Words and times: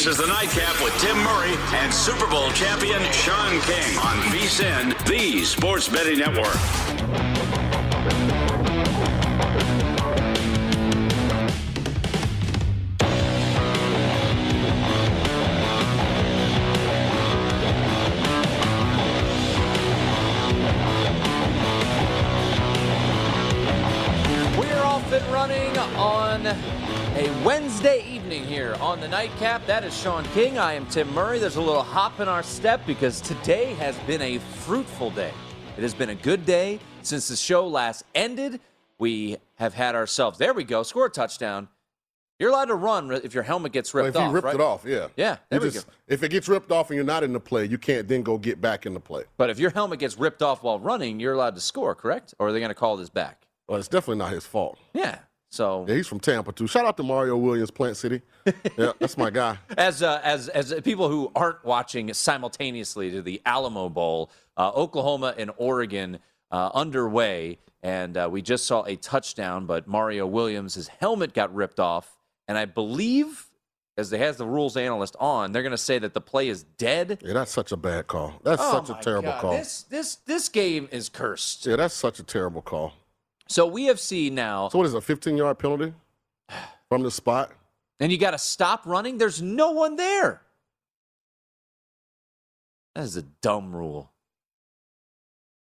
This 0.00 0.16
is 0.16 0.16
the 0.16 0.26
Nightcap 0.28 0.82
with 0.82 0.98
Tim 0.98 1.18
Murray 1.18 1.54
and 1.74 1.92
Super 1.92 2.26
Bowl 2.26 2.50
champion 2.52 3.02
Sean 3.12 3.60
King 3.60 3.98
on 3.98 4.16
VSIN, 4.32 4.96
the 5.04 5.44
Sports 5.44 5.90
Betting 5.90 6.20
Network. 6.20 6.46
We're 24.56 24.82
off 24.82 25.12
and 25.12 25.26
running 25.30 25.76
on 25.76 26.79
a 27.20 27.44
Wednesday 27.44 28.02
evening 28.08 28.44
here 28.44 28.74
on 28.80 28.98
the 28.98 29.06
nightcap. 29.08 29.66
That 29.66 29.84
is 29.84 29.94
Sean 29.94 30.24
King. 30.32 30.56
I 30.58 30.72
am 30.72 30.86
Tim 30.86 31.12
Murray. 31.12 31.38
There's 31.38 31.56
a 31.56 31.60
little 31.60 31.82
hop 31.82 32.18
in 32.18 32.28
our 32.28 32.42
step 32.42 32.80
because 32.86 33.20
today 33.20 33.74
has 33.74 33.94
been 34.00 34.22
a 34.22 34.38
fruitful 34.38 35.10
day. 35.10 35.32
It 35.76 35.82
has 35.82 35.92
been 35.92 36.08
a 36.08 36.14
good 36.14 36.46
day 36.46 36.80
since 37.02 37.28
the 37.28 37.36
show 37.36 37.66
last 37.66 38.04
ended. 38.14 38.58
We 38.98 39.36
have 39.56 39.74
had 39.74 39.94
ourselves, 39.94 40.38
there 40.38 40.54
we 40.54 40.64
go, 40.64 40.82
score 40.82 41.06
a 41.06 41.10
touchdown. 41.10 41.68
You're 42.38 42.48
allowed 42.50 42.66
to 42.66 42.74
run 42.74 43.12
if 43.12 43.34
your 43.34 43.42
helmet 43.42 43.72
gets 43.72 43.92
Well, 43.92 44.04
ripped 44.04 44.16
if 44.16 44.20
you 44.22 44.26
off. 44.28 44.34
ripped 44.34 44.44
right? 44.46 44.54
it 44.54 44.60
off, 44.62 44.84
yeah. 44.86 45.08
Yeah, 45.14 45.36
there 45.50 45.60
You 45.60 45.66
we 45.66 45.70
just- 45.72 45.86
go. 45.88 45.92
If 46.08 46.22
it 46.22 46.30
gets 46.30 46.48
ripped 46.48 46.72
off 46.72 46.88
and 46.88 46.96
you're 46.96 47.04
not 47.04 47.22
in 47.22 47.34
the 47.34 47.40
play, 47.40 47.66
you 47.66 47.76
can't 47.76 48.08
then 48.08 48.22
go 48.22 48.38
get 48.38 48.62
back 48.62 48.86
in 48.86 48.94
the 48.94 49.00
play. 49.00 49.24
But 49.36 49.50
if 49.50 49.58
your 49.58 49.70
helmet 49.70 49.98
gets 49.98 50.16
ripped 50.16 50.40
off 50.40 50.62
while 50.62 50.78
running, 50.78 51.20
you're 51.20 51.34
allowed 51.34 51.54
to 51.56 51.60
score, 51.60 51.94
correct? 51.94 52.32
Or 52.38 52.48
are 52.48 52.52
they 52.52 52.60
going 52.60 52.70
to 52.70 52.74
call 52.74 52.96
this 52.96 53.10
back? 53.10 53.46
Well, 53.68 53.78
it's 53.78 53.88
definitely 53.88 54.18
not 54.18 54.32
his 54.32 54.46
fault. 54.46 54.78
Yeah. 54.94 55.18
So 55.50 55.84
Yeah, 55.88 55.96
he's 55.96 56.06
from 56.06 56.20
Tampa 56.20 56.52
too. 56.52 56.66
Shout 56.68 56.86
out 56.86 56.96
to 56.96 57.02
Mario 57.02 57.36
Williams, 57.36 57.70
Plant 57.72 57.96
City. 57.96 58.22
yeah, 58.78 58.92
that's 59.00 59.18
my 59.18 59.30
guy. 59.30 59.58
as 59.76 60.02
uh, 60.02 60.20
as 60.22 60.48
as 60.48 60.72
people 60.82 61.08
who 61.08 61.30
aren't 61.34 61.64
watching 61.64 62.12
simultaneously 62.14 63.10
to 63.10 63.20
the 63.20 63.42
Alamo 63.44 63.88
Bowl, 63.88 64.30
uh, 64.56 64.70
Oklahoma 64.70 65.34
and 65.36 65.50
Oregon 65.56 66.20
uh, 66.52 66.70
underway, 66.72 67.58
and 67.82 68.16
uh, 68.16 68.28
we 68.30 68.42
just 68.42 68.64
saw 68.64 68.84
a 68.84 68.94
touchdown, 68.96 69.66
but 69.66 69.88
Mario 69.88 70.26
Williams' 70.26 70.74
his 70.74 70.86
helmet 70.88 71.34
got 71.34 71.52
ripped 71.52 71.80
off, 71.80 72.16
and 72.46 72.56
I 72.56 72.64
believe, 72.66 73.50
as 73.96 74.10
they 74.10 74.18
has 74.18 74.36
the 74.36 74.46
rules 74.46 74.76
analyst 74.76 75.16
on, 75.18 75.50
they're 75.50 75.62
going 75.62 75.72
to 75.72 75.78
say 75.78 75.98
that 75.98 76.14
the 76.14 76.20
play 76.20 76.48
is 76.48 76.62
dead. 76.62 77.18
Yeah, 77.24 77.32
that's 77.32 77.50
such 77.50 77.72
a 77.72 77.76
bad 77.76 78.06
call. 78.06 78.34
That's 78.44 78.62
Oh 78.64 78.84
such 78.84 78.96
a 78.96 79.02
terrible 79.02 79.30
God, 79.32 79.40
call. 79.40 79.50
This 79.52 79.82
this 79.82 80.14
this 80.26 80.48
game 80.48 80.88
is 80.92 81.08
cursed. 81.08 81.66
Yeah, 81.66 81.74
that's 81.74 81.94
such 81.94 82.20
a 82.20 82.22
terrible 82.22 82.62
call. 82.62 82.92
So 83.50 83.66
we 83.66 83.86
have 83.86 83.98
seen 83.98 84.36
now, 84.36 84.68
So 84.68 84.78
what 84.78 84.86
is 84.86 84.94
it, 84.94 84.98
a 84.98 85.00
15 85.00 85.36
yard 85.36 85.58
penalty 85.58 85.92
from 86.88 87.02
the 87.02 87.10
spot? 87.10 87.52
and 87.98 88.10
you 88.10 88.16
got 88.16 88.30
to 88.30 88.38
stop 88.38 88.86
running. 88.86 89.18
There's 89.18 89.42
no 89.42 89.72
one 89.72 89.96
there. 89.96 90.40
That 92.94 93.02
is 93.04 93.16
a 93.16 93.22
dumb 93.22 93.74
rule. 93.74 94.10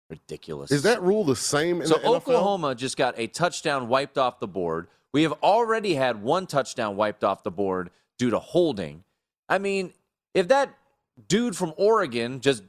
Ridiculous. 0.10 0.72
Is 0.72 0.84
that 0.84 1.02
rule 1.02 1.24
the 1.24 1.36
same 1.36 1.82
in 1.82 1.88
So 1.88 1.96
the 1.96 2.02
NFL? 2.02 2.16
Oklahoma 2.16 2.76
just 2.76 2.98
got 2.98 3.14
a 3.18 3.28
touchdown 3.28 3.88
wiped 3.88 4.18
off 4.18 4.40
the 4.40 4.48
board. 4.48 4.88
We 5.14 5.24
have 5.24 5.34
already 5.44 5.94
had 5.96 6.22
one 6.22 6.46
touchdown 6.46 6.96
wiped 6.98 7.24
off 7.24 7.44
the 7.44 7.52
board 7.52 7.90
due 8.18 8.32
to 8.32 8.40
holding. 8.40 9.04
I 9.48 9.58
mean, 9.60 9.94
if 10.34 10.48
that 10.50 10.76
dude 11.28 11.56
from 11.56 11.74
Oregon 11.78 12.42
just 12.42 12.64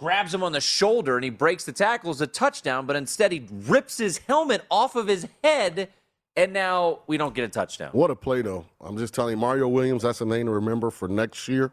grabs 0.00 0.32
him 0.32 0.42
on 0.42 0.50
the 0.52 0.60
shoulder 0.60 1.16
and 1.16 1.22
he 1.22 1.30
breaks 1.30 1.64
the 1.64 1.72
tackle, 1.72 2.10
it's 2.10 2.22
a 2.22 2.26
touchdown, 2.26 2.86
but 2.86 2.96
instead 2.96 3.30
he 3.30 3.46
rips 3.66 3.98
his 3.98 4.18
helmet 4.18 4.64
off 4.70 4.96
of 4.96 5.06
his 5.06 5.28
head, 5.44 5.90
and 6.36 6.54
now 6.54 7.00
we 7.06 7.18
don't 7.18 7.34
get 7.34 7.44
a 7.44 7.48
touchdown. 7.48 7.90
What 7.92 8.10
a 8.10 8.16
play, 8.16 8.40
though. 8.40 8.64
I'm 8.80 8.96
just 8.96 9.12
telling 9.12 9.32
you, 9.32 9.36
Mario 9.36 9.68
Williams, 9.68 10.02
that's 10.02 10.22
a 10.22 10.24
name 10.24 10.46
to 10.46 10.52
remember 10.52 10.90
for 10.90 11.06
next 11.06 11.46
year 11.48 11.70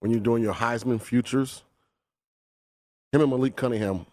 when 0.00 0.10
you're 0.10 0.20
doing 0.20 0.42
your 0.42 0.54
Heisman 0.54 1.00
futures. 1.00 1.62
Him 3.12 3.20
and 3.20 3.30
Malik 3.30 3.56
Cunningham, 3.56 4.06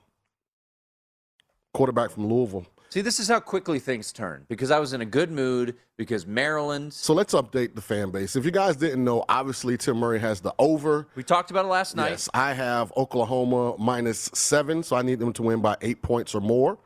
quarterback 1.74 2.12
from 2.12 2.28
Louisville. 2.28 2.66
See, 2.90 3.02
this 3.02 3.20
is 3.20 3.28
how 3.28 3.40
quickly 3.42 3.80
things 3.80 4.14
turn 4.14 4.46
because 4.48 4.72
I 4.72 4.80
was 4.80 4.94
in 4.94 5.02
a 5.02 5.06
good 5.06 5.30
mood 5.30 5.76
because 5.98 6.26
Maryland. 6.26 6.94
So 6.94 7.14
let's 7.14 7.34
update 7.34 7.76
the 7.76 7.82
fan 7.82 8.12
base. 8.12 8.36
If 8.36 8.46
you 8.46 8.52
guys 8.52 8.78
didn't 8.78 9.04
know, 9.04 9.26
obviously 9.28 9.78
Tim 9.78 9.98
Murray 9.98 10.20
has 10.20 10.40
the 10.40 10.54
over. 10.58 11.08
We 11.16 11.24
talked 11.24 11.52
about 11.52 11.66
it 11.66 11.70
last 11.70 11.96
night. 11.98 12.12
Yes, 12.12 12.30
I 12.34 12.54
have 12.54 12.94
Oklahoma 12.96 13.76
minus 13.78 14.30
seven, 14.34 14.84
so 14.84 14.96
I 14.96 15.02
need 15.02 15.20
them 15.20 15.34
to 15.34 15.44
win 15.44 15.62
by 15.62 15.76
eight 15.82 16.02
points 16.02 16.34
or 16.34 16.40
more. 16.42 16.78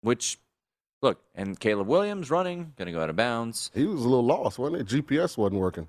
Which, 0.00 0.38
look, 1.02 1.20
and 1.34 1.58
Caleb 1.58 1.86
Williams 1.86 2.30
running, 2.30 2.72
going 2.76 2.86
to 2.86 2.92
go 2.92 3.02
out 3.02 3.10
of 3.10 3.16
bounds. 3.16 3.70
He 3.74 3.84
was 3.84 4.00
a 4.00 4.08
little 4.08 4.24
lost, 4.24 4.58
wasn't 4.58 4.80
it? 4.82 4.86
GPS 4.86 5.36
wasn't 5.36 5.60
working. 5.60 5.88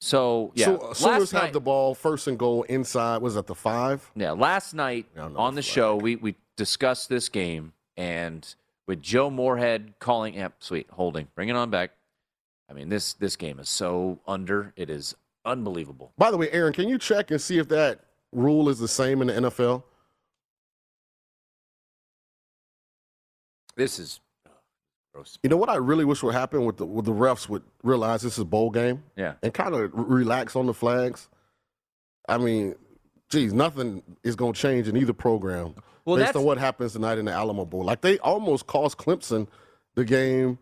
So 0.00 0.52
yeah, 0.54 0.64
So 0.64 0.76
uh, 0.78 0.94
Sooners 0.94 1.32
last 1.34 1.42
have 1.44 1.52
the 1.52 1.60
ball 1.60 1.94
first 1.94 2.26
and 2.26 2.38
goal 2.38 2.62
inside. 2.64 3.20
Was 3.20 3.34
that 3.34 3.46
the 3.46 3.54
five? 3.54 4.10
yeah, 4.14 4.30
last 4.32 4.72
night 4.72 5.06
Yeah, 5.14 5.26
I 5.26 5.28
know 5.28 5.38
on 5.38 5.54
the 5.54 5.62
show 5.62 5.96
we 5.96 6.16
we 6.16 6.36
discussed 6.60 7.08
this 7.08 7.30
game 7.30 7.72
and 7.96 8.54
with 8.86 9.00
Joe 9.00 9.30
Moorhead 9.30 9.94
calling, 9.98 10.34
yep, 10.34 10.56
sweet, 10.58 10.88
holding, 10.90 11.28
bring 11.34 11.48
it 11.48 11.56
on 11.56 11.70
back. 11.70 11.92
I 12.68 12.74
mean 12.74 12.90
this 12.90 13.14
this 13.14 13.34
game 13.34 13.58
is 13.58 13.70
so 13.70 14.20
under, 14.28 14.74
it 14.76 14.90
is 14.90 15.16
unbelievable. 15.46 16.12
By 16.18 16.30
the 16.30 16.36
way, 16.36 16.50
Aaron, 16.50 16.74
can 16.74 16.86
you 16.86 16.98
check 16.98 17.30
and 17.30 17.40
see 17.40 17.56
if 17.56 17.68
that 17.70 18.00
rule 18.30 18.68
is 18.68 18.78
the 18.78 18.88
same 18.88 19.22
in 19.22 19.28
the 19.28 19.48
NFL? 19.48 19.84
This 23.74 23.98
is 23.98 24.20
oh, 24.46 24.50
gross. 25.14 25.38
You 25.42 25.48
know 25.48 25.56
what 25.56 25.70
I 25.70 25.76
really 25.76 26.04
wish 26.04 26.22
would 26.22 26.34
happen 26.34 26.66
with 26.66 26.76
the 26.76 26.84
with 26.84 27.06
the 27.06 27.14
refs 27.14 27.48
would 27.48 27.62
realize 27.82 28.20
this 28.20 28.34
is 28.34 28.40
a 28.40 28.44
bowl 28.44 28.68
game 28.68 29.02
Yeah, 29.16 29.32
and 29.42 29.54
kind 29.54 29.74
of 29.74 29.90
relax 29.94 30.56
on 30.56 30.66
the 30.66 30.74
flags. 30.74 31.30
I 32.28 32.36
mean, 32.36 32.74
geez, 33.30 33.54
nothing 33.54 34.02
is 34.22 34.36
going 34.36 34.52
to 34.52 34.60
change 34.60 34.88
in 34.88 34.98
either 34.98 35.14
program 35.14 35.74
Well, 36.04 36.16
based 36.16 36.26
that's- 36.28 36.36
on 36.40 36.44
what 36.44 36.58
happens 36.58 36.92
tonight 36.92 37.18
in 37.18 37.24
the 37.26 37.32
Alamo 37.32 37.64
Bowl. 37.64 37.84
Like 37.84 38.00
they 38.00 38.18
almost 38.18 38.66
cost 38.66 38.96
Clemson 38.98 39.46
the 39.94 40.04
game 40.04 40.58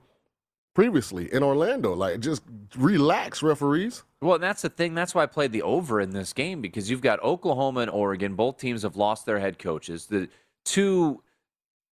previously 0.74 1.32
in 1.32 1.42
Orlando. 1.42 1.94
Like 1.94 2.20
just 2.20 2.42
relax, 2.76 3.42
referees. 3.42 4.02
Well, 4.20 4.34
and 4.34 4.42
that's 4.42 4.62
the 4.62 4.68
thing. 4.68 4.94
That's 4.94 5.14
why 5.14 5.22
I 5.22 5.26
played 5.26 5.52
the 5.52 5.62
over 5.62 6.00
in 6.00 6.10
this 6.10 6.32
game 6.32 6.60
because 6.60 6.90
you've 6.90 7.02
got 7.02 7.22
Oklahoma 7.22 7.80
and 7.80 7.90
Oregon. 7.90 8.34
Both 8.34 8.58
teams 8.58 8.82
have 8.82 8.96
lost 8.96 9.26
their 9.26 9.38
head 9.38 9.58
coaches. 9.58 10.06
The 10.06 10.28
two 10.64 11.22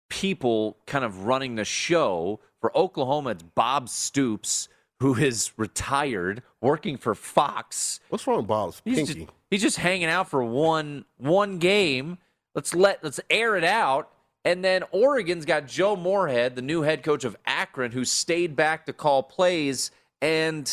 people 0.09 0.77
kind 0.85 1.05
of 1.05 1.25
running 1.25 1.55
the 1.55 1.65
show 1.65 2.39
for 2.59 2.75
Oklahoma, 2.77 3.31
it's 3.31 3.43
Bob 3.43 3.87
Stoops, 3.89 4.67
who 4.99 5.15
is 5.15 5.51
retired, 5.55 6.41
working 6.61 6.97
for 6.97 7.15
Fox. 7.15 7.99
What's 8.09 8.27
wrong 8.27 8.37
with 8.37 8.47
Bob's 8.47 8.81
He's 8.83 8.95
pinky? 8.97 9.13
just, 9.13 9.31
he's 9.49 9.61
just 9.61 9.77
hanging 9.77 10.07
out 10.09 10.29
for 10.29 10.43
one 10.43 11.05
one 11.17 11.57
game. 11.59 12.17
Let's 12.59 12.75
let 12.75 13.01
let's 13.05 13.21
air 13.29 13.55
it 13.55 13.63
out. 13.63 14.11
And 14.43 14.65
then 14.65 14.83
Oregon's 14.91 15.45
got 15.45 15.65
Joe 15.65 15.95
Moorhead, 15.95 16.57
the 16.57 16.61
new 16.61 16.81
head 16.81 17.03
coach 17.03 17.23
of 17.23 17.37
Akron, 17.45 17.93
who 17.93 18.03
stayed 18.03 18.57
back 18.57 18.85
to 18.87 18.91
call 18.91 19.23
plays. 19.23 19.91
And 20.21 20.69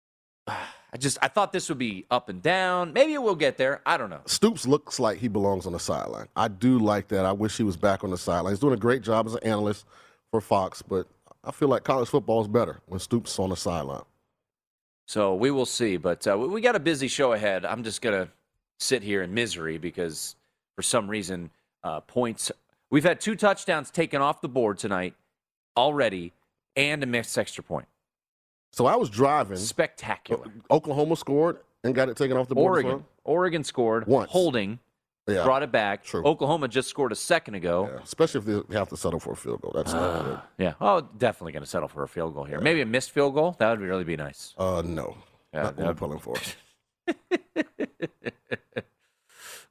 I 0.48 0.96
just 0.96 1.18
I 1.20 1.28
thought 1.28 1.52
this 1.52 1.68
would 1.68 1.76
be 1.76 2.06
up 2.10 2.30
and 2.30 2.40
down. 2.40 2.94
Maybe 2.94 3.12
it 3.12 3.22
will 3.22 3.34
get 3.34 3.58
there. 3.58 3.82
I 3.84 3.98
don't 3.98 4.08
know. 4.08 4.22
Stoops 4.24 4.66
looks 4.66 4.98
like 4.98 5.18
he 5.18 5.28
belongs 5.28 5.66
on 5.66 5.74
the 5.74 5.78
sideline. 5.78 6.28
I 6.34 6.48
do 6.48 6.78
like 6.78 7.08
that. 7.08 7.26
I 7.26 7.32
wish 7.32 7.58
he 7.58 7.62
was 7.62 7.76
back 7.76 8.02
on 8.02 8.08
the 8.08 8.16
sideline. 8.16 8.54
He's 8.54 8.60
doing 8.60 8.72
a 8.72 8.78
great 8.78 9.02
job 9.02 9.26
as 9.26 9.34
an 9.34 9.42
analyst 9.42 9.84
for 10.30 10.40
Fox, 10.40 10.80
but 10.80 11.06
I 11.44 11.50
feel 11.50 11.68
like 11.68 11.84
college 11.84 12.08
football 12.08 12.40
is 12.40 12.48
better 12.48 12.80
when 12.86 13.00
Stoops 13.00 13.34
is 13.34 13.38
on 13.38 13.50
the 13.50 13.56
sideline. 13.56 14.04
So 15.04 15.34
we 15.34 15.50
will 15.50 15.66
see. 15.66 15.98
But 15.98 16.26
uh, 16.26 16.38
we 16.38 16.62
got 16.62 16.74
a 16.74 16.80
busy 16.80 17.08
show 17.08 17.34
ahead. 17.34 17.66
I'm 17.66 17.84
just 17.84 18.00
going 18.00 18.24
to 18.24 18.32
sit 18.78 19.02
here 19.02 19.22
in 19.22 19.34
misery 19.34 19.76
because 19.76 20.36
for 20.76 20.82
some 20.82 21.08
reason, 21.08 21.50
uh, 21.82 22.00
points. 22.00 22.52
We've 22.90 23.02
had 23.04 23.20
two 23.20 23.34
touchdowns 23.34 23.90
taken 23.90 24.22
off 24.22 24.40
the 24.40 24.48
board 24.48 24.78
tonight 24.78 25.14
already 25.76 26.32
and 26.76 27.02
a 27.02 27.06
missed 27.06 27.36
extra 27.36 27.64
point. 27.64 27.88
So 28.72 28.86
I 28.86 28.94
was 28.96 29.10
driving. 29.10 29.56
Spectacular. 29.56 30.46
Oklahoma 30.70 31.16
scored 31.16 31.58
and 31.82 31.94
got 31.94 32.08
it 32.08 32.16
taken 32.16 32.36
off 32.36 32.48
the 32.48 32.54
board. 32.54 32.84
Oregon. 32.84 33.04
Oregon 33.24 33.64
scored. 33.64 34.06
Once. 34.06 34.30
Holding. 34.30 34.78
Yeah. 35.26 35.42
Brought 35.42 35.64
it 35.64 35.72
back. 35.72 36.04
True. 36.04 36.22
Oklahoma 36.24 36.68
just 36.68 36.88
scored 36.88 37.10
a 37.10 37.16
second 37.16 37.56
ago. 37.56 37.90
Yeah, 37.92 38.00
especially 38.04 38.52
if 38.52 38.68
they 38.68 38.76
have 38.78 38.88
to 38.90 38.96
settle 38.96 39.18
for 39.18 39.32
a 39.32 39.36
field 39.36 39.60
goal. 39.62 39.72
That's 39.74 39.92
not 39.92 40.24
good. 40.24 40.38
Yeah. 40.58 40.74
Oh, 40.80 41.00
definitely 41.18 41.50
going 41.52 41.64
to 41.64 41.68
settle 41.68 41.88
for 41.88 42.04
a 42.04 42.08
field 42.08 42.34
goal 42.34 42.44
here. 42.44 42.60
Maybe 42.60 42.80
a 42.80 42.86
missed 42.86 43.10
field 43.10 43.34
goal. 43.34 43.56
That 43.58 43.70
would 43.70 43.80
really 43.80 44.04
be 44.04 44.16
nice. 44.16 44.54
Uh, 44.56 44.82
no, 44.84 45.16
Yeah, 45.52 45.62
not 45.62 45.76
what 45.78 45.88
I'm 45.88 45.96
pulling 45.96 46.18
for. 46.20 46.36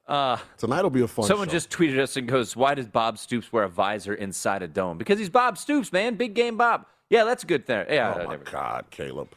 Uh, 0.07 0.37
Tonight 0.57 0.83
will 0.83 0.89
be 0.91 1.01
a 1.01 1.07
fun. 1.07 1.25
someone 1.25 1.47
show. 1.47 1.53
just 1.53 1.69
tweeted 1.71 1.97
us 1.99 2.15
and 2.15 2.27
goes, 2.27 2.55
"Why 2.55 2.75
does 2.75 2.87
Bob 2.87 3.17
Stoops 3.17 3.51
wear 3.51 3.63
a 3.63 3.69
visor 3.69 4.13
inside 4.13 4.61
a 4.61 4.67
dome? 4.67 4.97
Because 4.97 5.17
he's 5.17 5.29
Bob 5.31 5.57
Stoops, 5.57 5.91
man. 5.91 6.15
Big 6.15 6.35
game 6.35 6.57
Bob. 6.57 6.85
Yeah, 7.09 7.23
that's 7.23 7.43
a 7.43 7.47
good 7.47 7.65
thing. 7.65 7.85
Yeah. 7.89 8.15
Oh 8.19 8.27
my. 8.27 8.37
God, 8.37 8.85
Caleb. 8.91 9.29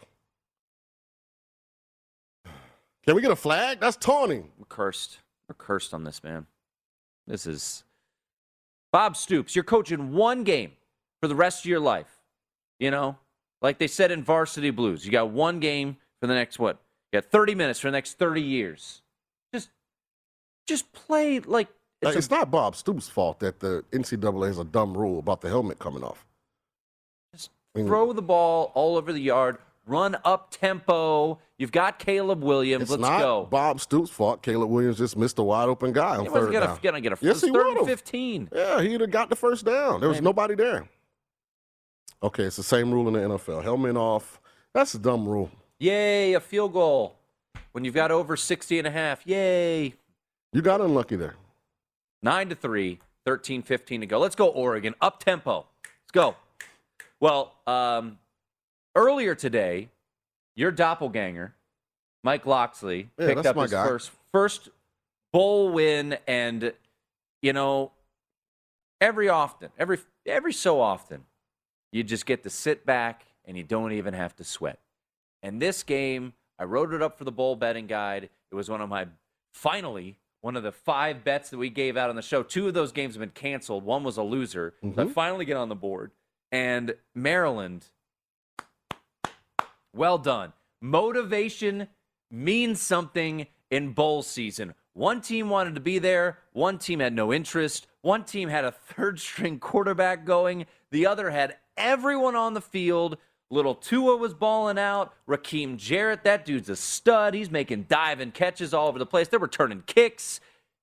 Can 3.04 3.14
we 3.16 3.22
get 3.22 3.30
a 3.30 3.36
flag? 3.36 3.80
That's 3.80 3.96
taunting. 3.96 4.50
We're 4.58 4.66
cursed. 4.66 5.18
We're 5.48 5.54
cursed 5.54 5.94
on 5.94 6.04
this, 6.04 6.22
man. 6.22 6.46
This 7.26 7.46
is 7.46 7.84
Bob 8.92 9.16
Stoops. 9.16 9.54
You're 9.56 9.64
coaching 9.64 10.12
one 10.12 10.44
game 10.44 10.72
for 11.22 11.28
the 11.28 11.34
rest 11.34 11.60
of 11.64 11.66
your 11.66 11.80
life. 11.80 12.20
You 12.78 12.90
know, 12.90 13.16
like 13.62 13.78
they 13.78 13.86
said 13.86 14.10
in 14.10 14.22
Varsity 14.22 14.70
Blues, 14.70 15.04
you 15.06 15.10
got 15.12 15.30
one 15.30 15.58
game 15.60 15.96
for 16.20 16.26
the 16.26 16.34
next 16.34 16.58
what? 16.58 16.78
You 17.12 17.20
got 17.20 17.30
30 17.30 17.54
minutes 17.54 17.80
for 17.80 17.88
the 17.88 17.92
next 17.92 18.18
30 18.18 18.42
years. 18.42 19.00
Just, 20.68 20.92
play 20.92 21.40
like 21.40 21.68
It's, 22.02 22.14
a, 22.14 22.18
it's 22.18 22.30
not 22.30 22.50
Bob 22.50 22.76
Stoops' 22.76 23.08
fault 23.08 23.40
that 23.40 23.58
the 23.60 23.82
NCAA 23.90 24.46
has 24.48 24.58
a 24.58 24.64
dumb 24.64 24.96
rule 24.96 25.18
about 25.18 25.40
the 25.40 25.48
helmet 25.48 25.78
coming 25.78 26.04
off. 26.04 26.24
Just 27.34 27.50
I 27.74 27.78
mean, 27.78 27.88
throw 27.88 28.12
the 28.12 28.22
ball 28.22 28.70
all 28.74 28.96
over 28.96 29.12
the 29.12 29.20
yard. 29.20 29.58
Run 29.86 30.18
up 30.22 30.50
tempo. 30.50 31.38
You've 31.56 31.72
got 31.72 31.98
Caleb 31.98 32.44
Williams. 32.44 32.82
It's 32.82 32.90
Let's 32.90 33.00
not 33.00 33.20
go. 33.20 33.48
Bob 33.50 33.80
Stoops' 33.80 34.10
fault. 34.10 34.42
Caleb 34.42 34.68
Williams 34.68 34.98
just 34.98 35.16
missed 35.16 35.38
a 35.38 35.42
wide 35.42 35.68
open 35.70 35.92
guy 35.94 36.16
on 36.16 36.24
He 36.24 36.28
wasn't 36.28 36.44
third 36.44 36.52
gonna, 36.52 36.66
down. 36.66 36.78
gonna 36.82 37.00
get 37.00 37.12
a 37.14 37.18
Yes, 37.22 37.40
he 37.40 37.50
third 37.50 37.78
and. 37.78 37.86
15. 37.86 38.50
Yeah, 38.54 38.82
he'd 38.82 39.00
have 39.00 39.10
got 39.10 39.30
the 39.30 39.36
first 39.36 39.64
down. 39.64 40.00
There 40.00 40.08
was 40.10 40.16
Maybe. 40.18 40.24
nobody 40.26 40.54
there. 40.56 40.86
Okay, 42.22 42.44
it's 42.44 42.56
the 42.56 42.62
same 42.62 42.92
rule 42.92 43.08
in 43.08 43.14
the 43.14 43.20
NFL. 43.20 43.62
Helmet 43.62 43.96
off. 43.96 44.40
That's 44.74 44.94
a 44.94 44.98
dumb 44.98 45.26
rule. 45.26 45.50
Yay, 45.78 46.34
a 46.34 46.40
field 46.40 46.74
goal. 46.74 47.16
When 47.72 47.84
you've 47.84 47.94
got 47.94 48.10
over 48.10 48.36
60 48.36 48.78
and 48.78 48.86
a 48.86 48.90
half. 48.90 49.26
Yay. 49.26 49.94
You 50.52 50.62
got 50.62 50.80
unlucky 50.80 51.16
there. 51.16 51.36
9 52.22 52.48
to 52.48 52.54
3, 52.54 52.98
13 53.26 53.62
15 53.62 54.00
to 54.00 54.06
go. 54.06 54.18
Let's 54.18 54.34
go, 54.34 54.48
Oregon. 54.48 54.94
Up 55.00 55.22
tempo. 55.22 55.66
Let's 55.84 56.12
go. 56.12 56.36
Well, 57.20 57.54
um, 57.66 58.18
earlier 58.94 59.34
today, 59.34 59.90
your 60.56 60.70
doppelganger, 60.70 61.54
Mike 62.24 62.46
Locksley, 62.46 63.10
Yeah, 63.18 63.26
picked 63.26 63.46
up 63.46 63.56
his 63.56 63.70
guy. 63.70 63.86
first 63.86 64.10
first 64.32 64.68
bowl 65.32 65.70
win, 65.70 66.16
and 66.26 66.72
you 67.42 67.52
know, 67.52 67.92
every 69.00 69.28
often, 69.28 69.70
every 69.78 69.98
every 70.26 70.52
so 70.52 70.80
often, 70.80 71.24
you 71.92 72.02
just 72.02 72.26
get 72.26 72.42
to 72.44 72.50
sit 72.50 72.86
back 72.86 73.26
and 73.44 73.56
you 73.56 73.62
don't 73.62 73.92
even 73.92 74.14
have 74.14 74.34
to 74.36 74.44
sweat. 74.44 74.78
And 75.42 75.60
this 75.62 75.82
game, 75.82 76.32
I 76.58 76.64
wrote 76.64 76.92
it 76.92 77.02
up 77.02 77.18
for 77.18 77.24
the 77.24 77.32
bowl 77.32 77.54
betting 77.56 77.86
guide. 77.86 78.30
It 78.50 78.54
was 78.54 78.68
one 78.68 78.80
of 78.80 78.88
my 78.88 79.06
finally 79.52 80.18
one 80.40 80.56
of 80.56 80.62
the 80.62 80.72
five 80.72 81.24
bets 81.24 81.50
that 81.50 81.58
we 81.58 81.70
gave 81.70 81.96
out 81.96 82.10
on 82.10 82.16
the 82.16 82.22
show. 82.22 82.42
Two 82.42 82.68
of 82.68 82.74
those 82.74 82.92
games 82.92 83.14
have 83.14 83.20
been 83.20 83.30
canceled. 83.30 83.84
One 83.84 84.04
was 84.04 84.16
a 84.16 84.22
loser. 84.22 84.74
So 84.82 84.88
I 84.88 85.04
Mhm. 85.04 85.12
finally 85.12 85.44
get 85.44 85.56
on 85.56 85.68
the 85.68 85.74
board. 85.74 86.12
And 86.52 86.94
Maryland, 87.14 87.86
well 89.92 90.18
done. 90.18 90.52
Motivation 90.80 91.88
means 92.30 92.80
something 92.80 93.46
in 93.70 93.92
bowl 93.92 94.22
season. 94.22 94.74
One 94.94 95.20
team 95.20 95.48
wanted 95.50 95.74
to 95.74 95.80
be 95.80 95.98
there, 95.98 96.38
one 96.52 96.78
team 96.78 97.00
had 97.00 97.12
no 97.12 97.32
interest, 97.32 97.86
one 98.00 98.24
team 98.24 98.48
had 98.48 98.64
a 98.64 98.72
third 98.72 99.20
string 99.20 99.58
quarterback 99.58 100.24
going, 100.24 100.66
the 100.90 101.06
other 101.06 101.30
had 101.30 101.56
everyone 101.76 102.34
on 102.34 102.54
the 102.54 102.60
field. 102.60 103.18
Little 103.50 103.74
Tua 103.74 104.16
was 104.16 104.34
balling 104.34 104.78
out. 104.78 105.14
Rakim 105.26 105.76
Jarrett, 105.76 106.24
that 106.24 106.44
dude's 106.44 106.68
a 106.68 106.76
stud. 106.76 107.34
He's 107.34 107.50
making 107.50 107.86
diving 107.88 108.32
catches 108.32 108.74
all 108.74 108.88
over 108.88 108.98
the 108.98 109.06
place. 109.06 109.28
They're 109.28 109.38
returning 109.38 109.82
kicks. 109.86 110.40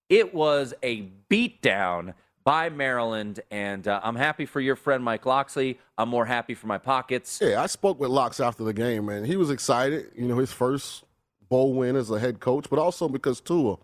It 0.10 0.34
was 0.34 0.74
a 0.82 1.10
beatdown 1.30 2.14
by 2.44 2.70
Maryland, 2.70 3.40
and 3.50 3.88
uh, 3.88 4.00
I'm 4.04 4.16
happy 4.16 4.46
for 4.46 4.62
your 4.62 4.76
friend 4.76 5.04
Mike 5.04 5.26
Locksley. 5.26 5.80
I'm 5.98 6.10
more 6.10 6.26
happy 6.26 6.54
for 6.54 6.68
my 6.68 6.78
pockets. 6.78 7.40
Yeah, 7.42 7.62
I 7.62 7.66
spoke 7.66 8.00
with 8.00 8.12
Lox 8.12 8.40
after 8.40 8.64
the 8.64 8.74
game, 8.74 9.10
and 9.10 9.26
he 9.26 9.36
was 9.36 9.50
excited. 9.50 10.12
You 10.16 10.28
know, 10.28 10.38
his 10.38 10.52
first 10.52 11.04
bowl 11.50 11.74
win 11.74 11.96
as 11.96 12.12
a 12.12 12.20
head 12.20 12.40
coach, 12.40 12.70
but 12.70 12.80
also 12.80 13.08
because 13.10 13.42
Tua 13.42 13.78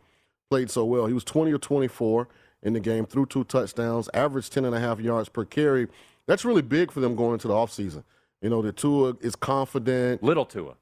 played 0.50 0.69
so 0.69 0.86
well. 0.86 1.07
He 1.07 1.13
was 1.13 1.24
20 1.24 1.51
or 1.51 1.57
24 1.57 2.28
in 2.63 2.74
the 2.74 2.80
game, 2.80 3.06
threw 3.06 3.25
two 3.25 3.44
touchdowns, 3.44 4.10
averaged 4.13 4.54
10 4.54 4.66
and 4.66 4.75
a 4.75 4.80
half 4.80 5.00
yards 5.00 5.30
per 5.30 5.45
carry. 5.45 5.88
That's 6.28 6.45
really 6.45 6.62
big 6.62 6.92
for 6.92 7.00
them 7.00 7.16
going 7.16 7.33
into 7.33 7.48
the 7.48 7.54
offseason. 7.56 8.04
You 8.42 8.50
know, 8.50 8.62
the 8.62 8.72
Tua 8.72 9.16
is 9.22 9.36
confident. 9.36 10.24
Little 10.24 10.46
Tua. 10.46 10.74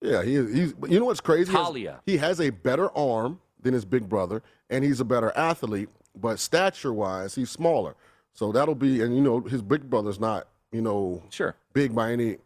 Yeah, 0.00 0.22
he 0.22 0.36
is. 0.36 0.54
He's, 0.54 0.74
you 0.88 1.00
know 1.00 1.06
what's 1.06 1.20
crazy? 1.20 1.50
He 1.50 1.56
has- 1.56 1.66
Taulia. 1.66 1.98
He 2.06 2.16
has 2.18 2.40
a 2.40 2.50
better 2.50 2.96
arm 2.96 3.40
than 3.60 3.74
his 3.74 3.84
big 3.84 4.08
brother, 4.08 4.42
and 4.70 4.84
he's 4.84 5.00
a 5.00 5.04
better 5.04 5.32
athlete, 5.36 5.88
but 6.14 6.38
stature 6.38 6.92
wise, 6.92 7.34
he's 7.34 7.50
smaller. 7.50 7.96
So 8.32 8.52
that'll 8.52 8.76
be, 8.76 9.02
and 9.02 9.14
you 9.16 9.20
know, 9.20 9.40
his 9.40 9.62
big 9.62 9.90
brother's 9.90 10.20
not, 10.20 10.46
you 10.70 10.80
know, 10.80 11.22
Sure. 11.30 11.56
big 11.72 11.92
by 11.92 12.12
any 12.12 12.36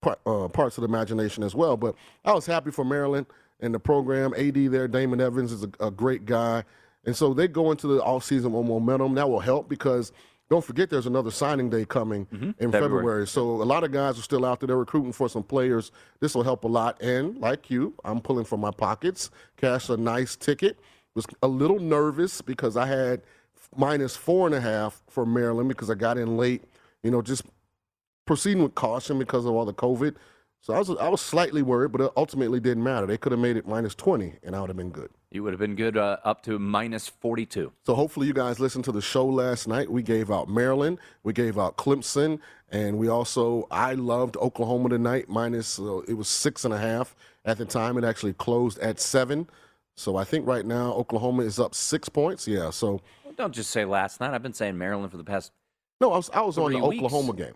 part, 0.00 0.18
uh, 0.24 0.48
parts 0.48 0.78
of 0.78 0.82
the 0.82 0.88
imagination 0.88 1.42
as 1.42 1.54
well. 1.54 1.76
But 1.76 1.94
I 2.24 2.32
was 2.32 2.46
happy 2.46 2.70
for 2.70 2.82
Maryland 2.86 3.26
and 3.60 3.74
the 3.74 3.78
program. 3.78 4.32
AD 4.38 4.68
there, 4.68 4.88
Damon 4.88 5.20
Evans 5.20 5.52
is 5.52 5.64
a, 5.64 5.86
a 5.86 5.90
great 5.90 6.24
guy. 6.24 6.64
And 7.04 7.14
so 7.14 7.34
they 7.34 7.46
go 7.46 7.70
into 7.70 7.86
the 7.86 8.00
offseason 8.00 8.52
with 8.52 8.66
momentum. 8.66 9.14
That 9.16 9.28
will 9.28 9.40
help 9.40 9.68
because 9.68 10.12
don't 10.50 10.64
forget 10.64 10.90
there's 10.90 11.06
another 11.06 11.30
signing 11.30 11.70
day 11.70 11.84
coming 11.84 12.26
in 12.30 12.38
Mm-hmm. 12.38 12.50
February. 12.70 12.82
February. 12.82 13.26
So 13.26 13.62
a 13.62 13.64
lot 13.64 13.82
of 13.84 13.92
guys 13.92 14.18
are 14.18 14.22
still 14.22 14.44
out 14.44 14.60
there. 14.60 14.66
They're 14.68 14.76
recruiting 14.76 15.12
for 15.12 15.28
some 15.28 15.42
players. 15.42 15.90
This 16.20 16.34
will 16.34 16.42
help 16.44 16.64
a 16.64 16.68
lot. 16.68 17.00
And 17.02 17.38
like 17.38 17.70
you, 17.70 17.94
I'm 18.04 18.20
pulling 18.20 18.44
from 18.44 18.60
my 18.60 18.70
pockets. 18.70 19.30
Cash 19.56 19.88
a 19.88 19.96
nice 19.96 20.36
ticket. 20.36 20.78
Was 21.14 21.26
a 21.42 21.48
little 21.48 21.78
nervous 21.78 22.42
because 22.42 22.76
I 22.76 22.86
had 22.86 23.22
minus 23.76 24.16
four 24.16 24.46
and 24.46 24.54
a 24.54 24.60
half 24.60 25.02
for 25.08 25.24
Maryland 25.24 25.68
because 25.68 25.88
I 25.90 25.94
got 25.94 26.18
in 26.18 26.36
late. 26.36 26.64
You 27.02 27.10
know, 27.10 27.22
just 27.22 27.42
proceeding 28.26 28.62
with 28.62 28.74
caution 28.74 29.18
because 29.18 29.44
of 29.46 29.52
all 29.54 29.64
the 29.64 29.72
COVID. 29.74 30.16
So 30.60 30.74
I 30.74 30.78
was 30.78 30.90
I 30.90 31.08
was 31.08 31.20
slightly 31.20 31.62
worried, 31.62 31.92
but 31.92 32.00
it 32.00 32.10
ultimately 32.16 32.58
didn't 32.58 32.82
matter. 32.82 33.06
They 33.06 33.16
could 33.18 33.32
have 33.32 33.40
made 33.40 33.56
it 33.56 33.68
minus 33.68 33.94
20, 33.94 34.34
and 34.42 34.56
I 34.56 34.60
would 34.60 34.70
have 34.70 34.76
been 34.76 34.90
good. 34.90 35.10
You 35.34 35.42
would 35.42 35.52
have 35.52 35.58
been 35.58 35.74
good 35.74 35.96
uh, 35.96 36.18
up 36.22 36.44
to 36.44 36.60
minus 36.60 37.08
42. 37.08 37.72
So 37.84 37.94
hopefully 37.96 38.28
you 38.28 38.32
guys 38.32 38.60
listened 38.60 38.84
to 38.84 38.92
the 38.92 39.02
show 39.02 39.26
last 39.26 39.66
night. 39.66 39.90
We 39.90 40.00
gave 40.00 40.30
out 40.30 40.48
Maryland, 40.48 41.00
we 41.24 41.32
gave 41.32 41.58
out 41.58 41.76
Clemson, 41.76 42.38
and 42.70 42.98
we 42.98 43.08
also 43.08 43.66
I 43.68 43.94
loved 43.94 44.36
Oklahoma 44.36 44.90
tonight. 44.90 45.28
Minus 45.28 45.80
uh, 45.80 46.02
it 46.06 46.14
was 46.14 46.28
six 46.28 46.64
and 46.64 46.72
a 46.72 46.78
half 46.78 47.16
at 47.44 47.58
the 47.58 47.64
time. 47.64 47.98
It 47.98 48.04
actually 48.04 48.34
closed 48.34 48.78
at 48.78 49.00
seven. 49.00 49.48
So 49.96 50.14
I 50.14 50.22
think 50.22 50.46
right 50.46 50.64
now 50.64 50.92
Oklahoma 50.92 51.42
is 51.42 51.58
up 51.58 51.74
six 51.74 52.08
points. 52.08 52.46
Yeah. 52.46 52.70
So 52.70 53.00
Don't 53.36 53.52
just 53.52 53.72
say 53.72 53.84
last 53.84 54.20
night. 54.20 54.34
I've 54.34 54.42
been 54.42 54.54
saying 54.54 54.78
Maryland 54.78 55.10
for 55.10 55.16
the 55.16 55.24
past. 55.24 55.50
no, 56.00 56.12
I 56.12 56.16
was 56.16 56.30
I 56.30 56.42
was 56.42 56.58
on 56.58 56.70
the 56.70 56.78
weeks. 56.78 57.02
Oklahoma 57.02 57.32
game. 57.32 57.54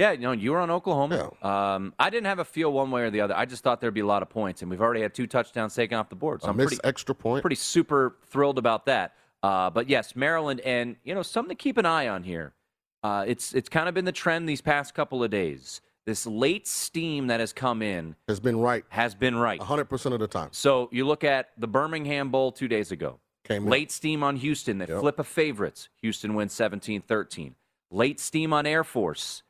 Yeah, 0.00 0.12
you 0.12 0.20
know, 0.20 0.32
you 0.32 0.52
were 0.52 0.60
on 0.60 0.70
Oklahoma. 0.70 1.30
Um, 1.42 1.92
I 1.98 2.08
didn't 2.08 2.24
have 2.24 2.38
a 2.38 2.44
feel 2.44 2.72
one 2.72 2.90
way 2.90 3.02
or 3.02 3.10
the 3.10 3.20
other. 3.20 3.36
I 3.36 3.44
just 3.44 3.62
thought 3.62 3.82
there'd 3.82 3.92
be 3.92 4.00
a 4.00 4.06
lot 4.06 4.22
of 4.22 4.30
points, 4.30 4.62
and 4.62 4.70
we've 4.70 4.80
already 4.80 5.02
had 5.02 5.12
two 5.12 5.26
touchdowns 5.26 5.74
taken 5.74 5.98
off 5.98 6.08
the 6.08 6.16
board. 6.16 6.40
So 6.40 6.48
I 6.48 6.52
I'm 6.52 6.56
pretty, 6.56 6.78
extra 6.84 7.14
point. 7.14 7.42
pretty 7.42 7.56
super 7.56 8.16
thrilled 8.24 8.56
about 8.56 8.86
that. 8.86 9.14
Uh, 9.42 9.68
but 9.68 9.90
yes, 9.90 10.16
Maryland, 10.16 10.60
and 10.60 10.96
you 11.04 11.14
know, 11.14 11.20
something 11.20 11.54
to 11.54 11.62
keep 11.62 11.76
an 11.76 11.84
eye 11.84 12.08
on 12.08 12.22
here. 12.22 12.54
Uh, 13.02 13.24
it's 13.26 13.52
it's 13.52 13.68
kind 13.68 13.88
of 13.90 13.94
been 13.94 14.06
the 14.06 14.12
trend 14.12 14.48
these 14.48 14.62
past 14.62 14.94
couple 14.94 15.22
of 15.22 15.30
days. 15.30 15.82
This 16.06 16.26
late 16.26 16.66
steam 16.66 17.26
that 17.26 17.40
has 17.40 17.52
come 17.52 17.82
in 17.82 18.16
Has 18.26 18.40
been 18.40 18.58
right 18.58 18.84
has 18.88 19.14
been 19.14 19.36
right. 19.36 19.60
100% 19.60 20.12
of 20.14 20.18
the 20.18 20.26
time. 20.26 20.48
So 20.50 20.88
you 20.92 21.06
look 21.06 21.24
at 21.24 21.50
the 21.58 21.66
Birmingham 21.68 22.30
Bowl 22.30 22.52
two 22.52 22.68
days 22.68 22.90
ago. 22.90 23.20
Came 23.44 23.64
in. 23.64 23.68
Late 23.68 23.92
steam 23.92 24.22
on 24.22 24.36
Houston. 24.36 24.78
They 24.78 24.86
Yep. 24.86 25.00
flip 25.00 25.18
a 25.18 25.24
favorites. 25.24 25.90
Houston 26.00 26.34
wins 26.34 26.54
17 26.54 27.02
13. 27.02 27.54
Late 27.90 28.18
steam 28.18 28.54
on 28.54 28.64
Air 28.66 28.82
Force. 28.82 29.42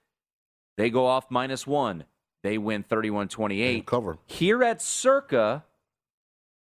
They 0.80 0.88
go 0.88 1.04
off 1.04 1.30
minus 1.30 1.66
one. 1.66 2.04
They 2.42 2.56
win 2.56 2.84
31 2.84 3.28
28. 3.28 3.84
cover. 3.84 4.16
Here 4.24 4.64
at 4.64 4.80
Circa, 4.80 5.64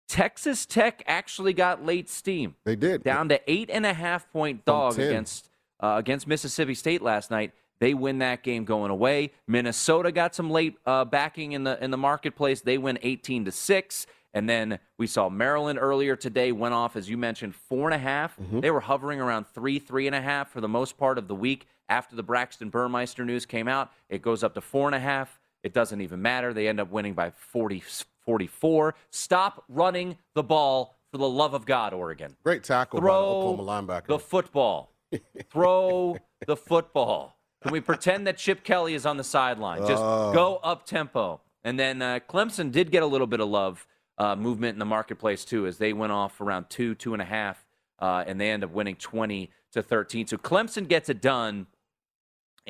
Texas 0.09 0.65
Tech 0.65 1.03
actually 1.07 1.53
got 1.53 1.85
late 1.85 2.09
steam. 2.09 2.55
They 2.65 2.77
did. 2.77 3.03
Down 3.03 3.29
to 3.29 3.39
eight 3.47 3.69
and 3.71 3.85
a 3.85 3.93
half 3.93 4.33
point 4.33 4.65
dog 4.65 4.99
against 4.99 5.51
uh, 5.81 5.97
against 5.99 6.27
Mississippi 6.27 6.73
State 6.73 7.03
last 7.03 7.31
night. 7.31 7.53
They 7.79 7.93
win 7.93 8.21
that 8.21 8.43
game 8.43 8.65
going 8.65 8.91
away. 8.91 9.33
Minnesota 9.47 10.13
got 10.13 10.35
some 10.35 10.51
late 10.51 10.79
uh, 10.87 11.05
backing 11.05 11.53
in 11.53 11.65
the 11.65 11.83
in 11.85 11.91
the 11.91 11.99
marketplace. 11.99 12.63
They 12.63 12.79
win 12.79 12.99
18 13.03 13.45
to 13.45 13.53
six. 13.53 14.07
And 14.33 14.49
then 14.49 14.79
we 14.97 15.09
saw 15.09 15.29
Maryland 15.29 15.79
earlier 15.79 16.15
today 16.17 16.53
went 16.53 16.73
off, 16.73 16.95
as 16.97 17.11
you 17.11 17.19
mentioned, 17.19 17.55
four 17.55 17.89
and 17.89 17.95
a 17.95 17.99
half. 17.99 18.39
They 18.61 18.71
were 18.71 18.81
hovering 18.81 19.21
around 19.21 19.47
three, 19.53 19.79
three 19.81 20.07
and 20.07 20.15
a 20.15 20.21
half 20.21 20.51
for 20.51 20.61
the 20.61 20.69
most 20.69 20.97
part 20.97 21.19
of 21.19 21.27
the 21.27 21.35
week. 21.35 21.67
After 21.91 22.15
the 22.15 22.23
Braxton 22.23 22.71
Burmeister 22.71 23.25
news 23.25 23.45
came 23.45 23.67
out, 23.67 23.91
it 24.09 24.23
goes 24.23 24.45
up 24.45 24.55
to 24.55 24.61
four 24.61 24.87
and 24.87 24.95
a 24.95 25.01
half. 25.01 25.41
It 25.65 25.75
doesn't 25.75 26.01
even 26.01 26.23
matter. 26.23 26.55
They 26.55 26.69
end 26.69 26.79
up 26.81 26.91
winning 26.91 27.15
by 27.15 27.31
40, 27.31 27.83
44. 28.25 28.95
Stop 29.11 29.65
running 29.69 30.17
the 30.35 30.43
ball 30.45 30.97
for 31.11 31.19
the 31.19 31.29
love 31.29 31.53
of 31.53 31.67
God, 31.67 31.93
Oregon. 31.93 32.37
Great 32.45 32.63
tackle 32.63 33.01
by 33.01 33.07
the 33.09 33.13
Oklahoma 33.13 33.65
linebacker. 33.65 34.07
the 34.07 34.19
football. 34.21 34.93
Throw 35.51 36.17
the 36.47 36.57
football. 36.57 37.37
Can 37.63 37.73
we 37.73 37.81
pretend 37.81 38.27
that 38.29 38.39
Chip 38.39 38.63
Kelly 38.63 38.95
is 38.95 39.05
on 39.05 39.17
the 39.17 39.25
sideline? 39.25 39.81
Just 39.81 40.03
Oh. 40.03 40.33
go 40.33 40.57
up 40.63 40.87
tempo. 40.87 41.41
And 41.65 41.79
then 41.79 42.01
uh, 42.01 42.21
Clemson 42.27 42.71
did 42.71 42.91
get 42.93 43.03
a 43.03 43.07
little 43.07 43.27
bit 43.27 43.41
of 43.41 43.49
love 43.49 43.87
uh, 44.17 44.37
movement 44.37 44.75
in 44.75 44.79
the 44.79 44.87
marketplace 44.87 45.45
too, 45.45 45.67
as 45.67 45.77
they 45.79 45.93
went 45.93 46.13
off 46.13 46.41
around 46.41 46.71
two, 46.71 46.95
two 46.95 47.13
and 47.15 47.21
a 47.21 47.25
half, 47.27 47.67
uh, 47.99 48.23
and 48.27 48.41
they 48.41 48.51
end 48.51 48.63
up 48.63 48.71
winning 48.71 48.95
20 48.95 49.51
to 49.73 49.83
13. 49.83 50.29
So 50.29 50.37
Clemson 50.37 50.87
gets 50.89 51.09
it 51.09 51.21
done. 51.21 51.67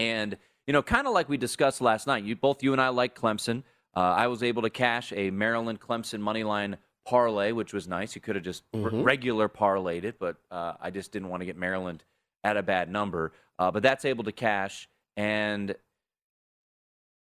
And, 0.00 0.36
you 0.66 0.72
know, 0.72 0.82
kind 0.82 1.06
of 1.06 1.12
like 1.12 1.28
we 1.28 1.36
discussed 1.36 1.80
last 1.80 2.06
night, 2.06 2.24
you 2.24 2.34
both 2.34 2.62
you 2.62 2.72
and 2.72 2.80
I 2.80 2.88
like 2.88 3.14
Clemson. 3.14 3.62
Uh, 3.94 4.00
I 4.00 4.28
was 4.28 4.42
able 4.42 4.62
to 4.62 4.70
cash 4.70 5.12
a 5.14 5.30
Maryland 5.30 5.80
Clemson 5.80 6.20
money 6.20 6.42
line 6.42 6.78
parlay, 7.06 7.52
which 7.52 7.72
was 7.72 7.86
nice. 7.86 8.14
You 8.14 8.20
could 8.20 8.36
have 8.36 8.44
just 8.44 8.62
r- 8.72 8.88
regular 8.90 9.48
parlayed 9.48 10.04
it, 10.04 10.18
but 10.18 10.36
uh, 10.50 10.74
I 10.80 10.90
just 10.90 11.12
didn't 11.12 11.28
want 11.28 11.42
to 11.42 11.44
get 11.46 11.56
Maryland 11.56 12.04
at 12.44 12.56
a 12.56 12.62
bad 12.62 12.90
number. 12.90 13.32
Uh, 13.58 13.70
but 13.70 13.82
that's 13.82 14.04
able 14.06 14.24
to 14.24 14.32
cash. 14.32 14.88
And, 15.16 15.74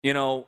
you 0.03 0.13
know, 0.13 0.47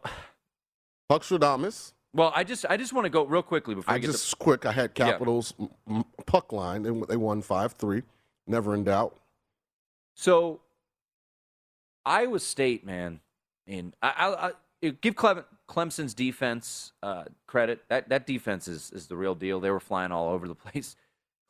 Huxtradamus. 1.12 1.94
well, 2.14 2.32
I 2.36 2.44
just 2.44 2.66
I 2.70 2.78
just 2.78 2.94
want 2.94 3.06
to 3.06 3.10
go 3.10 3.26
real 3.26 3.42
quickly 3.44 3.76
before 3.76 3.92
I 3.92 3.98
I 3.98 4.00
just 4.00 4.40
quick. 4.40 4.66
I 4.66 4.72
had 4.72 4.94
Capitals 4.94 5.54
m- 5.90 6.06
puck 6.26 6.54
line. 6.54 6.84
They, 6.84 6.92
they 7.10 7.18
won 7.18 7.42
five 7.42 7.74
three. 7.74 8.04
Never 8.48 8.74
in 8.76 8.84
doubt. 8.84 9.18
So, 10.16 10.62
Iowa 12.06 12.40
State, 12.40 12.86
man, 12.86 13.20
and 13.68 13.96
I, 14.02 14.10
I, 14.10 14.88
I 14.88 14.90
give 15.02 15.16
Clem, 15.16 15.44
Clemson's 15.68 16.14
defense 16.14 16.92
uh, 17.02 17.26
credit. 17.48 17.84
That 17.90 18.10
that 18.10 18.28
defense 18.28 18.68
is 18.68 18.92
is 18.92 19.08
the 19.08 19.16
real 19.16 19.36
deal. 19.36 19.60
They 19.60 19.72
were 19.72 19.80
flying 19.80 20.12
all 20.12 20.30
over 20.30 20.48
the 20.48 20.56
place. 20.72 20.96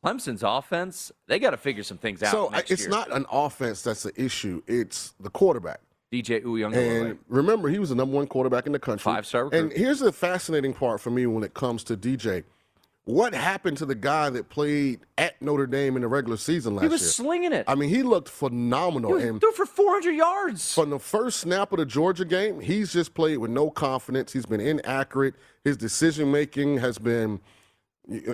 Clemson's 0.04 0.44
offense, 0.44 1.14
they 1.28 1.40
got 1.40 1.52
to 1.52 1.58
figure 1.58 1.84
some 1.84 1.98
things 1.98 2.22
out. 2.22 2.32
So 2.32 2.50
I, 2.52 2.60
it's 2.68 2.82
year. 2.82 2.90
not 2.90 3.12
an 3.14 3.26
offense 3.32 3.82
that's 3.84 4.04
the 4.04 4.22
issue. 4.22 4.62
It's 4.68 5.14
the 5.20 5.30
quarterback. 5.30 5.80
DJ 6.12 6.44
Uiagalelei. 6.44 7.02
And 7.12 7.20
remember, 7.28 7.70
he 7.70 7.80
was 7.80 7.90
the 7.90 7.96
number 7.96 8.16
one 8.16 8.28
quarterback 8.28 8.68
in 8.68 8.74
the 8.74 8.80
country. 8.80 9.04
Five-star 9.04 9.50
And 9.54 9.72
here's 9.72 10.00
the 10.00 10.12
fascinating 10.12 10.74
part 10.74 11.00
for 11.00 11.10
me 11.10 11.26
when 11.26 11.44
it 11.44 11.54
comes 11.54 11.84
to 11.86 11.98
DJ. 11.98 12.44
What 13.06 13.34
happened 13.34 13.78
to 13.78 13.86
the 13.86 13.96
guy 13.96 14.30
that 14.30 14.48
played 14.48 15.02
at 15.18 15.42
Notre 15.42 15.68
Dame 15.68 15.98
in 15.98 16.04
the 16.04 16.08
regular 16.08 16.38
season 16.38 16.76
last 16.76 16.84
year? 16.84 16.90
He 16.90 16.94
was 16.94 17.02
year? 17.02 17.10
slinging 17.10 17.52
it. 17.52 17.66
I 17.68 17.76
mean, 17.76 17.90
he 17.90 18.02
looked 18.02 18.30
he 18.30 18.34
phenomenal. 18.36 19.12
was 19.12 19.24
and 19.24 19.42
threw 19.42 19.52
for 19.52 19.66
400 19.66 20.12
yards. 20.12 20.74
from 20.74 20.90
the 20.90 21.00
first 21.00 21.42
snap 21.42 21.74
of 21.74 21.80
the 21.80 21.86
Georgia 21.86 22.24
game, 22.24 22.62
he's 22.62 22.94
just 22.94 23.14
played 23.14 23.38
with 23.40 23.52
no 23.52 23.70
confidence. 23.70 24.32
He's 24.32 24.46
been 24.46 24.62
inaccurate. 24.62 25.36
His 25.66 25.76
decision 25.76 26.32
making 26.32 26.78
has 26.78 26.98
been 26.98 27.42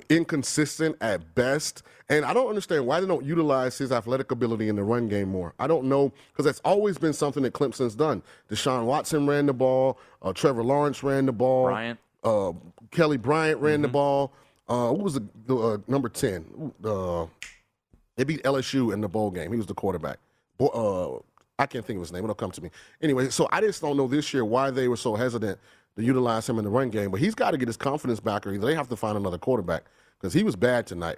inconsistent 0.09 0.95
at 1.01 1.35
best. 1.35 1.83
And 2.09 2.25
I 2.25 2.33
don't 2.33 2.47
understand 2.47 2.85
why 2.85 2.99
they 2.99 3.07
don't 3.07 3.25
utilize 3.25 3.77
his 3.77 3.91
athletic 3.91 4.31
ability 4.31 4.67
in 4.67 4.75
the 4.75 4.83
run 4.83 5.07
game 5.07 5.29
more. 5.29 5.53
I 5.59 5.67
don't 5.67 5.85
know 5.85 6.11
because 6.31 6.45
that's 6.45 6.59
always 6.65 6.97
been 6.97 7.13
something 7.13 7.43
that 7.43 7.53
Clemson's 7.53 7.95
done. 7.95 8.23
Deshaun 8.49 8.85
Watson 8.85 9.27
ran 9.27 9.45
the 9.45 9.53
ball. 9.53 9.99
Uh, 10.21 10.33
Trevor 10.33 10.63
Lawrence 10.63 11.03
ran 11.03 11.25
the 11.25 11.31
ball. 11.31 11.65
Bryant. 11.65 11.99
Uh, 12.23 12.53
Kelly 12.91 13.17
Bryant 13.17 13.61
ran 13.61 13.81
the 13.81 13.87
ball. 13.87 14.33
Uh, 14.69 14.93
was 14.93 15.15
the, 15.15 15.27
the 15.47 15.57
uh, 15.57 15.77
number 15.87 16.09
ten? 16.09 16.71
Uh, 16.83 17.25
they 18.15 18.23
beat 18.23 18.43
LSU 18.43 18.93
in 18.93 19.01
the 19.01 19.07
bowl 19.07 19.31
game. 19.31 19.51
He 19.51 19.57
was 19.57 19.65
the 19.65 19.73
quarterback. 19.73 20.19
Uh, 20.59 21.15
I 21.57 21.65
can't 21.65 21.85
think 21.85 21.97
of 21.97 22.01
his 22.01 22.11
name. 22.11 22.23
It'll 22.23 22.35
come 22.35 22.51
to 22.51 22.61
me. 22.61 22.69
Anyway, 23.01 23.29
so 23.29 23.47
I 23.51 23.61
just 23.61 23.81
don't 23.81 23.97
know 23.97 24.07
this 24.07 24.33
year 24.33 24.45
why 24.45 24.71
they 24.71 24.87
were 24.87 24.97
so 24.97 25.15
hesitant 25.15 25.57
to 25.95 26.03
utilize 26.03 26.47
him 26.47 26.57
in 26.57 26.63
the 26.63 26.69
run 26.69 26.89
game. 26.89 27.11
But 27.11 27.19
he's 27.19 27.35
got 27.35 27.51
to 27.51 27.57
get 27.57 27.67
his 27.67 27.77
confidence 27.77 28.19
back, 28.19 28.45
or 28.45 28.57
they 28.57 28.75
have 28.75 28.87
to 28.89 28.95
find 28.95 29.17
another 29.17 29.37
quarterback 29.37 29.85
because 30.19 30.33
he 30.33 30.43
was 30.43 30.55
bad 30.55 30.85
tonight. 30.85 31.17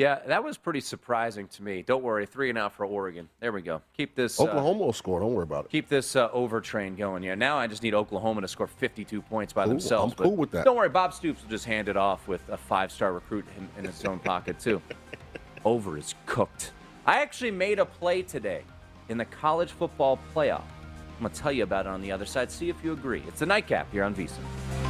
Yeah, 0.00 0.20
that 0.28 0.42
was 0.42 0.56
pretty 0.56 0.80
surprising 0.80 1.46
to 1.48 1.62
me. 1.62 1.82
Don't 1.82 2.02
worry, 2.02 2.24
three 2.24 2.48
and 2.48 2.56
out 2.56 2.72
for 2.72 2.86
Oregon. 2.86 3.28
There 3.38 3.52
we 3.52 3.60
go. 3.60 3.82
Keep 3.94 4.14
this. 4.14 4.40
uh, 4.40 4.44
Oklahoma 4.44 4.86
will 4.86 4.94
score. 4.94 5.20
Don't 5.20 5.34
worry 5.34 5.42
about 5.42 5.66
it. 5.66 5.70
keep 5.70 5.90
this 5.90 6.16
uh, 6.16 6.30
over 6.32 6.62
train 6.62 6.96
going. 6.96 7.22
Yeah, 7.22 7.34
now 7.34 7.58
I 7.58 7.66
just 7.66 7.82
need 7.82 7.92
Oklahoma 7.92 8.40
to 8.40 8.48
score 8.48 8.66
52 8.66 9.20
points 9.20 9.52
by 9.52 9.66
Ooh, 9.66 9.68
themselves. 9.68 10.14
I'm 10.16 10.24
cool 10.24 10.36
with 10.36 10.52
that. 10.52 10.64
Don't 10.64 10.76
worry, 10.76 10.88
Bob 10.88 11.12
Stoops 11.12 11.42
will 11.42 11.50
just 11.50 11.66
hand 11.66 11.90
it 11.90 11.98
off 11.98 12.26
with 12.28 12.40
a 12.48 12.56
five-star 12.56 13.12
recruit 13.12 13.44
in, 13.58 13.68
in 13.76 13.84
his 13.84 14.02
own 14.06 14.20
pocket 14.20 14.58
too. 14.58 14.80
Over 15.66 15.98
is 15.98 16.14
cooked. 16.24 16.72
I 17.04 17.20
actually 17.20 17.50
made 17.50 17.78
a 17.78 17.84
play 17.84 18.22
today 18.22 18.62
in 19.10 19.18
the 19.18 19.26
college 19.26 19.72
football 19.72 20.18
playoff. 20.34 20.62
I'm 21.18 21.24
gonna 21.26 21.34
tell 21.34 21.52
you 21.52 21.64
about 21.64 21.84
it 21.84 21.90
on 21.90 22.00
the 22.00 22.10
other 22.10 22.24
side. 22.24 22.50
See 22.50 22.70
if 22.70 22.82
you 22.82 22.94
agree. 22.94 23.22
It's 23.28 23.40
the 23.40 23.46
nightcap 23.46 23.92
here 23.92 24.04
on 24.04 24.14
VSiN. 24.14 24.89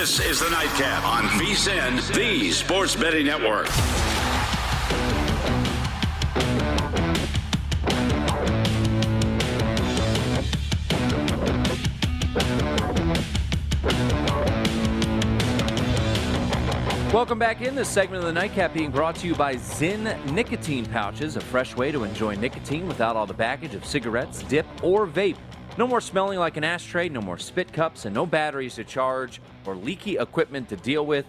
This 0.00 0.18
is 0.18 0.40
the 0.40 0.48
Nightcap 0.48 1.04
on 1.04 1.24
VSIN, 1.38 2.14
the 2.14 2.50
Sports 2.52 2.96
Betting 2.96 3.26
Network. 3.26 3.68
Welcome 17.12 17.38
back 17.38 17.60
in 17.60 17.74
this 17.74 17.90
segment 17.90 18.22
of 18.22 18.26
the 18.26 18.32
nightcap 18.32 18.72
being 18.72 18.90
brought 18.90 19.16
to 19.16 19.26
you 19.26 19.34
by 19.34 19.56
Zyn 19.56 20.32
nicotine 20.32 20.86
pouches, 20.86 21.36
a 21.36 21.42
fresh 21.42 21.76
way 21.76 21.92
to 21.92 22.04
enjoy 22.04 22.36
nicotine 22.36 22.88
without 22.88 23.16
all 23.16 23.26
the 23.26 23.34
baggage 23.34 23.74
of 23.74 23.84
cigarettes, 23.84 24.42
dip, 24.44 24.64
or 24.82 25.06
vape. 25.06 25.36
No 25.80 25.86
more 25.86 26.02
smelling 26.02 26.38
like 26.38 26.58
an 26.58 26.64
ashtray, 26.64 27.08
no 27.08 27.22
more 27.22 27.38
spit 27.38 27.72
cups, 27.72 28.04
and 28.04 28.14
no 28.14 28.26
batteries 28.26 28.74
to 28.74 28.84
charge 28.84 29.40
or 29.64 29.74
leaky 29.74 30.18
equipment 30.18 30.68
to 30.68 30.76
deal 30.76 31.06
with. 31.06 31.24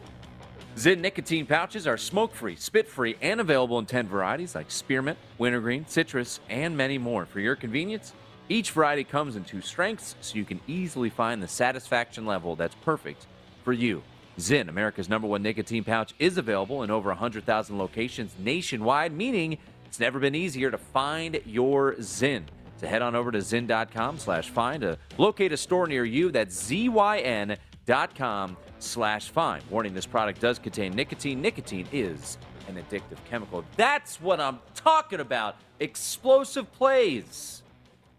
Zyn 0.75 0.99
nicotine 0.99 1.45
pouches 1.45 1.87
are 1.87 1.95
smoke 1.95 2.35
free, 2.35 2.57
spit 2.57 2.85
free, 2.89 3.15
and 3.21 3.39
available 3.39 3.79
in 3.79 3.85
10 3.85 4.09
varieties 4.09 4.53
like 4.53 4.69
spearmint, 4.69 5.17
wintergreen, 5.37 5.85
citrus, 5.87 6.41
and 6.49 6.75
many 6.75 6.97
more. 6.97 7.25
For 7.25 7.39
your 7.39 7.55
convenience, 7.55 8.11
each 8.49 8.71
variety 8.71 9.05
comes 9.05 9.37
in 9.37 9.45
two 9.45 9.61
strengths 9.61 10.15
so 10.19 10.35
you 10.35 10.43
can 10.43 10.59
easily 10.67 11.09
find 11.09 11.41
the 11.41 11.47
satisfaction 11.47 12.25
level 12.25 12.57
that's 12.57 12.75
perfect 12.83 13.27
for 13.63 13.71
you. 13.71 14.03
Zyn, 14.37 14.67
America's 14.67 15.07
number 15.07 15.29
one 15.29 15.43
nicotine 15.43 15.85
pouch, 15.85 16.13
is 16.19 16.37
available 16.37 16.83
in 16.83 16.91
over 16.91 17.07
100,000 17.07 17.77
locations 17.77 18.33
nationwide, 18.37 19.13
meaning 19.13 19.57
it's 19.85 20.01
never 20.01 20.19
been 20.19 20.35
easier 20.35 20.69
to 20.69 20.77
find 20.77 21.39
your 21.45 21.93
Zyn. 21.93 22.43
So 22.81 22.87
head 22.87 23.03
on 23.03 23.15
over 23.15 23.31
to 23.31 23.37
zyn.com 23.37 24.17
slash 24.17 24.49
find 24.49 24.81
to 24.81 24.97
locate 25.19 25.53
a 25.53 25.57
store 25.57 25.85
near 25.85 26.03
you. 26.03 26.31
That's 26.31 26.55
Z-Y-N.com 26.65 28.57
slash 28.79 29.29
find. 29.29 29.63
Warning, 29.69 29.93
this 29.93 30.07
product 30.07 30.41
does 30.41 30.57
contain 30.57 30.93
nicotine. 30.93 31.43
Nicotine 31.43 31.87
is 31.91 32.39
an 32.67 32.83
addictive 32.83 33.23
chemical. 33.29 33.63
That's 33.77 34.19
what 34.19 34.39
I'm 34.39 34.57
talking 34.73 35.19
about. 35.19 35.57
Explosive 35.79 36.71
plays. 36.71 37.61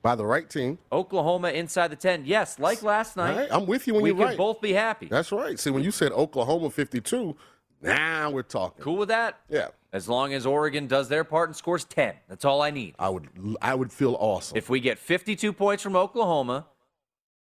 By 0.00 0.14
the 0.14 0.24
right 0.24 0.48
team. 0.48 0.78
Oklahoma 0.92 1.48
inside 1.48 1.88
the 1.88 1.96
10. 1.96 2.22
Yes, 2.24 2.60
like 2.60 2.84
last 2.84 3.16
night. 3.16 3.36
Right, 3.36 3.48
I'm 3.50 3.66
with 3.66 3.88
you 3.88 3.94
when 3.94 4.04
we 4.04 4.10
you're 4.10 4.18
can 4.18 4.26
right. 4.26 4.38
both 4.38 4.60
be 4.60 4.72
happy. 4.72 5.06
That's 5.06 5.32
right. 5.32 5.58
See, 5.58 5.70
when 5.70 5.82
you 5.82 5.90
said 5.90 6.12
Oklahoma 6.12 6.70
52, 6.70 7.36
now 7.82 8.30
we're 8.30 8.42
talking. 8.42 8.82
Cool 8.82 8.96
with 8.96 9.08
that? 9.08 9.40
Yeah. 9.48 9.68
As 9.92 10.08
long 10.08 10.32
as 10.32 10.46
Oregon 10.46 10.86
does 10.86 11.08
their 11.08 11.24
part 11.24 11.48
and 11.48 11.56
scores 11.56 11.84
10. 11.84 12.14
That's 12.28 12.44
all 12.44 12.62
I 12.62 12.70
need. 12.70 12.94
I 12.98 13.08
would 13.08 13.28
I 13.60 13.74
would 13.74 13.92
feel 13.92 14.16
awesome. 14.18 14.56
If 14.56 14.70
we 14.70 14.80
get 14.80 14.98
52 14.98 15.52
points 15.52 15.82
from 15.82 15.96
Oklahoma, 15.96 16.66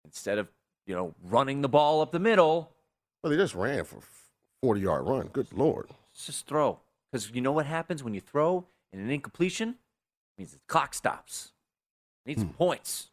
instead 0.06 0.38
of, 0.38 0.48
you 0.88 0.96
know, 0.96 1.14
running 1.24 1.62
the 1.62 1.70
ball 1.70 2.02
up 2.02 2.12
the 2.12 2.20
middle, 2.20 2.72
well, 3.22 3.32
they 3.32 3.38
just 3.38 3.56
ran 3.56 3.84
for 3.84 4.00
40 4.62 4.82
yard 4.82 5.06
run. 5.06 5.28
Good 5.28 5.54
lord. 5.54 5.90
just 6.16 6.48
throw. 6.48 6.80
Because 7.12 7.30
you 7.32 7.42
know 7.42 7.52
what 7.52 7.66
happens 7.68 8.04
when 8.04 8.14
you 8.14 8.20
throw 8.22 8.66
in 8.92 9.00
an 9.00 9.10
incompletion? 9.12 9.70
It 9.70 9.76
means 10.40 10.54
the 10.54 10.60
clock 10.68 10.94
stops. 10.94 11.52
Need 12.26 12.40
some 12.40 12.50
points. 12.50 13.10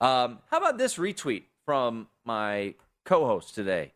Um, 0.00 0.38
how 0.50 0.58
about 0.58 0.78
this 0.78 0.96
retweet 0.96 1.44
from 1.66 2.08
my 2.24 2.74
co-host 3.04 3.54
today? 3.54 3.92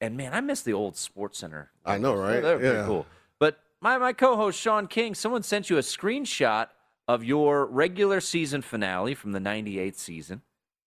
And 0.00 0.16
man, 0.16 0.32
I 0.32 0.40
miss 0.40 0.62
the 0.62 0.72
old 0.72 0.96
Sports 0.96 1.38
Center. 1.38 1.70
I 1.84 1.98
know, 1.98 2.14
right? 2.14 2.40
They're 2.40 2.58
pretty 2.58 2.76
Yeah. 2.78 2.86
cool. 2.86 3.06
But 3.38 3.58
my, 3.80 3.98
my 3.98 4.12
co-host 4.12 4.58
Sean 4.60 4.86
King, 4.86 5.14
someone 5.14 5.42
sent 5.42 5.70
you 5.70 5.76
a 5.76 5.80
screenshot 5.82 6.68
of 7.08 7.24
your 7.24 7.66
regular 7.66 8.20
season 8.20 8.62
finale 8.62 9.14
from 9.14 9.32
the 9.32 9.40
98th 9.40 9.96
season. 9.96 10.42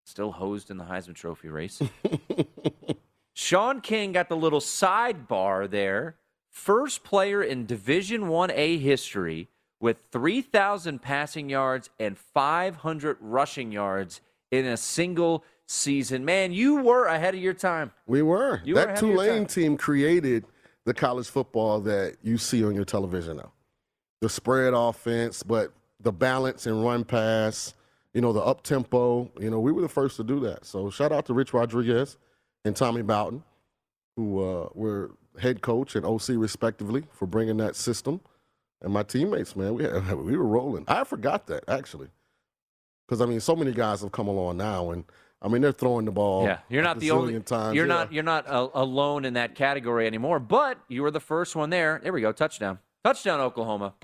Still 0.05 0.33
hosed 0.33 0.71
in 0.71 0.77
the 0.77 0.85
Heisman 0.85 1.15
Trophy 1.15 1.49
race. 1.49 1.81
Sean 3.35 3.81
King 3.81 4.13
got 4.13 4.29
the 4.29 4.37
little 4.37 4.61
sidebar 4.61 5.69
there. 5.69 6.17
First 6.51 7.05
player 7.05 7.43
in 7.43 7.67
Division 7.67 8.23
1A 8.23 8.81
history 8.81 9.49
with 9.79 9.99
3,000 10.11 11.03
passing 11.03 11.51
yards 11.51 11.91
and 12.01 12.17
500 12.17 13.19
rushing 13.21 13.73
yards 13.73 14.21
in 14.51 14.65
a 14.65 14.77
single 14.77 15.45
season. 15.67 16.25
Man, 16.25 16.53
you 16.53 16.83
were 16.83 17.07
ahead 17.07 17.35
of 17.35 17.41
your 17.41 17.55
time. 17.55 17.93
We 18.07 18.23
were. 18.23 18.61
You 18.65 18.75
that 18.75 19.01
your 19.01 19.13
Tulane 19.13 19.47
team 19.47 19.77
created 19.77 20.45
the 20.85 20.95
college 20.95 21.29
football 21.29 21.81
that 21.81 22.17
you 22.23 22.39
see 22.39 22.65
on 22.65 22.75
your 22.75 22.85
television 22.85 23.37
now. 23.37 23.53
The 24.21 24.29
spread 24.29 24.73
offense, 24.75 25.43
but 25.43 25.73
the 26.01 26.13
balance 26.13 26.67
and 26.67 26.85
run 26.85 27.05
pass, 27.05 27.75
you 28.15 28.21
know, 28.21 28.33
the 28.33 28.41
up 28.41 28.63
tempo, 28.63 29.31
you 29.39 29.51
know, 29.51 29.61
we 29.61 29.73
were 29.73 29.83
the 29.83 29.89
first 29.89 30.17
to 30.17 30.25
do 30.25 30.41
that. 30.41 30.65
So 30.65 30.89
shout 30.91 31.13
out 31.13 31.27
to 31.27 31.35
Rich 31.35 31.53
Rodriguez 31.53 32.17
and 32.65 32.75
Tommy 32.75 33.03
Bowden, 33.03 33.43
who 34.17 34.43
uh, 34.43 34.69
were 34.75 35.11
head 35.39 35.61
coach 35.61 35.97
and 35.97 36.07
OC 36.07 36.31
respectively 36.31 37.05
for 37.13 37.27
bringing 37.27 37.59
that 37.59 37.77
system. 37.77 38.21
And 38.81 38.93
my 38.93 39.03
teammates, 39.03 39.57
man, 39.57 39.75
we 39.75 39.85
had, 39.85 40.15
we 40.17 40.37
were 40.37 40.47
rolling. 40.47 40.85
I 40.89 41.05
forgot 41.05 41.47
that 41.49 41.65
actually, 41.69 42.09
because 43.07 43.21
I 43.21 43.27
mean, 43.27 43.41
so 43.41 43.57
many 43.57 43.73
guys 43.73 44.01
have 44.01 44.13
come 44.13 44.29
along 44.29 44.59
now, 44.59 44.91
and 44.93 45.05
I 45.47 45.49
mean, 45.49 45.63
they're 45.63 45.71
throwing 45.71 46.05
the 46.07 46.11
ball. 46.11 46.43
Yeah, 46.45 46.59
you're 46.69 46.81
a 46.81 46.85
not 46.85 46.99
the 46.99 47.13
only. 47.13 47.39
times. 47.41 47.77
You're 47.77 47.87
Yeah. 47.87 47.95
not. 47.95 48.13
You're 48.13 48.25
not 48.25 48.49
uh, 48.49 48.69
alone 48.75 49.25
in 49.25 49.35
that 49.35 49.55
category 49.55 50.05
anymore. 50.09 50.41
But 50.41 50.79
you 50.89 51.03
were 51.05 51.13
the 51.13 51.21
first 51.21 51.55
one 51.55 51.71
there. 51.71 52.01
There 52.03 52.13
we 52.13 52.21
go. 52.21 52.33
Touchdown. 52.33 52.81
Touchdown, 53.05 53.39
Oklahoma. 53.41 53.95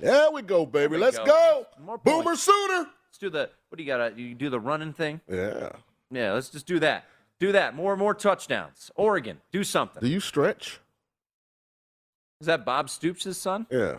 There 0.00 0.30
we 0.32 0.40
go, 0.40 0.64
baby. 0.64 0.92
we 0.92 0.98
Let's 0.98 1.18
go. 1.18 1.26
go. 1.26 1.66
More 1.84 1.98
Boomer 1.98 2.22
points. 2.24 2.42
Sooner. 2.44 2.86
Let's 3.06 3.18
do 3.20 3.28
the. 3.28 3.50
What 3.68 3.76
do 3.76 3.82
you 3.84 3.86
got? 3.86 4.16
You 4.18 4.34
do 4.34 4.48
the 4.48 4.58
running 4.58 4.94
thing. 4.94 5.20
Yeah. 5.28 5.72
Yeah. 6.10 6.32
Let's 6.32 6.48
just 6.48 6.66
do 6.66 6.78
that. 6.78 7.04
Do 7.38 7.52
that. 7.52 7.74
More 7.76 7.92
and 7.92 8.00
more 8.00 8.14
touchdowns. 8.14 8.90
Oregon, 8.96 9.42
do 9.52 9.62
something. 9.64 10.00
Do 10.00 10.08
you 10.08 10.20
stretch? 10.20 10.80
Is 12.40 12.46
that 12.46 12.64
Bob 12.64 12.88
Stoops' 12.88 13.36
son? 13.36 13.66
Yeah. 13.70 13.96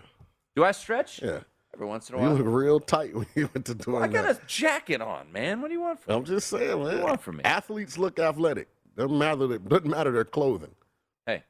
Do 0.56 0.64
I 0.64 0.72
stretch? 0.72 1.22
Yeah. 1.22 1.42
Every 1.74 1.88
once 1.88 2.10
in 2.10 2.16
a 2.16 2.18
while. 2.18 2.32
You 2.32 2.44
look 2.44 2.48
real 2.48 2.80
tight 2.80 3.16
when 3.16 3.28
you 3.36 3.50
went 3.54 3.66
to 3.68 3.76
do 3.76 3.84
doing 3.86 4.04
I 4.04 4.08
got 4.08 4.26
that. 4.26 4.44
a 4.44 4.46
jacket 4.48 5.02
on, 5.02 5.32
man. 5.32 5.62
What 5.62 5.68
do 5.68 5.74
you 5.74 5.82
want 5.82 6.00
from 6.00 6.14
me? 6.14 6.18
I'm 6.18 6.26
just 6.26 6.48
saying, 6.48 6.84
man. 6.84 6.98
you 6.98 7.04
want 7.04 7.22
from 7.22 7.38
me? 7.38 7.44
Athletes 7.44 7.98
look 7.98 8.20
athletic. 8.20 8.68
Doesn't 8.98 9.18
matter. 9.18 9.58
Doesn't 9.58 9.90
matter 9.90 10.12
their 10.12 10.26
clothing. 10.26 10.72
Hey. 11.26 11.44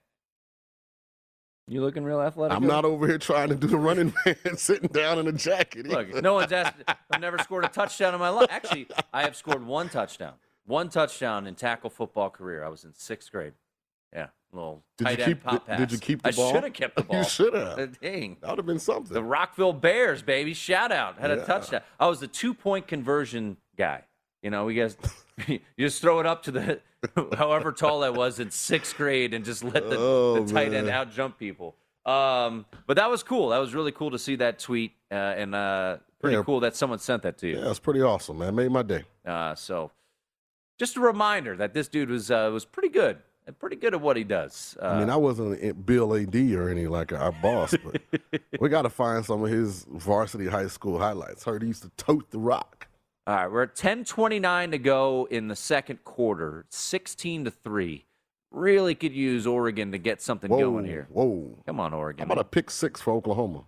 You 1.68 1.82
looking 1.82 2.04
real 2.04 2.22
athletic? 2.22 2.56
I'm 2.56 2.68
not 2.68 2.86
over 2.86 3.08
here 3.08 3.18
trying 3.18 3.50
to 3.50 3.56
do 3.56 3.68
the 3.68 3.78
running 3.78 4.14
man 4.26 4.58
sitting 4.58 4.90
down 4.90 5.20
in 5.20 5.28
a 5.28 5.32
jacket. 5.32 5.88
Look, 5.88 6.22
no 6.22 6.34
one's 6.36 6.52
asked. 6.52 6.78
I've 7.12 7.22
never 7.22 7.38
scored 7.40 7.66
a 7.66 7.70
touchdown 7.70 8.14
in 8.14 8.20
my 8.20 8.30
life. 8.30 8.48
Actually, 8.52 8.88
I 9.14 9.22
have 9.24 9.36
scored 9.36 9.66
one 9.66 9.90
touchdown. 9.90 10.34
One 10.66 10.90
touchdown 10.90 11.48
in 11.48 11.56
tackle 11.56 11.90
football 11.90 12.30
career. 12.30 12.64
I 12.64 12.70
was 12.70 12.84
in 12.84 12.94
sixth 12.94 13.32
grade. 13.32 13.54
Yeah, 14.14 14.28
little 14.52 14.84
Did 14.98 15.04
you 15.10 15.16
tight 15.16 15.20
end 15.22 15.28
keep 15.34 15.44
pop 15.44 15.54
the- 15.54 15.60
pass. 15.72 15.80
did 15.80 15.92
you 15.92 15.98
keep 16.00 16.22
the 16.24 16.30
I 16.30 16.32
ball? 16.32 16.50
I 16.50 16.52
should 16.54 16.64
have 16.64 16.74
kept 16.74 16.96
the 16.96 17.04
ball. 17.06 17.18
You 17.18 17.24
should 17.24 17.54
have. 17.54 18.00
Dang. 18.02 18.38
That 18.42 18.50
would 18.50 18.58
have 18.60 18.66
been 18.66 18.80
something. 18.80 19.14
The 19.14 19.24
Rockville 19.24 19.74
Bears, 19.74 20.22
baby. 20.22 20.54
Shout 20.54 20.92
out. 20.92 21.20
Had 21.20 21.32
a 21.32 21.46
touchdown. 21.46 21.82
I 22.00 22.08
was 22.08 22.20
the 22.20 22.28
two 22.28 22.54
point 22.54 22.88
conversion 22.88 23.58
guy. 23.78 24.04
You 24.42 24.50
know, 24.50 24.66
we 24.66 24.74
guys, 24.76 24.96
you 25.48 25.60
just 25.78 26.02
throw 26.02 26.20
it 26.22 26.26
up 26.26 26.44
to 26.44 26.52
the, 26.52 26.80
however 27.38 27.72
tall 27.74 28.04
I 28.04 28.10
was 28.10 28.40
in 28.40 28.52
sixth 28.52 28.96
grade 28.96 29.34
and 29.34 29.44
just 29.44 29.64
let 29.64 29.90
the, 29.90 29.98
Oh, 29.98 30.44
the 30.46 30.54
tight 30.54 30.74
end 30.74 30.90
out 30.90 31.12
jump 31.12 31.38
people. 31.38 31.76
Um, 32.06 32.66
but 32.88 32.96
that 32.96 33.10
was 33.12 33.22
cool. 33.22 33.50
That 33.50 33.58
was 33.60 33.76
really 33.76 33.92
cool 33.92 34.12
to 34.12 34.18
see 34.20 34.38
that 34.38 34.60
tweet. 34.60 34.94
Uh, 35.12 35.16
and 35.16 35.54
uh, 35.54 35.98
pretty 36.22 36.38
Yeah. 36.38 36.44
cool 36.44 36.62
that 36.62 36.76
someone 36.76 37.00
sent 37.00 37.24
that 37.24 37.38
to 37.40 37.48
you. 37.48 37.60
yeah, 37.60 37.70
it's 37.70 37.80
pretty 37.80 38.02
awesome, 38.02 38.38
man. 38.40 38.56
Made 38.56 38.72
my 38.72 38.82
day. 38.82 39.04
Uh, 39.26 39.54
so 39.56 39.92
just 40.80 40.96
a 40.96 41.02
reminder 41.02 41.58
that 41.58 41.74
this 41.74 41.88
dude 41.90 42.10
was, 42.10 42.32
uh, 42.32 42.50
was 42.54 42.64
pretty 42.64 42.90
good. 42.90 43.18
Pretty 43.52 43.76
good 43.76 43.94
at 43.94 44.02
what 44.02 44.18
he 44.18 44.24
does. 44.24 44.78
Uh, 44.82 44.88
I 44.88 45.00
mean, 45.00 45.10
I 45.10 45.16
wasn't 45.16 45.86
Bill 45.86 46.14
Adee 46.14 46.56
or 46.56 46.70
any 46.70 46.88
like 46.88 47.12
our 47.12 47.32
boss, 47.32 47.76
but 47.84 48.02
we 48.60 48.70
got 48.70 48.84
to 48.84 48.90
find 48.90 49.26
some 49.26 49.44
of 49.44 49.50
his 49.50 49.86
varsity 49.90 50.48
high 50.48 50.68
school 50.68 51.00
highlights. 51.00 51.44
Heard 51.44 51.62
he 51.62 51.70
used 51.70 51.84
to 51.84 51.90
tote 51.98 52.30
the 52.32 52.40
rock. 52.40 52.88
All 53.28 53.36
right, 53.36 53.52
we're 53.52 53.64
at 53.64 53.76
10:29 53.76 54.72
to 54.72 54.78
go 54.78 55.28
in 55.30 55.48
the 55.48 55.56
second 55.56 56.04
quarter, 56.04 56.66
16 56.70 57.46
to 57.46 57.52
three. 57.52 58.06
Really 58.52 58.96
could 58.96 59.14
use 59.14 59.46
Oregon 59.46 59.92
to 59.92 60.00
get 60.00 60.22
something 60.22 60.50
Whoa, 60.50 60.60
going 60.60 60.86
here. 60.86 61.08
whoa. 61.12 61.60
Come 61.68 61.80
on, 61.80 61.94
Oregon! 61.94 62.28
How 62.28 62.34
about 62.34 62.42
a 62.44 62.48
pick 62.48 62.72
six 62.72 63.00
for 63.00 63.14
Oklahoma? 63.14 63.66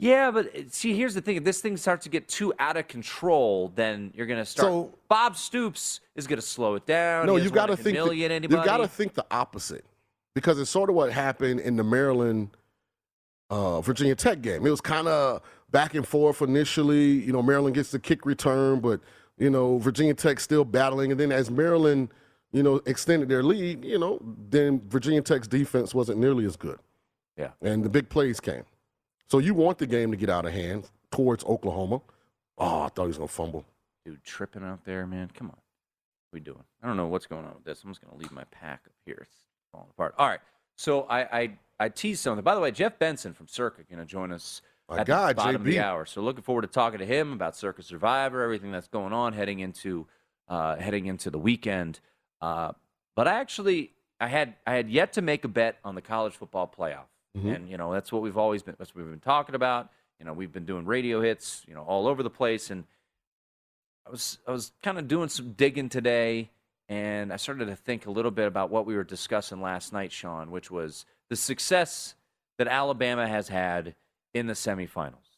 Yeah, 0.00 0.30
but 0.30 0.46
uh, 0.56 0.60
see, 0.70 0.94
here's 0.94 1.14
the 1.14 1.20
thing: 1.20 1.36
if 1.36 1.44
this 1.44 1.60
thing 1.60 1.76
starts 1.76 2.04
to 2.04 2.10
get 2.10 2.26
too 2.26 2.52
out 2.58 2.76
of 2.76 2.88
control, 2.88 3.70
then 3.74 4.12
you're 4.14 4.26
going 4.26 4.38
to 4.40 4.44
start. 4.44 4.66
So- 4.68 4.94
Bob 5.08 5.36
Stoops 5.36 6.00
is 6.16 6.26
going 6.26 6.38
to 6.40 6.46
slow 6.46 6.74
it 6.74 6.86
down. 6.86 7.26
No, 7.26 7.36
you've 7.36 7.52
got 7.52 7.66
to 7.66 7.76
think. 7.76 7.96
The, 7.96 8.14
you've 8.14 8.64
got 8.64 8.78
to 8.78 8.88
think 8.88 9.14
the 9.14 9.26
opposite, 9.30 9.84
because 10.34 10.58
it's 10.58 10.70
sort 10.70 10.88
of 10.88 10.96
what 10.96 11.12
happened 11.12 11.60
in 11.60 11.76
the 11.76 11.84
Maryland 11.84 12.50
uh, 13.50 13.80
Virginia 13.80 14.14
Tech 14.14 14.40
game. 14.40 14.66
It 14.66 14.70
was 14.70 14.80
kind 14.80 15.06
of 15.08 15.42
back 15.70 15.94
and 15.94 16.06
forth 16.06 16.40
initially. 16.42 17.10
You 17.10 17.32
know, 17.32 17.42
Maryland 17.42 17.74
gets 17.74 17.90
the 17.90 17.98
kick 17.98 18.24
return, 18.24 18.80
but 18.80 19.00
you 19.38 19.50
know 19.50 19.78
Virginia 19.78 20.14
Tech 20.14 20.40
still 20.40 20.64
battling, 20.64 21.10
and 21.10 21.20
then 21.20 21.30
as 21.32 21.50
Maryland, 21.50 22.08
you 22.52 22.62
know, 22.62 22.80
extended 22.86 23.28
their 23.28 23.42
lead, 23.42 23.84
you 23.84 23.98
know, 23.98 24.18
then 24.48 24.80
Virginia 24.88 25.20
Tech's 25.22 25.46
defense 25.48 25.94
wasn't 25.94 26.18
nearly 26.18 26.44
as 26.46 26.56
good. 26.56 26.78
Yeah. 27.36 27.50
and 27.62 27.82
the 27.82 27.88
big 27.88 28.10
plays 28.10 28.38
came. 28.38 28.64
So 29.30 29.38
you 29.38 29.54
want 29.54 29.78
the 29.78 29.86
game 29.86 30.10
to 30.10 30.16
get 30.16 30.28
out 30.28 30.44
of 30.44 30.52
hand 30.52 30.88
towards 31.10 31.44
Oklahoma. 31.44 32.02
Oh, 32.58 32.82
I 32.82 32.88
thought 32.88 33.02
he 33.02 33.08
was 33.08 33.18
gonna 33.18 33.28
fumble. 33.28 33.64
Dude, 34.04 34.24
tripping 34.24 34.64
out 34.64 34.84
there, 34.84 35.06
man. 35.06 35.30
Come 35.34 35.48
on. 35.48 35.56
What 36.30 36.38
are 36.38 36.40
we 36.40 36.40
doing? 36.40 36.64
I 36.82 36.86
don't 36.86 36.96
know 36.96 37.06
what's 37.06 37.26
going 37.26 37.44
on 37.44 37.54
with 37.54 37.64
this. 37.64 37.82
I'm 37.84 37.90
just 37.90 38.00
going 38.00 38.12
to 38.12 38.18
leave 38.18 38.30
my 38.32 38.44
pack 38.44 38.82
up 38.86 38.92
here. 39.04 39.18
It's 39.22 39.36
falling 39.72 39.88
apart. 39.90 40.14
All 40.16 40.28
right. 40.28 40.40
So 40.76 41.02
I, 41.02 41.20
I, 41.40 41.58
I 41.78 41.88
teased 41.88 42.22
something. 42.22 42.44
By 42.44 42.54
the 42.54 42.60
way, 42.60 42.70
Jeff 42.70 42.98
Benson 42.98 43.34
from 43.34 43.48
Circa 43.48 43.82
going 43.82 43.98
to 43.98 44.06
join 44.06 44.30
us 44.32 44.62
My 44.88 45.00
at 45.00 45.06
guy, 45.06 45.28
the 45.28 45.34
bottom 45.34 45.56
of 45.56 45.64
the 45.64 45.80
hour. 45.80 46.06
So 46.06 46.22
looking 46.22 46.42
forward 46.42 46.62
to 46.62 46.68
talking 46.68 47.00
to 47.00 47.04
him 47.04 47.32
about 47.32 47.56
Circa 47.56 47.82
Survivor, 47.82 48.42
everything 48.42 48.70
that's 48.70 48.88
going 48.88 49.12
on 49.12 49.32
heading 49.32 49.58
into 49.58 50.06
uh, 50.48 50.76
heading 50.76 51.06
into 51.06 51.30
the 51.30 51.38
weekend. 51.38 52.00
Uh, 52.40 52.72
but 53.16 53.28
I 53.28 53.40
actually 53.40 53.92
I 54.20 54.28
had 54.28 54.54
I 54.66 54.74
had 54.74 54.88
yet 54.88 55.12
to 55.14 55.22
make 55.22 55.44
a 55.44 55.48
bet 55.48 55.78
on 55.84 55.94
the 55.94 56.02
college 56.02 56.34
football 56.34 56.72
playoff, 56.74 57.06
Mhm. 57.36 57.54
and 57.54 57.68
you 57.70 57.76
know 57.76 57.92
that's 57.92 58.10
what 58.10 58.22
we've 58.22 58.36
always 58.36 58.62
been 58.62 58.74
that's 58.78 58.94
what 58.94 59.02
we've 59.04 59.12
been 59.12 59.20
talking 59.20 59.54
about. 59.54 59.90
You 60.18 60.26
know 60.26 60.32
we've 60.32 60.52
been 60.52 60.66
doing 60.66 60.84
radio 60.84 61.20
hits, 61.20 61.62
you 61.66 61.74
know, 61.74 61.82
all 61.82 62.06
over 62.08 62.22
the 62.22 62.30
place, 62.30 62.70
and 62.70 62.84
I 64.06 64.10
was 64.10 64.38
I 64.46 64.50
was 64.50 64.72
kind 64.82 64.98
of 64.98 65.06
doing 65.08 65.28
some 65.28 65.52
digging 65.52 65.88
today, 65.88 66.50
and 66.88 67.32
I 67.32 67.36
started 67.36 67.66
to 67.66 67.76
think 67.76 68.06
a 68.06 68.10
little 68.10 68.30
bit 68.32 68.46
about 68.46 68.70
what 68.70 68.84
we 68.86 68.96
were 68.96 69.04
discussing 69.04 69.60
last 69.62 69.92
night, 69.92 70.10
Sean, 70.12 70.50
which 70.50 70.70
was 70.70 71.06
the 71.28 71.36
success 71.36 72.14
that 72.58 72.66
Alabama 72.66 73.28
has 73.28 73.48
had 73.48 73.94
in 74.34 74.46
the 74.46 74.54
semifinals. 74.54 75.36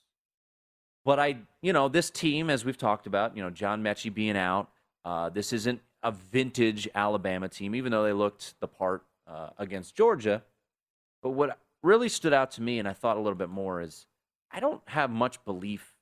But 1.04 1.18
I, 1.18 1.38
you 1.60 1.72
know, 1.72 1.88
this 1.88 2.10
team, 2.10 2.48
as 2.48 2.64
we've 2.64 2.78
talked 2.78 3.06
about, 3.06 3.36
you 3.36 3.42
know, 3.42 3.50
John 3.50 3.82
Metchie 3.82 4.12
being 4.12 4.36
out, 4.36 4.70
uh, 5.04 5.28
this 5.30 5.52
isn't 5.52 5.80
a 6.02 6.12
vintage 6.12 6.88
Alabama 6.94 7.48
team, 7.48 7.74
even 7.74 7.90
though 7.92 8.04
they 8.04 8.12
looked 8.12 8.54
the 8.60 8.68
part 8.68 9.04
uh, 9.26 9.50
against 9.58 9.94
Georgia. 9.96 10.42
But 11.22 11.30
what 11.30 11.58
really 11.82 12.08
stood 12.08 12.32
out 12.32 12.50
to 12.52 12.62
me, 12.62 12.78
and 12.78 12.88
I 12.88 12.92
thought 12.92 13.16
a 13.16 13.20
little 13.20 13.38
bit 13.38 13.48
more, 13.48 13.80
is 13.80 14.06
I 14.50 14.60
don't 14.60 14.82
have 14.86 15.10
much 15.10 15.44
belief 15.44 15.94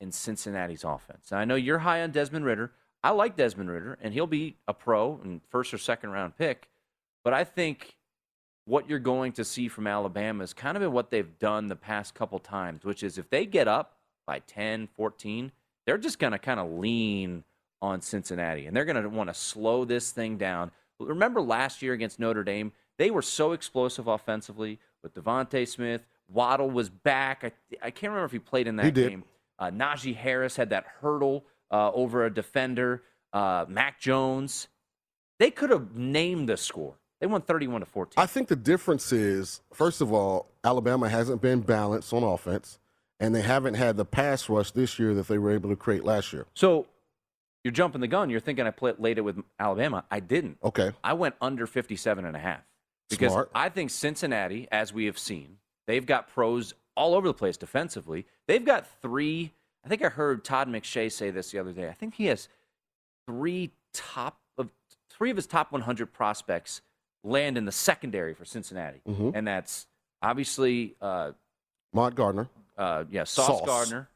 in 0.00 0.12
Cincinnati's 0.12 0.84
offense. 0.84 1.30
And 1.30 1.40
I 1.40 1.44
know 1.44 1.54
you're 1.54 1.78
high 1.78 2.02
on 2.02 2.10
Desmond 2.10 2.44
Ridder. 2.44 2.72
I 3.04 3.10
like 3.10 3.36
Desmond 3.36 3.70
Ridder, 3.70 3.98
and 4.02 4.12
he'll 4.12 4.26
be 4.26 4.56
a 4.66 4.74
pro 4.74 5.20
and 5.22 5.40
first 5.48 5.72
or 5.72 5.78
second 5.78 6.10
round 6.10 6.36
pick. 6.36 6.68
But 7.24 7.32
I 7.32 7.44
think 7.44 7.96
what 8.64 8.88
you're 8.88 8.98
going 8.98 9.32
to 9.32 9.44
see 9.44 9.68
from 9.68 9.86
Alabama 9.86 10.44
is 10.44 10.52
kind 10.52 10.76
of 10.76 10.92
what 10.92 11.10
they've 11.10 11.38
done 11.38 11.68
the 11.68 11.76
past 11.76 12.14
couple 12.14 12.38
times, 12.38 12.84
which 12.84 13.02
is 13.02 13.18
if 13.18 13.28
they 13.30 13.46
get 13.46 13.68
up 13.68 13.96
by 14.26 14.40
10, 14.40 14.88
14, 14.96 15.52
they're 15.86 15.98
just 15.98 16.18
going 16.18 16.32
to 16.32 16.38
kind 16.38 16.60
of 16.60 16.70
lean 16.70 17.44
on 17.80 18.00
Cincinnati 18.00 18.66
and 18.66 18.76
they're 18.76 18.84
going 18.84 19.02
to 19.02 19.08
want 19.08 19.28
to 19.28 19.34
slow 19.34 19.84
this 19.84 20.12
thing 20.12 20.36
down. 20.36 20.70
Remember 21.00 21.40
last 21.40 21.82
year 21.82 21.92
against 21.92 22.20
Notre 22.20 22.44
Dame, 22.44 22.72
they 22.98 23.10
were 23.10 23.22
so 23.22 23.52
explosive 23.52 24.06
offensively 24.06 24.78
with 25.02 25.14
DeVonta 25.14 25.66
Smith. 25.66 26.06
Waddle 26.28 26.70
was 26.70 26.88
back. 26.88 27.44
I, 27.44 27.52
I 27.82 27.90
can't 27.90 28.10
remember 28.10 28.24
if 28.24 28.32
he 28.32 28.38
played 28.38 28.66
in 28.66 28.76
that 28.76 28.94
game. 28.94 29.24
Uh, 29.58 29.70
Najee 29.70 30.16
Harris 30.16 30.56
had 30.56 30.70
that 30.70 30.84
hurdle 31.00 31.44
uh, 31.70 31.92
over 31.92 32.24
a 32.24 32.32
defender. 32.32 33.02
Uh, 33.32 33.64
Mac 33.68 34.00
Jones. 34.00 34.68
They 35.38 35.50
could 35.50 35.70
have 35.70 35.96
named 35.96 36.48
the 36.48 36.56
score. 36.56 36.94
They 37.20 37.26
won 37.26 37.42
31 37.42 37.80
to 37.80 37.86
14. 37.86 38.14
I 38.20 38.26
think 38.26 38.48
the 38.48 38.56
difference 38.56 39.12
is, 39.12 39.60
first 39.72 40.00
of 40.00 40.12
all, 40.12 40.48
Alabama 40.64 41.08
hasn't 41.08 41.40
been 41.40 41.60
balanced 41.60 42.12
on 42.12 42.24
offense, 42.24 42.78
and 43.20 43.34
they 43.34 43.42
haven't 43.42 43.74
had 43.74 43.96
the 43.96 44.04
pass 44.04 44.48
rush 44.48 44.72
this 44.72 44.98
year 44.98 45.14
that 45.14 45.28
they 45.28 45.38
were 45.38 45.52
able 45.52 45.70
to 45.70 45.76
create 45.76 46.04
last 46.04 46.32
year. 46.32 46.46
so 46.54 46.86
you're 47.64 47.70
jumping 47.72 48.00
the 48.00 48.08
gun. 48.08 48.28
You're 48.28 48.40
thinking 48.40 48.66
I 48.66 48.70
played 48.72 49.18
it 49.18 49.20
with 49.20 49.40
Alabama. 49.60 50.04
I 50.10 50.18
didn't. 50.18 50.58
Okay. 50.64 50.90
I 51.04 51.12
went 51.12 51.36
under 51.40 51.64
57 51.64 52.24
and 52.24 52.34
a 52.36 52.40
half 52.40 52.62
because 53.12 53.32
Smart. 53.32 53.50
I 53.54 53.68
think 53.68 53.90
Cincinnati, 53.90 54.68
as 54.72 54.92
we 54.92 55.06
have 55.06 55.18
seen, 55.18 55.58
they've 55.86 56.04
got 56.06 56.28
pros 56.28 56.74
all 56.96 57.14
over 57.14 57.26
the 57.28 57.34
place 57.34 57.56
defensively. 57.56 58.26
They've 58.46 58.64
got 58.64 58.86
three. 59.00 59.52
I 59.84 59.88
think 59.88 60.04
I 60.04 60.08
heard 60.08 60.44
Todd 60.44 60.68
McShay 60.68 61.10
say 61.10 61.30
this 61.30 61.50
the 61.50 61.58
other 61.58 61.72
day. 61.72 61.88
I 61.88 61.92
think 61.92 62.14
he 62.14 62.26
has 62.26 62.48
three 63.26 63.70
top 63.92 64.38
of 64.58 64.70
three 65.10 65.30
of 65.30 65.36
his 65.36 65.46
top 65.46 65.72
100 65.72 66.12
prospects 66.12 66.80
land 67.24 67.56
in 67.56 67.64
the 67.64 67.72
secondary 67.72 68.34
for 68.34 68.44
Cincinnati, 68.44 69.00
Mhm. 69.08 69.32
and 69.34 69.46
that's 69.46 69.86
obviously 70.22 70.94
uh, 71.00 71.32
Mont 71.92 72.14
Gardner. 72.14 72.48
uh, 72.76 73.04
yeah, 73.10 73.24
Sauce, 73.24 73.46
Sauce. 73.46 73.66
Gardner, 73.66 74.08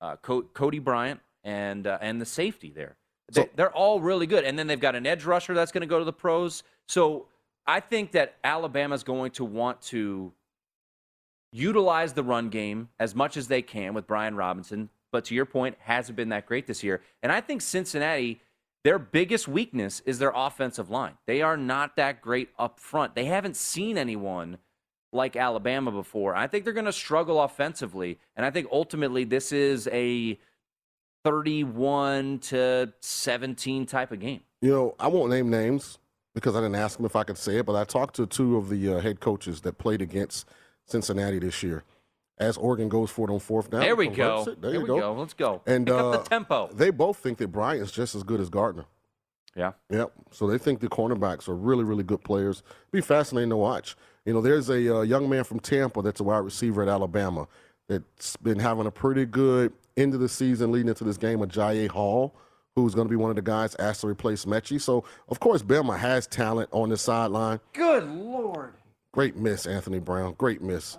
uh, 0.00 0.16
Co- 0.16 0.42
Coby 0.42 0.82
Bryant, 0.82 1.20
and 1.44 1.86
uh, 1.86 1.98
and 2.00 2.20
the 2.20 2.26
safety 2.26 2.70
there. 2.70 2.96
So- 3.30 3.42
They, 3.42 3.50
they're 3.56 3.72
all 3.72 4.00
really 4.00 4.26
good, 4.26 4.44
and 4.44 4.58
then 4.58 4.66
they've 4.66 4.80
got 4.80 4.94
an 4.94 5.06
edge 5.06 5.24
rusher 5.24 5.54
that's 5.54 5.70
going 5.72 5.82
to 5.82 5.86
go 5.86 5.98
to 5.98 6.04
the 6.04 6.12
pros. 6.12 6.62
So 6.86 7.26
I 7.68 7.80
think 7.80 8.12
that 8.12 8.36
Alabama's 8.42 9.04
going 9.04 9.32
to 9.32 9.44
want 9.44 9.82
to 9.82 10.32
utilize 11.52 12.14
the 12.14 12.22
run 12.22 12.48
game 12.48 12.88
as 12.98 13.14
much 13.14 13.36
as 13.36 13.48
they 13.48 13.60
can 13.60 13.92
with 13.92 14.06
Brian 14.06 14.34
Robinson. 14.34 14.88
But 15.12 15.26
to 15.26 15.34
your 15.34 15.44
point, 15.44 15.76
hasn't 15.80 16.16
been 16.16 16.30
that 16.30 16.46
great 16.46 16.66
this 16.66 16.82
year. 16.82 17.02
And 17.22 17.30
I 17.30 17.42
think 17.42 17.60
Cincinnati, 17.60 18.40
their 18.84 18.98
biggest 18.98 19.46
weakness 19.46 20.00
is 20.06 20.18
their 20.18 20.32
offensive 20.34 20.88
line. 20.88 21.18
They 21.26 21.42
are 21.42 21.58
not 21.58 21.96
that 21.96 22.22
great 22.22 22.48
up 22.58 22.80
front. 22.80 23.14
They 23.14 23.26
haven't 23.26 23.56
seen 23.56 23.98
anyone 23.98 24.56
like 25.12 25.36
Alabama 25.36 25.92
before. 25.92 26.34
I 26.34 26.46
think 26.46 26.64
they're 26.64 26.72
going 26.72 26.86
to 26.86 26.92
struggle 26.92 27.40
offensively. 27.40 28.18
And 28.34 28.46
I 28.46 28.50
think 28.50 28.68
ultimately 28.72 29.24
this 29.24 29.52
is 29.52 29.88
a 29.92 30.38
31 31.24 32.38
to 32.38 32.94
17 33.00 33.84
type 33.84 34.10
of 34.10 34.20
game. 34.20 34.40
You 34.62 34.70
know, 34.70 34.94
I 34.98 35.08
won't 35.08 35.30
name 35.30 35.50
names 35.50 35.98
because 36.38 36.56
I 36.56 36.60
didn't 36.60 36.76
ask 36.76 36.96
them 36.96 37.06
if 37.06 37.16
I 37.16 37.24
could 37.24 37.38
say 37.38 37.58
it, 37.58 37.66
but 37.66 37.74
I 37.76 37.84
talked 37.84 38.16
to 38.16 38.26
two 38.26 38.56
of 38.56 38.68
the 38.68 38.94
uh, 38.96 39.00
head 39.00 39.20
coaches 39.20 39.60
that 39.62 39.78
played 39.78 40.00
against 40.02 40.46
Cincinnati 40.86 41.38
this 41.38 41.62
year. 41.62 41.84
As 42.38 42.56
Oregon 42.56 42.88
goes 42.88 43.10
for 43.10 43.28
it 43.28 43.32
on 43.32 43.40
fourth 43.40 43.68
down, 43.70 43.80
There 43.80 43.96
we 43.96 44.06
go. 44.06 44.42
it. 44.42 44.44
There 44.60 44.70
There 44.70 44.72
you 44.74 44.80
we 44.82 44.86
go. 44.86 45.00
go. 45.00 45.12
Let's 45.14 45.34
go. 45.34 45.60
And 45.66 45.86
Pick 45.86 45.94
uh, 45.94 46.10
up 46.10 46.24
the 46.24 46.30
tempo. 46.30 46.68
They 46.72 46.90
both 46.90 47.16
think 47.16 47.38
that 47.38 47.48
Bryant's 47.48 47.90
just 47.90 48.14
as 48.14 48.22
good 48.22 48.40
as 48.40 48.48
Gardner. 48.48 48.84
Yeah. 49.56 49.72
Yep. 49.90 50.12
So 50.30 50.46
they 50.46 50.56
think 50.56 50.78
the 50.78 50.88
cornerbacks 50.88 51.48
are 51.48 51.56
really, 51.56 51.82
really 51.82 52.04
good 52.04 52.22
players. 52.22 52.62
Be 52.92 53.00
fascinating 53.00 53.50
to 53.50 53.56
watch. 53.56 53.96
You 54.24 54.34
know, 54.34 54.40
there's 54.40 54.68
a 54.68 54.98
uh, 54.98 55.00
young 55.00 55.28
man 55.28 55.42
from 55.42 55.58
Tampa 55.58 56.00
that's 56.00 56.20
a 56.20 56.22
wide 56.22 56.38
receiver 56.44 56.80
at 56.82 56.88
Alabama 56.88 57.48
that's 57.88 58.36
been 58.36 58.60
having 58.60 58.86
a 58.86 58.90
pretty 58.92 59.24
good 59.24 59.72
end 59.96 60.14
of 60.14 60.20
the 60.20 60.28
season 60.28 60.70
leading 60.70 60.88
into 60.88 61.02
this 61.02 61.16
game. 61.16 61.40
Agiye 61.40 61.88
Hall, 61.88 62.36
who's 62.82 62.94
going 62.94 63.06
to 63.06 63.10
be 63.10 63.16
one 63.16 63.30
of 63.30 63.36
the 63.36 63.42
guys 63.42 63.74
asked 63.76 64.02
to 64.02 64.06
replace 64.06 64.44
Metchie. 64.44 64.80
So 64.80 65.04
of 65.28 65.40
course, 65.40 65.62
Bama 65.62 65.98
has 65.98 66.26
talent 66.26 66.68
on 66.72 66.88
the 66.88 66.96
sideline. 66.96 67.60
Good 67.72 68.04
Lord. 68.08 68.74
Great 69.12 69.36
miss, 69.36 69.66
Anthony 69.66 69.98
Brown. 69.98 70.34
Great 70.38 70.62
miss. 70.62 70.98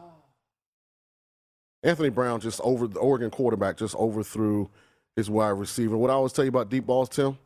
Anthony 1.83 2.09
Brown 2.09 2.41
just 2.41 2.59
over 2.61 2.87
the 2.87 2.99
Oregon 2.99 3.29
quarterback 3.29 3.77
just 3.77 3.95
overthrew 3.95 4.69
his 5.15 5.29
wide 5.29 5.49
receiver. 5.49 5.97
What 5.97 6.09
I 6.09 6.13
always 6.13 6.33
tell 6.33 6.45
you 6.45 6.49
about 6.49 6.69
deep 6.69 6.85
balls, 6.85 7.09
Tim? 7.09 7.37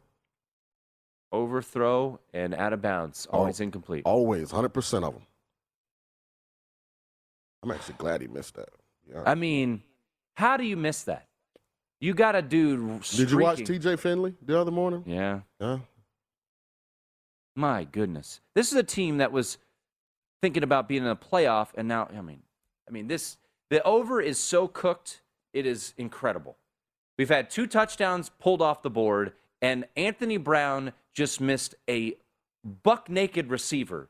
Overthrow 1.32 2.20
and 2.34 2.54
out 2.54 2.74
of 2.74 2.82
bounds. 2.82 3.28
Always 3.28 3.60
incomplete. 3.60 4.04
Always, 4.06 4.52
100% 4.52 5.04
of 5.04 5.14
them. 5.14 5.24
I'm 7.64 7.72
actually 7.72 7.96
glad 7.98 8.22
he 8.22 8.28
missed 8.28 8.56
that. 8.56 8.70
Yeah. 9.10 9.24
I 9.26 9.36
mean, 9.36 9.82
how 10.36 10.58
do 10.58 10.64
you 10.64 10.78
miss 10.78 11.04
that? 11.04 11.28
You 12.04 12.14
got 12.14 12.36
a 12.36 12.42
dude. 12.42 13.02
Did 13.04 13.32
you 13.32 13.38
watch 13.38 13.60
TJ 13.60 13.98
Finley 13.98 14.34
the 14.46 14.60
other 14.60 14.72
morning? 14.72 15.06
Yeah. 15.08 15.40
Yeah. 15.62 15.78
My 17.56 17.86
goodness. 17.86 18.42
This 18.56 18.74
is 18.74 18.78
a 18.78 18.84
team 18.84 19.20
that 19.20 19.32
was 19.32 19.58
thinking 20.42 20.64
about 20.64 20.90
being 20.90 21.04
in 21.04 21.10
a 21.10 21.16
playoff 21.16 21.70
and 21.76 21.88
now 21.88 22.10
I 22.14 22.20
mean 22.20 22.42
I 22.90 22.92
mean 22.92 23.08
this 23.08 23.38
the 23.70 23.82
over 23.84 24.20
is 24.20 24.38
so 24.38 24.68
cooked, 24.68 25.22
it 25.54 25.66
is 25.66 25.94
incredible. 25.98 26.58
We've 27.18 27.30
had 27.30 27.50
two 27.50 27.68
touchdowns 27.68 28.30
pulled 28.38 28.62
off 28.62 28.82
the 28.82 28.90
board 28.90 29.32
and 29.62 29.86
Anthony 29.96 30.36
Brown 30.36 30.92
just 31.14 31.40
missed 31.40 31.74
a 31.90 32.18
buck 32.84 33.10
naked 33.10 33.50
receiver 33.50 34.10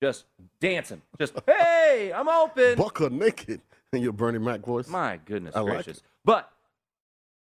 just 0.00 0.26
dancing. 0.60 1.02
Just 1.18 1.34
hey, 1.46 2.12
I'm 2.14 2.28
open. 2.28 2.76
buck 2.76 3.00
naked 3.10 3.60
in 3.92 4.00
your 4.00 4.12
Bernie 4.12 4.38
Mac 4.38 4.60
voice. 4.60 4.86
My 4.86 5.18
goodness 5.24 5.56
I 5.56 5.60
like 5.62 5.72
gracious. 5.72 5.96
it. 5.96 6.04
But 6.24 6.48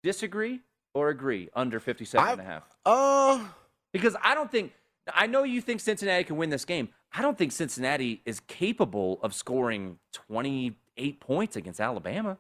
disagree 0.03 0.61
or 0.95 1.09
agree 1.09 1.49
under 1.55 1.81
57 1.81 2.29
and 2.29 2.41
a 2.41 2.45
half? 2.45 2.65
Uh, 2.85 3.45
Because 3.93 4.17
I 4.23 4.35
don't 4.35 4.51
think 4.51 4.73
I 5.13 5.27
know 5.27 5.43
you 5.43 5.61
think 5.61 5.81
Cincinnati 5.81 6.25
can 6.25 6.37
win 6.37 6.51
this 6.51 6.65
game. 6.65 6.89
I 7.13 7.23
don't 7.23 7.37
think 7.37 7.53
Cincinnati 7.53 8.23
is 8.25 8.41
capable 8.41 9.19
of 9.23 9.35
scoring 9.35 9.99
28 10.13 11.21
points 11.21 11.57
against 11.57 11.81
Alabama. 11.81 12.39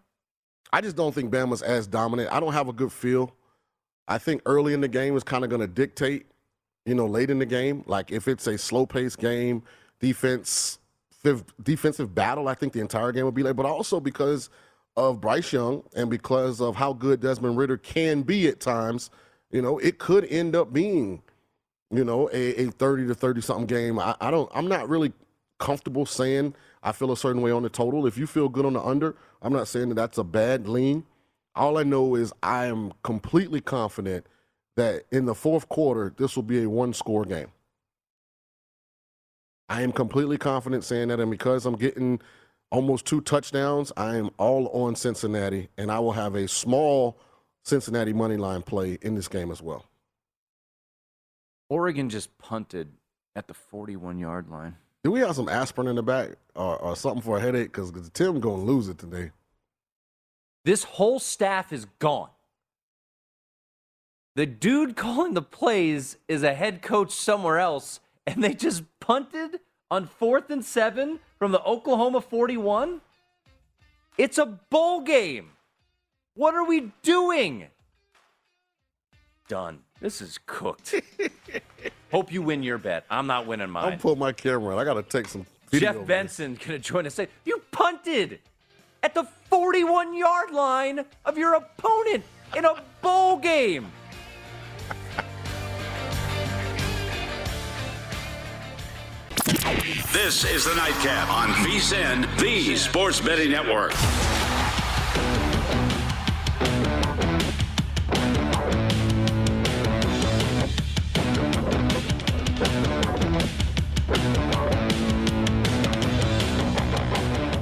I 0.72 0.80
just 0.80 0.96
don't 0.96 1.14
think 1.14 1.30
Bama's 1.32 1.60
as 1.60 1.86
dominant. 1.86 2.32
I 2.32 2.40
don't 2.40 2.52
have 2.52 2.68
a 2.68 2.72
good 2.72 2.92
feel. 2.92 3.34
I 4.08 4.18
think 4.18 4.42
early 4.46 4.72
in 4.74 4.80
the 4.80 4.88
game 4.88 5.16
is 5.16 5.22
kind 5.22 5.44
of 5.44 5.50
going 5.50 5.60
to 5.60 5.66
dictate, 5.66 6.26
you 6.86 6.94
know, 6.94 7.06
late 7.06 7.30
in 7.30 7.38
the 7.38 7.46
game. 7.46 7.84
Like 7.86 8.10
if 8.10 8.28
it's 8.28 8.46
a 8.46 8.56
slow 8.56 8.86
paced 8.86 9.18
game, 9.18 9.62
defense, 10.00 10.78
defensive 11.62 12.14
battle, 12.14 12.48
I 12.48 12.54
think 12.54 12.72
the 12.72 12.80
entire 12.80 13.12
game 13.12 13.24
will 13.24 13.32
be 13.32 13.42
late. 13.42 13.56
But 13.56 13.66
also 13.66 14.00
because 14.00 14.48
of 14.96 15.20
Bryce 15.20 15.52
Young 15.52 15.82
and 15.94 16.10
because 16.10 16.60
of 16.60 16.76
how 16.76 16.92
good 16.92 17.20
Desmond 17.20 17.56
Ridder 17.56 17.76
can 17.76 18.22
be 18.22 18.48
at 18.48 18.60
times, 18.60 19.10
you 19.50 19.62
know, 19.62 19.78
it 19.78 19.98
could 19.98 20.24
end 20.26 20.54
up 20.54 20.72
being, 20.72 21.22
you 21.90 22.04
know, 22.04 22.28
a, 22.32 22.66
a 22.66 22.70
30 22.70 23.06
to 23.08 23.14
30 23.14 23.40
something 23.40 23.66
game. 23.66 23.98
I, 23.98 24.16
I 24.20 24.30
don't, 24.30 24.50
I'm 24.54 24.68
not 24.68 24.88
really 24.88 25.12
comfortable 25.58 26.06
saying 26.06 26.54
I 26.82 26.92
feel 26.92 27.12
a 27.12 27.16
certain 27.16 27.42
way 27.42 27.50
on 27.50 27.62
the 27.62 27.70
total. 27.70 28.06
If 28.06 28.18
you 28.18 28.26
feel 28.26 28.48
good 28.48 28.66
on 28.66 28.74
the 28.74 28.82
under, 28.82 29.16
I'm 29.40 29.52
not 29.52 29.68
saying 29.68 29.90
that 29.90 29.94
that's 29.94 30.18
a 30.18 30.24
bad 30.24 30.68
lean. 30.68 31.04
All 31.54 31.78
I 31.78 31.82
know 31.84 32.14
is 32.14 32.32
I 32.42 32.66
am 32.66 32.92
completely 33.02 33.60
confident 33.60 34.26
that 34.76 35.04
in 35.12 35.26
the 35.26 35.34
fourth 35.34 35.68
quarter, 35.68 36.14
this 36.16 36.34
will 36.36 36.42
be 36.42 36.62
a 36.62 36.70
one 36.70 36.92
score 36.94 37.24
game. 37.24 37.48
I 39.68 39.82
am 39.82 39.92
completely 39.92 40.38
confident 40.38 40.84
saying 40.84 41.08
that. 41.08 41.20
And 41.20 41.30
because 41.30 41.66
I'm 41.66 41.76
getting 41.76 42.20
almost 42.72 43.04
two 43.04 43.20
touchdowns, 43.20 43.92
I 43.96 44.16
am 44.16 44.30
all 44.38 44.66
on 44.68 44.96
Cincinnati. 44.96 45.68
And 45.78 45.92
I 45.92 46.00
will 46.00 46.12
have 46.12 46.34
a 46.34 46.48
small 46.48 47.18
Cincinnati 47.64 48.12
money 48.12 48.36
line 48.36 48.62
play 48.62 48.98
in 49.02 49.14
this 49.14 49.28
game 49.28 49.52
as 49.52 49.62
well. 49.62 49.84
Oregon 51.68 52.08
just 52.08 52.36
punted 52.38 52.88
at 53.36 53.46
the 53.46 53.54
41 53.54 54.18
yard 54.18 54.48
line. 54.48 54.76
Do 55.04 55.10
we 55.10 55.20
have 55.20 55.36
some 55.36 55.48
aspirin 55.48 55.88
in 55.88 55.96
the 55.96 56.02
back 56.02 56.30
or, 56.54 56.76
or 56.78 56.96
something 56.96 57.22
for 57.22 57.36
a 57.36 57.40
headache? 57.40 57.72
Because 57.72 57.92
Tim 58.10 58.40
going 58.40 58.60
to 58.60 58.66
lose 58.66 58.88
it 58.88 58.98
today. 58.98 59.30
This 60.64 60.84
whole 60.84 61.18
staff 61.18 61.72
is 61.72 61.86
gone. 61.98 62.30
The 64.34 64.46
dude 64.46 64.96
calling 64.96 65.34
the 65.34 65.42
plays 65.42 66.16
is 66.28 66.42
a 66.42 66.54
head 66.54 66.82
coach 66.82 67.10
somewhere 67.12 67.58
else, 67.58 68.00
and 68.26 68.42
they 68.42 68.54
just 68.54 68.84
punted 69.00 69.60
on 69.90 70.06
fourth 70.06 70.50
and 70.50 70.64
seven 70.64 71.20
from 71.42 71.50
the 71.50 71.64
Oklahoma 71.64 72.20
41? 72.20 73.00
It's 74.16 74.38
a 74.38 74.46
bowl 74.46 75.00
game. 75.00 75.50
What 76.36 76.54
are 76.54 76.62
we 76.64 76.92
doing? 77.02 77.66
Done. 79.48 79.80
This 80.00 80.22
is 80.22 80.38
cooked. 80.46 80.94
Hope 82.12 82.30
you 82.30 82.42
win 82.42 82.62
your 82.62 82.78
bet. 82.78 83.04
I'm 83.10 83.26
not 83.26 83.48
winning 83.48 83.70
mine. 83.70 83.82
I'm 83.82 83.90
mine. 83.90 83.98
put 83.98 84.18
my 84.18 84.30
camera 84.30 84.74
in. 84.74 84.78
I 84.78 84.84
got 84.84 84.94
to 84.94 85.02
take 85.02 85.26
some. 85.26 85.44
Jeff 85.72 86.06
Benson 86.06 86.56
gonna 86.64 86.78
join 86.78 87.08
us. 87.08 87.14
Say, 87.14 87.26
you 87.44 87.60
punted 87.72 88.38
at 89.02 89.12
the 89.12 89.24
41 89.24 90.14
yard 90.14 90.52
line 90.52 91.04
of 91.24 91.36
your 91.36 91.54
opponent 91.54 92.22
in 92.56 92.64
a 92.64 92.80
bowl 93.00 93.38
game. 93.38 93.90
This 100.12 100.44
is 100.44 100.66
the 100.66 100.74
Nightcap 100.74 101.30
on 101.30 101.48
VSIN, 101.64 102.38
the 102.38 102.76
Sports 102.76 103.18
Betting 103.18 103.50
Network. 103.50 103.92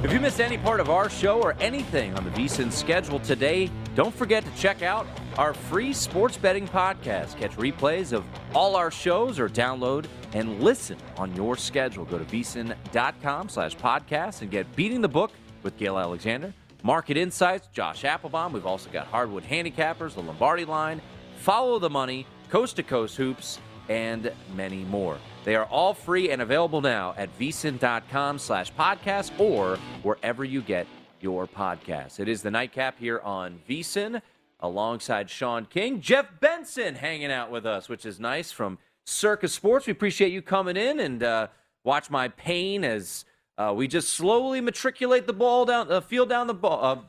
If 0.03 0.11
you 0.11 0.19
missed 0.19 0.41
any 0.41 0.57
part 0.57 0.81
of 0.81 0.89
our 0.89 1.09
show 1.09 1.41
or 1.41 1.55
anything 1.61 2.13
on 2.15 2.25
the 2.25 2.31
VSIN 2.31 2.69
schedule 2.69 3.19
today, 3.21 3.71
don't 3.95 4.13
forget 4.13 4.43
to 4.43 4.51
check 4.61 4.81
out 4.81 5.07
our 5.37 5.53
free 5.53 5.93
sports 5.93 6.37
betting 6.37 6.67
podcast. 6.67 7.37
Catch 7.37 7.55
replays 7.57 8.13
of 8.13 8.23
all 8.53 8.75
our 8.75 8.91
shows 8.91 9.39
or 9.39 9.49
download 9.49 10.05
and 10.33 10.61
listen 10.61 10.97
on 11.17 11.35
your 11.35 11.55
schedule. 11.55 12.05
Go 12.05 12.17
to 12.17 12.25
vsin.com 12.25 13.49
slash 13.49 13.75
podcast 13.75 14.41
and 14.41 14.51
get 14.51 14.73
Beating 14.75 15.01
the 15.01 15.09
Book 15.09 15.31
with 15.63 15.77
Gill 15.77 15.97
Alexander, 15.97 16.53
Market 16.83 17.17
Insights, 17.17 17.67
Josh 17.73 18.03
Appelbaum. 18.03 18.51
We've 18.51 18.65
also 18.65 18.89
got 18.89 19.07
Hardwood 19.07 19.43
Handicappers, 19.43 20.15
the 20.15 20.21
Lombardi 20.21 20.65
Line, 20.65 21.01
Follow 21.37 21.79
the 21.79 21.89
Money, 21.89 22.27
Coast 22.49 22.75
to 22.75 22.83
Coast 22.83 23.17
Hoops, 23.17 23.59
and 23.89 24.31
many 24.55 24.83
more. 24.85 25.17
They 25.43 25.55
are 25.55 25.65
all 25.65 25.93
free 25.93 26.29
and 26.29 26.41
available 26.41 26.81
now 26.81 27.13
at 27.17 27.35
vsin.com 27.39 28.37
slash 28.39 28.71
podcast 28.73 29.31
or 29.39 29.77
wherever 30.03 30.43
you 30.43 30.61
get 30.61 30.87
your 31.19 31.47
podcasts. 31.47 32.19
It 32.19 32.27
is 32.27 32.41
the 32.41 32.51
nightcap 32.51 32.97
here 32.99 33.19
on 33.19 33.59
vsin 33.67 34.21
alongside 34.61 35.29
Sean 35.29 35.65
King. 35.65 36.01
Jeff 36.01 36.27
Benson 36.39 36.95
hanging 36.95 37.31
out 37.31 37.51
with 37.51 37.65
us, 37.65 37.89
which 37.89 38.05
is 38.05 38.19
nice 38.19 38.51
from 38.51 38.77
Circa 39.05 39.47
Sports. 39.47 39.87
We 39.87 39.91
appreciate 39.91 40.31
you 40.31 40.41
coming 40.41 40.77
in 40.77 40.99
and 40.99 41.23
uh, 41.23 41.47
watch 41.83 42.09
my 42.09 42.27
pain 42.29 42.83
as 42.83 43.25
uh, 43.57 43.73
we 43.75 43.87
just 43.87 44.09
slowly 44.09 44.61
matriculate 44.61 45.27
the 45.27 45.33
ball 45.33 45.65
down, 45.65 45.87
the 45.87 45.97
uh, 45.97 46.01
field 46.01 46.29
down 46.29 46.47
the 46.47 46.53
ball. 46.53 46.83
Uh, 46.83 47.01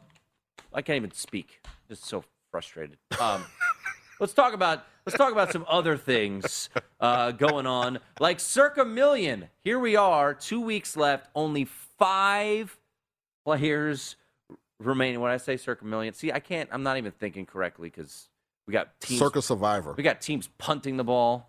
I 0.72 0.82
can't 0.82 0.96
even 0.96 1.12
speak. 1.12 1.60
Just 1.88 2.04
so 2.04 2.24
frustrated. 2.50 2.98
Um, 3.20 3.44
let's 4.20 4.32
talk 4.32 4.54
about 4.54 4.84
let's 5.06 5.18
talk 5.18 5.32
about 5.32 5.52
some 5.52 5.64
other 5.68 5.96
things 5.96 6.70
uh, 7.00 7.32
going 7.32 7.66
on, 7.66 7.98
like 8.20 8.40
Circa 8.40 8.84
Million. 8.84 9.48
Here 9.62 9.78
we 9.78 9.96
are, 9.96 10.34
two 10.34 10.60
weeks 10.60 10.96
left, 10.96 11.28
only 11.34 11.64
five 11.64 12.78
players 13.44 14.16
remaining. 14.86 15.20
When 15.20 15.30
I 15.30 15.36
say 15.36 15.56
Circa 15.56 15.84
Million, 15.84 16.14
see, 16.14 16.32
I 16.32 16.40
can't. 16.40 16.68
I'm 16.72 16.82
not 16.82 16.96
even 16.98 17.12
thinking 17.12 17.46
correctly 17.46 17.88
because 17.88 18.28
we 18.66 18.72
got 18.72 19.00
teams. 19.00 19.20
Circa 19.20 19.42
Survivor. 19.42 19.94
We 19.96 20.02
got 20.02 20.20
teams 20.20 20.48
punting 20.58 20.96
the 20.96 21.04
ball 21.04 21.48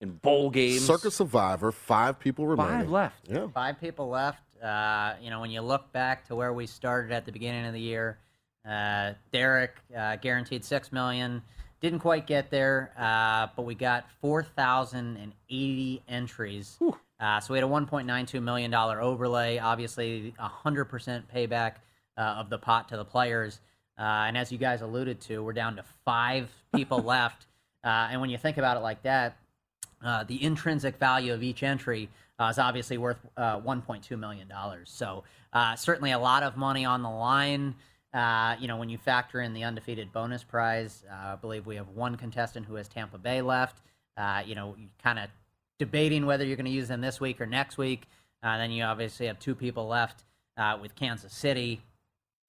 in 0.00 0.10
bowl 0.10 0.50
games. 0.50 0.84
Circa 0.84 1.10
Survivor. 1.10 1.72
Five 1.72 2.18
people 2.18 2.46
remaining. 2.46 2.80
Five 2.80 2.90
left. 2.90 3.28
Yeah. 3.28 3.46
Five 3.48 3.80
people 3.80 4.08
left. 4.08 4.40
Uh, 4.62 5.14
you 5.20 5.30
know, 5.30 5.40
when 5.40 5.50
you 5.50 5.60
look 5.60 5.92
back 5.92 6.26
to 6.28 6.34
where 6.34 6.52
we 6.52 6.66
started 6.66 7.12
at 7.12 7.26
the 7.26 7.32
beginning 7.32 7.66
of 7.66 7.72
the 7.74 7.80
year, 7.80 8.18
uh, 8.68 9.12
Derek 9.32 9.76
uh, 9.96 10.16
guaranteed 10.16 10.64
six 10.64 10.90
million. 10.92 11.42
Didn't 11.80 11.98
quite 11.98 12.26
get 12.26 12.50
there, 12.50 12.92
uh, 12.98 13.48
but 13.54 13.66
we 13.66 13.74
got 13.74 14.06
4,080 14.22 16.02
entries. 16.08 16.78
Uh, 17.20 17.40
so 17.40 17.52
we 17.52 17.58
had 17.58 17.64
a 17.68 17.70
1.92 17.70 18.42
million 18.42 18.70
dollar 18.70 19.02
overlay. 19.02 19.58
Obviously, 19.58 20.34
100% 20.40 21.22
payback 21.34 21.74
uh, 22.16 22.20
of 22.20 22.50
the 22.50 22.58
pot 22.58 22.88
to 22.88 22.96
the 22.96 23.04
players. 23.04 23.60
Uh, 23.98 24.02
and 24.26 24.36
as 24.36 24.50
you 24.50 24.58
guys 24.58 24.82
alluded 24.82 25.20
to, 25.20 25.42
we're 25.42 25.52
down 25.52 25.76
to 25.76 25.84
five 26.04 26.50
people 26.74 26.98
left. 27.02 27.46
Uh, 27.82 28.08
and 28.10 28.20
when 28.20 28.30
you 28.30 28.38
think 28.38 28.56
about 28.56 28.76
it 28.76 28.80
like 28.80 29.02
that, 29.02 29.36
uh, 30.04 30.24
the 30.24 30.42
intrinsic 30.42 30.96
value 30.96 31.32
of 31.32 31.42
each 31.42 31.62
entry 31.62 32.08
uh, 32.38 32.48
is 32.50 32.58
obviously 32.58 32.98
worth 32.98 33.18
uh, 33.36 33.60
$1.2 33.60 34.18
million. 34.18 34.52
So 34.84 35.24
uh, 35.52 35.76
certainly 35.76 36.12
a 36.12 36.18
lot 36.18 36.42
of 36.42 36.56
money 36.56 36.84
on 36.84 37.02
the 37.02 37.10
line. 37.10 37.74
Uh, 38.12 38.54
you 38.60 38.68
know, 38.68 38.76
when 38.76 38.88
you 38.88 38.98
factor 38.98 39.40
in 39.40 39.54
the 39.54 39.64
undefeated 39.64 40.12
bonus 40.12 40.44
prize, 40.44 41.02
uh, 41.10 41.32
I 41.32 41.36
believe 41.36 41.66
we 41.66 41.76
have 41.76 41.88
one 41.88 42.16
contestant 42.16 42.66
who 42.66 42.76
has 42.76 42.88
Tampa 42.88 43.18
Bay 43.18 43.42
left. 43.42 43.80
Uh, 44.16 44.42
you 44.46 44.54
know, 44.54 44.76
kind 45.02 45.18
of 45.18 45.28
debating 45.78 46.24
whether 46.24 46.44
you're 46.44 46.56
going 46.56 46.66
to 46.66 46.72
use 46.72 46.88
them 46.88 47.00
this 47.00 47.20
week 47.20 47.40
or 47.40 47.46
next 47.46 47.76
week. 47.76 48.06
Uh, 48.42 48.58
then 48.58 48.70
you 48.70 48.84
obviously 48.84 49.26
have 49.26 49.38
two 49.38 49.54
people 49.54 49.88
left 49.88 50.24
uh, 50.56 50.78
with 50.80 50.94
Kansas 50.94 51.32
City. 51.32 51.82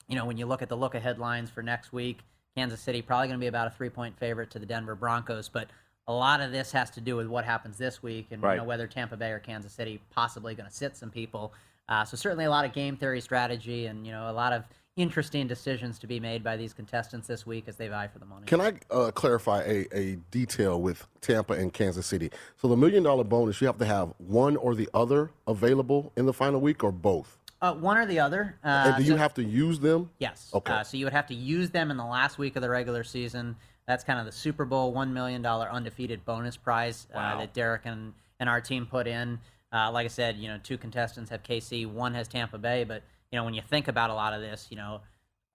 You 0.07 0.15
know, 0.15 0.25
when 0.25 0.37
you 0.37 0.45
look 0.45 0.61
at 0.61 0.69
the 0.69 0.77
look 0.77 0.95
ahead 0.95 1.19
lines 1.19 1.49
for 1.49 1.63
next 1.63 1.91
week, 1.91 2.19
Kansas 2.55 2.79
City 2.79 3.01
probably 3.01 3.27
going 3.27 3.39
to 3.39 3.43
be 3.43 3.47
about 3.47 3.67
a 3.67 3.71
three 3.71 3.89
point 3.89 4.17
favorite 4.17 4.49
to 4.51 4.59
the 4.59 4.65
Denver 4.65 4.95
Broncos. 4.95 5.49
But 5.49 5.67
a 6.07 6.13
lot 6.13 6.41
of 6.41 6.51
this 6.51 6.71
has 6.71 6.89
to 6.91 7.01
do 7.01 7.15
with 7.15 7.27
what 7.27 7.43
happens 7.45 7.77
this 7.77 8.03
week 8.03 8.27
and 8.31 8.41
Right. 8.43 8.53
you 8.53 8.57
know, 8.59 8.63
whether 8.63 8.87
Tampa 8.87 9.17
Bay 9.17 9.31
or 9.31 9.39
Kansas 9.39 9.73
City 9.73 9.99
possibly 10.11 10.53
going 10.55 10.69
to 10.69 10.75
sit 10.75 10.95
some 10.95 11.09
people. 11.09 11.53
Uh, 11.89 12.03
so 12.05 12.15
certainly 12.17 12.45
a 12.45 12.49
lot 12.49 12.65
of 12.65 12.73
game 12.73 12.95
theory 12.97 13.21
strategy 13.21 13.85
and 13.87 14.05
you 14.05 14.11
know 14.11 14.29
a 14.29 14.33
lot 14.33 14.53
of 14.53 14.63
interesting 14.97 15.45
decisions 15.45 15.99
to 15.99 16.07
be 16.07 16.19
made 16.21 16.41
by 16.43 16.55
these 16.55 16.73
contestants 16.73 17.27
this 17.27 17.45
week 17.45 17.65
as 17.67 17.75
they 17.75 17.87
vie 17.89 18.07
for 18.07 18.17
the 18.17 18.25
money. 18.25 18.45
Can 18.45 18.61
I 18.61 18.73
uh, 18.89 19.11
clarify 19.11 19.61
a, 19.63 19.85
a 19.91 20.15
detail 20.31 20.81
with 20.81 21.05
Tampa 21.19 21.53
and 21.53 21.73
Kansas 21.73 22.05
City? 22.05 22.31
So 22.55 22.67
the 22.69 22.77
million 22.77 23.03
dollar 23.03 23.23
bonus, 23.25 23.59
you 23.59 23.67
have 23.67 23.77
to 23.79 23.85
have 23.85 24.13
one 24.19 24.55
or 24.55 24.73
the 24.73 24.87
other 24.93 25.31
available 25.47 26.13
in 26.15 26.25
the 26.25 26.33
final 26.33 26.61
week, 26.61 26.83
or 26.83 26.91
both. 26.93 27.37
Uh, 27.65 27.73
one 27.75 27.97
or 27.97 28.05
the 28.05 28.19
other. 28.19 28.57
Uh, 28.63 28.67
and 28.67 28.97
do 28.97 29.03
you 29.03 29.11
so- 29.11 29.17
have 29.17 29.33
to 29.35 29.43
use 29.43 29.79
them? 29.79 30.09
Yes. 30.19 30.51
Okay. 30.53 30.71
Uh, 30.73 30.83
so 30.83 30.97
you 30.97 31.05
would 31.05 31.13
have 31.13 31.27
to 31.27 31.35
use 31.35 31.69
them 31.71 31.91
in 31.91 31.97
the 31.97 32.05
last 32.05 32.37
week 32.37 32.55
of 32.55 32.61
the 32.61 32.69
regular 32.69 33.03
season. 33.03 33.55
That's 33.87 34.03
kind 34.03 34.19
of 34.19 34.25
the 34.25 34.31
Super 34.31 34.65
Bowl 34.65 34.93
$1 34.93 35.11
million 35.11 35.45
undefeated 35.45 36.25
bonus 36.25 36.57
prize 36.57 37.07
uh, 37.13 37.17
Wow. 37.17 37.39
that 37.39 37.53
Derek 37.53 37.81
and, 37.85 38.13
and 38.39 38.49
our 38.49 38.61
team 38.61 38.85
put 38.85 39.07
in. 39.07 39.39
Uh, 39.71 39.91
like 39.91 40.05
I 40.05 40.09
said, 40.09 40.37
you 40.37 40.47
know, 40.47 40.59
two 40.63 40.77
contestants 40.77 41.29
have 41.29 41.43
KC, 41.43 41.85
one 41.85 42.13
has 42.13 42.27
Tampa 42.27 42.57
Bay. 42.57 42.83
But, 42.83 43.03
you 43.31 43.37
know, 43.37 43.43
when 43.45 43.53
you 43.53 43.61
think 43.61 43.87
about 43.87 44.09
a 44.09 44.13
lot 44.13 44.33
of 44.33 44.41
this, 44.41 44.67
you 44.69 44.77
know, 44.77 45.01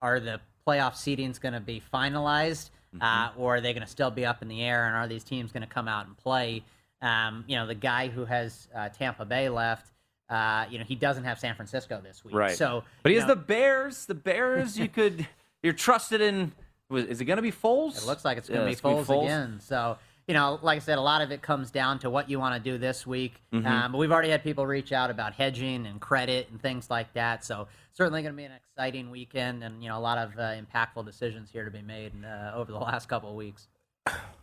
are 0.01 0.19
the 0.19 0.39
playoff 0.67 0.93
seedings 0.93 1.39
going 1.41 1.53
to 1.53 1.59
be 1.59 1.81
finalized 1.93 2.69
uh, 2.99 3.29
or 3.37 3.55
are 3.55 3.61
they 3.61 3.73
going 3.73 3.85
to 3.85 3.89
still 3.89 4.11
be 4.11 4.25
up 4.25 4.41
in 4.41 4.47
the 4.47 4.61
air? 4.61 4.85
And 4.87 4.95
are 4.95 5.07
these 5.07 5.23
teams 5.23 5.51
going 5.51 5.61
to 5.63 5.67
come 5.73 5.87
out 5.87 6.07
and 6.07 6.15
play? 6.17 6.63
Um, 7.01 7.45
you 7.47 7.55
know, 7.55 7.65
the 7.65 7.75
guy 7.75 8.09
who 8.09 8.25
has 8.25 8.67
uh, 8.75 8.89
Tampa 8.89 9.25
Bay 9.25 9.49
left, 9.49 9.91
uh, 10.31 10.65
you 10.69 10.79
know, 10.79 10.85
he 10.85 10.95
doesn't 10.95 11.25
have 11.25 11.37
San 11.37 11.55
Francisco 11.55 12.01
this 12.01 12.23
week. 12.23 12.33
Right. 12.33 12.55
So, 12.55 12.83
but 13.03 13.11
he 13.11 13.17
has 13.17 13.27
know, 13.27 13.35
the 13.35 13.41
Bears. 13.41 14.05
The 14.05 14.15
Bears, 14.15 14.79
you 14.79 14.87
could, 14.87 15.27
you're 15.63 15.73
trusted 15.73 16.21
in. 16.21 16.53
Is 16.89 17.19
it 17.21 17.25
going 17.25 17.37
to 17.37 17.43
be 17.43 17.51
Foles? 17.51 17.97
It 17.97 18.05
looks 18.05 18.23
like 18.23 18.37
it's 18.37 18.47
going 18.47 18.61
Yeah, 18.61 18.65
to 18.65 18.71
it's 18.71 18.81
be 18.81 18.89
gonna 18.89 19.03
Foles, 19.03 19.23
again. 19.25 19.59
So, 19.61 19.97
you 20.27 20.33
know, 20.33 20.57
like 20.61 20.77
I 20.77 20.79
said, 20.79 20.97
a 20.97 21.01
lot 21.01 21.21
of 21.21 21.31
it 21.31 21.41
comes 21.41 21.69
down 21.69 21.99
to 21.99 22.09
what 22.09 22.29
you 22.29 22.39
want 22.39 22.61
to 22.61 22.71
do 22.71 22.77
this 22.77 23.05
week. 23.05 23.41
Mm-hmm. 23.53 23.67
Um, 23.67 23.91
but 23.91 23.97
we've 23.97 24.11
already 24.11 24.29
had 24.29 24.41
people 24.43 24.65
reach 24.65 24.93
out 24.93 25.09
about 25.09 25.33
hedging 25.33 25.85
and 25.85 25.99
credit 25.99 26.47
and 26.49 26.61
things 26.61 26.89
like 26.89 27.13
that. 27.13 27.43
So, 27.43 27.67
certainly 27.91 28.21
going 28.21 28.33
to 28.33 28.37
be 28.37 28.45
an 28.45 28.53
exciting 28.53 29.09
weekend 29.09 29.63
and, 29.63 29.83
you 29.83 29.89
know, 29.89 29.97
a 29.97 29.99
lot 29.99 30.17
of 30.17 30.37
uh, 30.37 30.53
impactful 30.53 31.05
decisions 31.05 31.49
here 31.49 31.65
to 31.65 31.71
be 31.71 31.81
made 31.81 32.13
uh, 32.25 32.53
over 32.55 32.71
the 32.71 32.79
last 32.79 33.09
couple 33.09 33.29
of 33.29 33.35
weeks. 33.35 33.67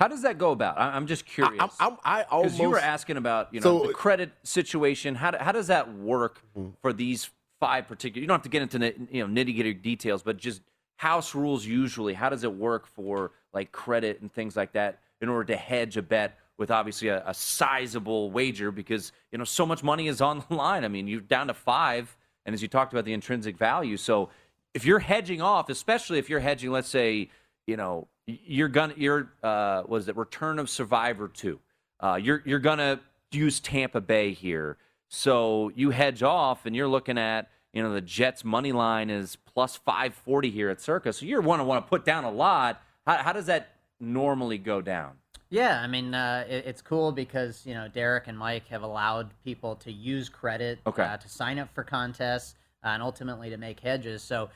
How 0.00 0.06
does 0.08 0.22
that 0.22 0.38
go 0.38 0.52
about? 0.52 0.78
I- 0.78 0.94
I'm 0.94 1.06
just 1.06 1.26
curious. 1.26 1.60
I, 1.80 1.86
I 2.04 2.18
Because 2.20 2.26
almost. 2.30 2.58
you 2.60 2.70
were 2.70 2.78
asking 2.78 3.16
about 3.16 3.52
you 3.52 3.60
know 3.60 3.80
So- 3.80 3.86
the 3.88 3.92
credit 3.92 4.30
situation. 4.44 5.14
How, 5.16 5.32
do- 5.32 5.38
how 5.38 5.52
does 5.52 5.66
that 5.68 5.92
work 5.94 6.40
for 6.80 6.92
these 6.92 7.30
five 7.60 7.88
particular? 7.88 8.20
You 8.22 8.28
don't 8.28 8.36
have 8.36 8.42
to 8.42 8.48
get 8.48 8.62
into 8.62 8.78
ni- 8.78 8.94
you 9.10 9.26
know 9.26 9.32
nitty 9.42 9.54
gritty 9.54 9.74
details, 9.74 10.22
but 10.22 10.36
just 10.36 10.62
house 10.96 11.34
rules 11.34 11.64
usually. 11.66 12.14
How 12.14 12.28
does 12.28 12.44
it 12.44 12.52
work 12.54 12.86
for 12.86 13.32
like 13.52 13.72
credit 13.72 14.20
and 14.20 14.32
things 14.32 14.56
like 14.56 14.72
that 14.72 15.00
in 15.20 15.28
order 15.28 15.44
to 15.52 15.56
hedge 15.56 15.96
a 15.96 16.02
bet 16.02 16.38
with 16.58 16.70
obviously 16.70 17.08
a, 17.08 17.22
a 17.26 17.34
sizable 17.34 18.30
wager 18.30 18.70
because 18.70 19.10
you 19.32 19.38
know 19.38 19.44
so 19.44 19.66
much 19.66 19.82
money 19.82 20.06
is 20.06 20.20
on 20.20 20.44
the 20.48 20.54
line. 20.54 20.84
I 20.84 20.88
mean, 20.88 21.08
you're 21.08 21.20
down 21.20 21.48
to 21.48 21.54
five, 21.54 22.16
and 22.46 22.54
as 22.54 22.62
you 22.62 22.68
talked 22.68 22.92
about 22.92 23.04
the 23.04 23.12
intrinsic 23.12 23.56
value, 23.58 23.96
so 23.96 24.28
if 24.74 24.84
you're 24.84 24.98
hedging 25.00 25.40
off, 25.42 25.68
especially 25.70 26.18
if 26.20 26.30
you're 26.30 26.38
hedging, 26.40 26.70
let's 26.70 26.88
say 26.88 27.30
you 27.66 27.76
know 27.76 28.06
you're 28.28 28.68
gonna 28.68 28.94
you're 28.96 29.32
uh 29.42 29.82
what 29.82 29.98
is 29.98 30.08
it 30.08 30.16
return 30.16 30.58
of 30.58 30.68
survivor 30.68 31.28
2 31.28 31.58
uh 32.00 32.18
you're 32.20 32.42
you're 32.44 32.58
gonna 32.58 33.00
use 33.30 33.60
tampa 33.60 34.00
bay 34.00 34.32
here. 34.32 34.76
So 35.08 35.70
you 35.74 35.90
hedge 35.90 36.22
off 36.22 36.66
and 36.66 36.76
you're 36.76 36.88
looking 36.88 37.18
at 37.18 37.50
you 37.72 37.82
know 37.82 37.92
the 37.92 38.00
jets 38.00 38.44
money 38.44 38.72
line 38.72 39.08
is 39.10 39.36
plus 39.36 39.76
540 39.76 40.50
here 40.50 40.68
at 40.68 40.80
circa 40.80 41.12
so 41.12 41.24
you're 41.26 41.40
want 41.40 41.60
to 41.60 41.64
want 41.64 41.84
to 41.84 41.88
put 41.88 42.04
down 42.04 42.24
a 42.24 42.30
lot. 42.30 42.82
How, 43.06 43.16
how 43.16 43.32
does 43.32 43.46
that 43.46 43.70
normally 44.00 44.58
go 44.58 44.80
down? 44.82 45.12
Yeah, 45.50 45.80
I 45.80 45.86
mean, 45.86 46.12
uh, 46.12 46.44
it, 46.46 46.66
it's 46.66 46.82
cool 46.82 47.10
because 47.10 47.64
you 47.64 47.72
know 47.72 47.88
Derek 47.88 48.26
and 48.26 48.38
Mike 48.38 48.68
have 48.68 48.82
allowed 48.82 49.30
people 49.44 49.76
to 49.76 49.90
use 49.90 50.28
credit 50.28 50.78
Okay. 50.86 51.02
uh, 51.02 51.16
to 51.16 51.28
sign 51.28 51.58
up 51.58 51.72
for 51.74 51.82
contests 51.82 52.54
uh, 52.84 52.88
and 52.88 53.02
ultimately 53.02 53.48
to 53.48 53.56
make 53.56 53.80
hedges. 53.80 54.22
So 54.22 54.50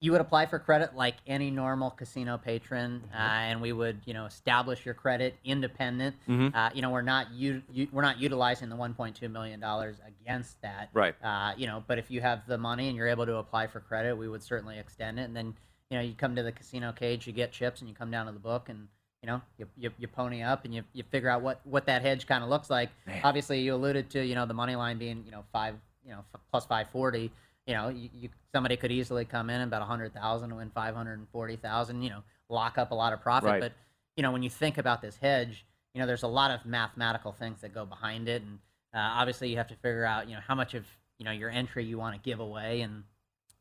you 0.00 0.12
would 0.12 0.20
apply 0.22 0.46
for 0.46 0.58
credit 0.58 0.96
like 0.96 1.16
any 1.26 1.50
normal 1.50 1.90
casino 1.90 2.38
patron, 2.38 3.02
Mm-hmm. 3.06 3.14
uh, 3.14 3.18
and 3.18 3.60
we 3.60 3.72
would, 3.72 4.00
you 4.06 4.14
know, 4.14 4.24
establish 4.24 4.84
your 4.84 4.94
credit 4.94 5.36
independent. 5.44 6.16
Mhm. 6.26 6.54
Uh, 6.54 6.70
you 6.74 6.80
know, 6.80 6.90
we're 6.90 7.02
not 7.02 7.30
u- 7.32 7.62
u- 7.70 7.88
we're 7.92 8.02
not 8.02 8.18
utilizing 8.18 8.70
the 8.70 8.76
1.2 8.76 9.28
million 9.30 9.60
dollars 9.60 9.96
against 10.06 10.60
that. 10.62 10.88
Right. 10.94 11.14
Uh, 11.22 11.52
you 11.56 11.66
know, 11.66 11.84
but 11.86 11.98
if 11.98 12.10
you 12.10 12.22
have 12.22 12.46
the 12.46 12.56
money 12.56 12.88
and 12.88 12.96
you're 12.96 13.08
able 13.08 13.26
to 13.26 13.36
apply 13.36 13.66
for 13.66 13.80
credit, 13.80 14.16
we 14.16 14.26
would 14.28 14.42
certainly 14.42 14.78
extend 14.78 15.18
it. 15.18 15.24
And 15.24 15.36
then, 15.36 15.54
you 15.90 15.98
know, 15.98 16.02
you 16.02 16.14
come 16.14 16.34
to 16.36 16.42
the 16.42 16.52
casino 16.52 16.92
cage, 16.92 17.26
you 17.26 17.32
get 17.34 17.52
chips, 17.52 17.80
and 17.80 17.88
you 17.88 17.94
come 17.94 18.10
down 18.10 18.24
to 18.26 18.32
the 18.32 18.38
book, 18.38 18.68
and 18.70 18.88
you 19.22 19.26
know, 19.26 19.42
you, 19.58 19.66
you, 19.76 19.90
you 19.98 20.08
pony 20.08 20.42
up 20.42 20.64
and 20.64 20.74
you, 20.74 20.82
you 20.94 21.02
figure 21.10 21.28
out 21.28 21.42
what, 21.42 21.60
what 21.64 21.84
that 21.84 22.00
hedge 22.00 22.26
kind 22.26 22.42
of 22.42 22.48
looks 22.48 22.70
like. 22.70 22.88
Man. 23.06 23.20
Obviously, 23.22 23.60
you 23.60 23.74
alluded 23.74 24.08
to, 24.12 24.24
you 24.24 24.34
know, 24.34 24.46
the 24.46 24.54
money 24.54 24.76
line 24.76 24.96
being, 24.96 25.24
you 25.26 25.30
know, 25.30 25.44
five, 25.52 25.74
you 26.06 26.10
know, 26.12 26.24
f- 26.34 26.40
plus 26.50 26.64
540. 26.64 27.30
You 27.70 27.76
know, 27.76 27.88
you, 27.88 28.10
you 28.12 28.28
somebody 28.52 28.76
could 28.76 28.90
easily 28.90 29.24
come 29.24 29.48
in 29.48 29.60
about 29.60 29.78
100,000 29.82 30.50
and 30.50 30.58
win 30.58 30.70
540,000, 30.74 32.02
you 32.02 32.10
know, 32.10 32.24
lock 32.48 32.78
up 32.78 32.90
a 32.90 32.94
lot 32.96 33.12
of 33.12 33.20
profit. 33.20 33.48
Right. 33.48 33.60
But, 33.60 33.74
you 34.16 34.24
know, 34.24 34.32
when 34.32 34.42
you 34.42 34.50
think 34.50 34.76
about 34.76 35.00
this 35.00 35.16
hedge, 35.16 35.64
you 35.94 36.00
know, 36.00 36.06
there's 36.08 36.24
a 36.24 36.26
lot 36.26 36.50
of 36.50 36.66
mathematical 36.66 37.30
things 37.30 37.60
that 37.60 37.72
go 37.72 37.86
behind 37.86 38.28
it. 38.28 38.42
And 38.42 38.58
uh, 38.92 38.98
obviously, 38.98 39.50
you 39.50 39.56
have 39.56 39.68
to 39.68 39.76
figure 39.76 40.04
out, 40.04 40.28
you 40.28 40.34
know, 40.34 40.40
how 40.44 40.56
much 40.56 40.74
of, 40.74 40.84
you 41.20 41.24
know, 41.24 41.30
your 41.30 41.48
entry 41.48 41.84
you 41.84 41.96
want 41.96 42.16
to 42.16 42.20
give 42.28 42.40
away. 42.40 42.80
And, 42.80 43.04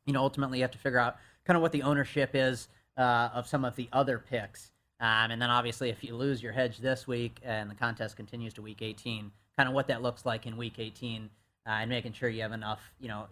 you 0.07 0.13
know, 0.13 0.23
ultimately, 0.23 0.57
you 0.57 0.63
have 0.63 0.71
to 0.71 0.79
figure 0.79 0.97
out 0.97 1.17
kind 1.45 1.55
of 1.55 1.61
what 1.61 1.71
the 1.71 1.83
ownership 1.83 2.31
is 2.33 2.67
uh, 2.97 3.29
of 3.31 3.47
some 3.47 3.63
of 3.63 3.75
the 3.75 3.89
other 3.93 4.17
picks. 4.17 4.71
Um, 4.99 5.29
and 5.29 5.39
then 5.39 5.51
obviously, 5.51 5.91
if 5.91 6.03
you 6.03 6.15
lose 6.15 6.41
your 6.41 6.51
hedge 6.51 6.79
this 6.79 7.05
week 7.05 7.41
and 7.43 7.69
the 7.69 7.75
contest 7.75 8.15
continues 8.15 8.55
to 8.55 8.63
week 8.63 8.81
18, 8.81 9.29
kind 9.55 9.69
of 9.69 9.75
what 9.75 9.87
that 9.89 10.01
looks 10.01 10.25
like 10.25 10.47
in 10.47 10.57
week 10.57 10.79
18, 10.79 11.29
uh, 11.67 11.69
and 11.69 11.89
making 11.91 12.13
sure 12.13 12.27
you 12.27 12.41
have 12.41 12.53
enough, 12.53 12.79
you 12.99 13.07
know, 13.07 13.27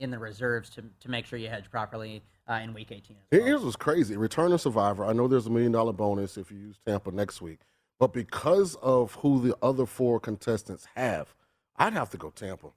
in 0.00 0.10
the 0.10 0.18
reserves 0.18 0.70
to, 0.70 0.84
to 1.00 1.10
make 1.10 1.26
sure 1.26 1.38
you 1.38 1.48
hedge 1.48 1.70
properly 1.70 2.22
uh, 2.48 2.60
in 2.62 2.72
week 2.72 2.90
18 2.90 3.16
as 3.16 3.22
well. 3.30 3.46
Here's 3.46 3.62
what's 3.62 3.76
crazy: 3.76 4.16
Return 4.16 4.52
of 4.52 4.60
Survivor. 4.60 5.04
I 5.04 5.12
know 5.12 5.28
there's 5.28 5.46
a 5.46 5.50
million 5.50 5.72
dollar 5.72 5.92
bonus 5.92 6.36
if 6.36 6.50
you 6.50 6.58
use 6.58 6.76
Tampa 6.86 7.10
next 7.10 7.40
week, 7.40 7.60
but 7.98 8.12
because 8.12 8.76
of 8.76 9.14
who 9.16 9.40
the 9.40 9.56
other 9.62 9.86
four 9.86 10.20
contestants 10.20 10.86
have, 10.94 11.34
I'd 11.76 11.92
have 11.92 12.10
to 12.10 12.16
go 12.16 12.30
Tampa, 12.30 12.68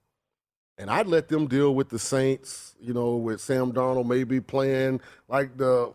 and 0.76 0.90
I'd 0.90 1.06
let 1.06 1.28
them 1.28 1.46
deal 1.46 1.74
with 1.74 1.88
the 1.88 1.98
Saints. 1.98 2.74
You 2.80 2.92
know, 2.92 3.16
with 3.16 3.40
Sam 3.40 3.72
Darnold 3.72 4.06
maybe 4.06 4.40
playing 4.40 5.00
like 5.28 5.56
the 5.56 5.92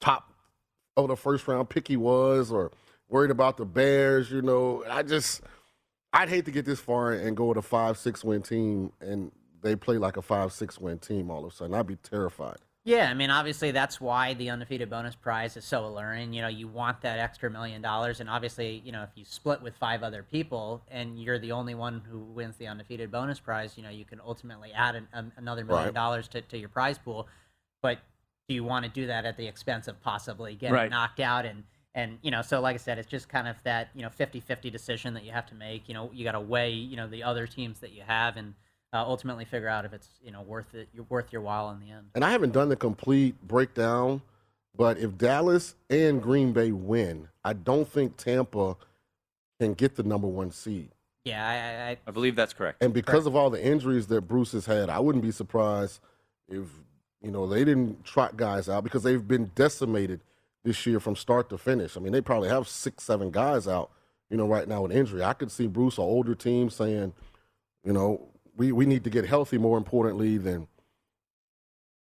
top 0.00 0.32
of 0.96 1.08
the 1.08 1.16
first 1.16 1.46
round 1.48 1.68
pick 1.68 1.88
he 1.88 1.96
was, 1.96 2.52
or 2.52 2.70
worried 3.08 3.30
about 3.30 3.56
the 3.56 3.64
Bears. 3.64 4.30
You 4.30 4.42
know, 4.42 4.84
I 4.88 5.02
just 5.02 5.42
I'd 6.12 6.28
hate 6.28 6.44
to 6.46 6.50
get 6.50 6.64
this 6.64 6.80
far 6.80 7.12
and 7.12 7.36
go 7.36 7.46
with 7.46 7.58
a 7.58 7.62
five 7.62 7.98
six 7.98 8.24
win 8.24 8.42
team 8.42 8.92
and 9.00 9.32
they 9.62 9.76
play 9.76 9.98
like 9.98 10.16
a 10.16 10.22
five 10.22 10.52
six 10.52 10.78
win 10.78 10.98
team 10.98 11.30
all 11.30 11.44
of 11.44 11.52
a 11.52 11.54
sudden. 11.54 11.74
I'd 11.74 11.86
be 11.86 11.96
terrified. 11.96 12.58
Yeah, 12.84 13.10
I 13.10 13.14
mean, 13.14 13.28
obviously 13.28 13.70
that's 13.70 14.00
why 14.00 14.32
the 14.34 14.48
undefeated 14.48 14.88
bonus 14.88 15.14
prize 15.14 15.58
is 15.58 15.64
so 15.64 15.84
alluring. 15.84 16.32
You 16.32 16.40
know, 16.42 16.48
you 16.48 16.68
want 16.68 17.02
that 17.02 17.18
extra 17.18 17.50
million 17.50 17.82
dollars, 17.82 18.20
and 18.20 18.30
obviously, 18.30 18.80
you 18.82 18.92
know, 18.92 19.02
if 19.02 19.10
you 19.14 19.26
split 19.26 19.60
with 19.60 19.76
five 19.76 20.02
other 20.02 20.22
people 20.22 20.82
and 20.90 21.18
you're 21.22 21.38
the 21.38 21.52
only 21.52 21.74
one 21.74 22.00
who 22.10 22.20
wins 22.20 22.56
the 22.56 22.66
undefeated 22.66 23.10
bonus 23.10 23.40
prize, 23.40 23.76
you 23.76 23.82
know, 23.82 23.90
you 23.90 24.06
can 24.06 24.20
ultimately 24.24 24.72
add 24.72 24.94
an, 24.94 25.06
an, 25.12 25.32
another 25.36 25.64
million 25.66 25.86
Right. 25.86 25.94
dollars 25.94 26.28
to, 26.28 26.40
to 26.40 26.56
your 26.56 26.70
prize 26.70 26.96
pool. 26.96 27.28
But 27.82 27.98
do 28.48 28.54
you 28.54 28.64
want 28.64 28.86
to 28.86 28.90
do 28.90 29.06
that 29.08 29.26
at 29.26 29.36
the 29.36 29.46
expense 29.46 29.86
of 29.86 30.00
possibly 30.00 30.54
getting 30.54 30.74
Right. 30.74 30.90
knocked 30.90 31.20
out 31.20 31.44
and 31.44 31.64
and 31.94 32.18
you 32.22 32.30
know 32.30 32.40
so 32.42 32.60
like 32.60 32.74
i 32.74 32.78
said 32.78 32.98
it's 32.98 33.08
just 33.08 33.28
kind 33.28 33.48
of 33.48 33.56
that 33.64 33.88
you 33.94 34.02
know 34.02 34.08
50-50 34.08 34.70
decision 34.72 35.14
that 35.14 35.24
you 35.24 35.32
have 35.32 35.46
to 35.46 35.54
make 35.54 35.88
you 35.88 35.94
know 35.94 36.10
you 36.14 36.22
got 36.24 36.32
to 36.32 36.40
weigh 36.40 36.70
you 36.72 36.96
know 36.96 37.06
the 37.08 37.22
other 37.22 37.46
teams 37.46 37.80
that 37.80 37.92
you 37.92 38.02
have 38.06 38.36
and 38.36 38.54
uh, 38.92 39.02
ultimately 39.06 39.44
figure 39.44 39.68
out 39.68 39.84
if 39.84 39.92
it's 39.92 40.08
you 40.22 40.30
know 40.30 40.42
worth 40.42 40.74
it 40.74 40.88
you're 40.92 41.06
worth 41.08 41.32
your 41.32 41.42
while 41.42 41.70
in 41.70 41.80
the 41.80 41.90
end 41.90 42.06
and 42.14 42.24
I 42.24 42.30
haven't 42.30 42.52
done 42.52 42.68
the 42.68 42.76
complete 42.76 43.34
breakdown, 43.46 44.22
but 44.76 44.98
if 44.98 45.18
Dallas 45.18 45.74
and 45.90 46.22
Green 46.22 46.52
Bay 46.52 46.72
win, 46.72 47.28
I 47.44 47.52
don't 47.52 47.88
think 47.88 48.16
Tampa 48.16 48.76
can 49.60 49.74
get 49.74 49.96
the 49.96 50.02
number 50.02 50.28
one 50.28 50.50
seed. 50.52 50.90
yeah 51.24 51.46
i, 51.46 51.54
I, 51.54 51.90
I 51.90 51.96
I 52.06 52.10
believe 52.12 52.36
that's 52.36 52.52
correct. 52.52 52.82
And 52.82 52.94
because 52.94 53.26
of 53.26 53.34
all 53.36 53.50
the 53.50 53.62
injuries 53.62 54.06
that 54.08 54.22
Bruce 54.22 54.52
has 54.52 54.66
had, 54.66 54.88
I 54.88 55.00
wouldn't 55.00 55.24
be 55.24 55.32
surprised 55.32 56.00
if 56.48 56.66
you 57.20 57.30
know 57.30 57.46
they 57.46 57.64
didn't 57.64 58.04
trot 58.04 58.36
guys 58.36 58.68
out 58.68 58.84
because 58.84 59.02
they've 59.02 59.26
been 59.26 59.50
decimated 59.54 60.20
this 60.64 60.86
year 60.86 61.00
from 61.00 61.16
start 61.16 61.48
to 61.50 61.58
finish. 61.58 61.96
I 61.96 62.00
mean, 62.00 62.12
they 62.12 62.20
probably 62.20 62.48
have 62.48 62.68
six, 62.68 63.04
seven 63.04 63.30
guys 63.30 63.66
out, 63.68 63.90
you 64.30 64.36
know, 64.36 64.46
right 64.46 64.66
now 64.68 64.82
with 64.82 64.92
injury. 64.92 65.22
I 65.22 65.32
could 65.32 65.50
see 65.50 65.66
Bruce, 65.66 65.98
an 65.98 66.04
older 66.04 66.34
team, 66.34 66.68
saying, 66.68 67.12
you 67.84 67.92
know, 67.92 68.28
we, 68.58 68.72
we 68.72 68.84
need 68.84 69.04
to 69.04 69.10
get 69.10 69.24
healthy 69.24 69.56
more 69.56 69.78
importantly 69.78 70.36
than 70.36 70.66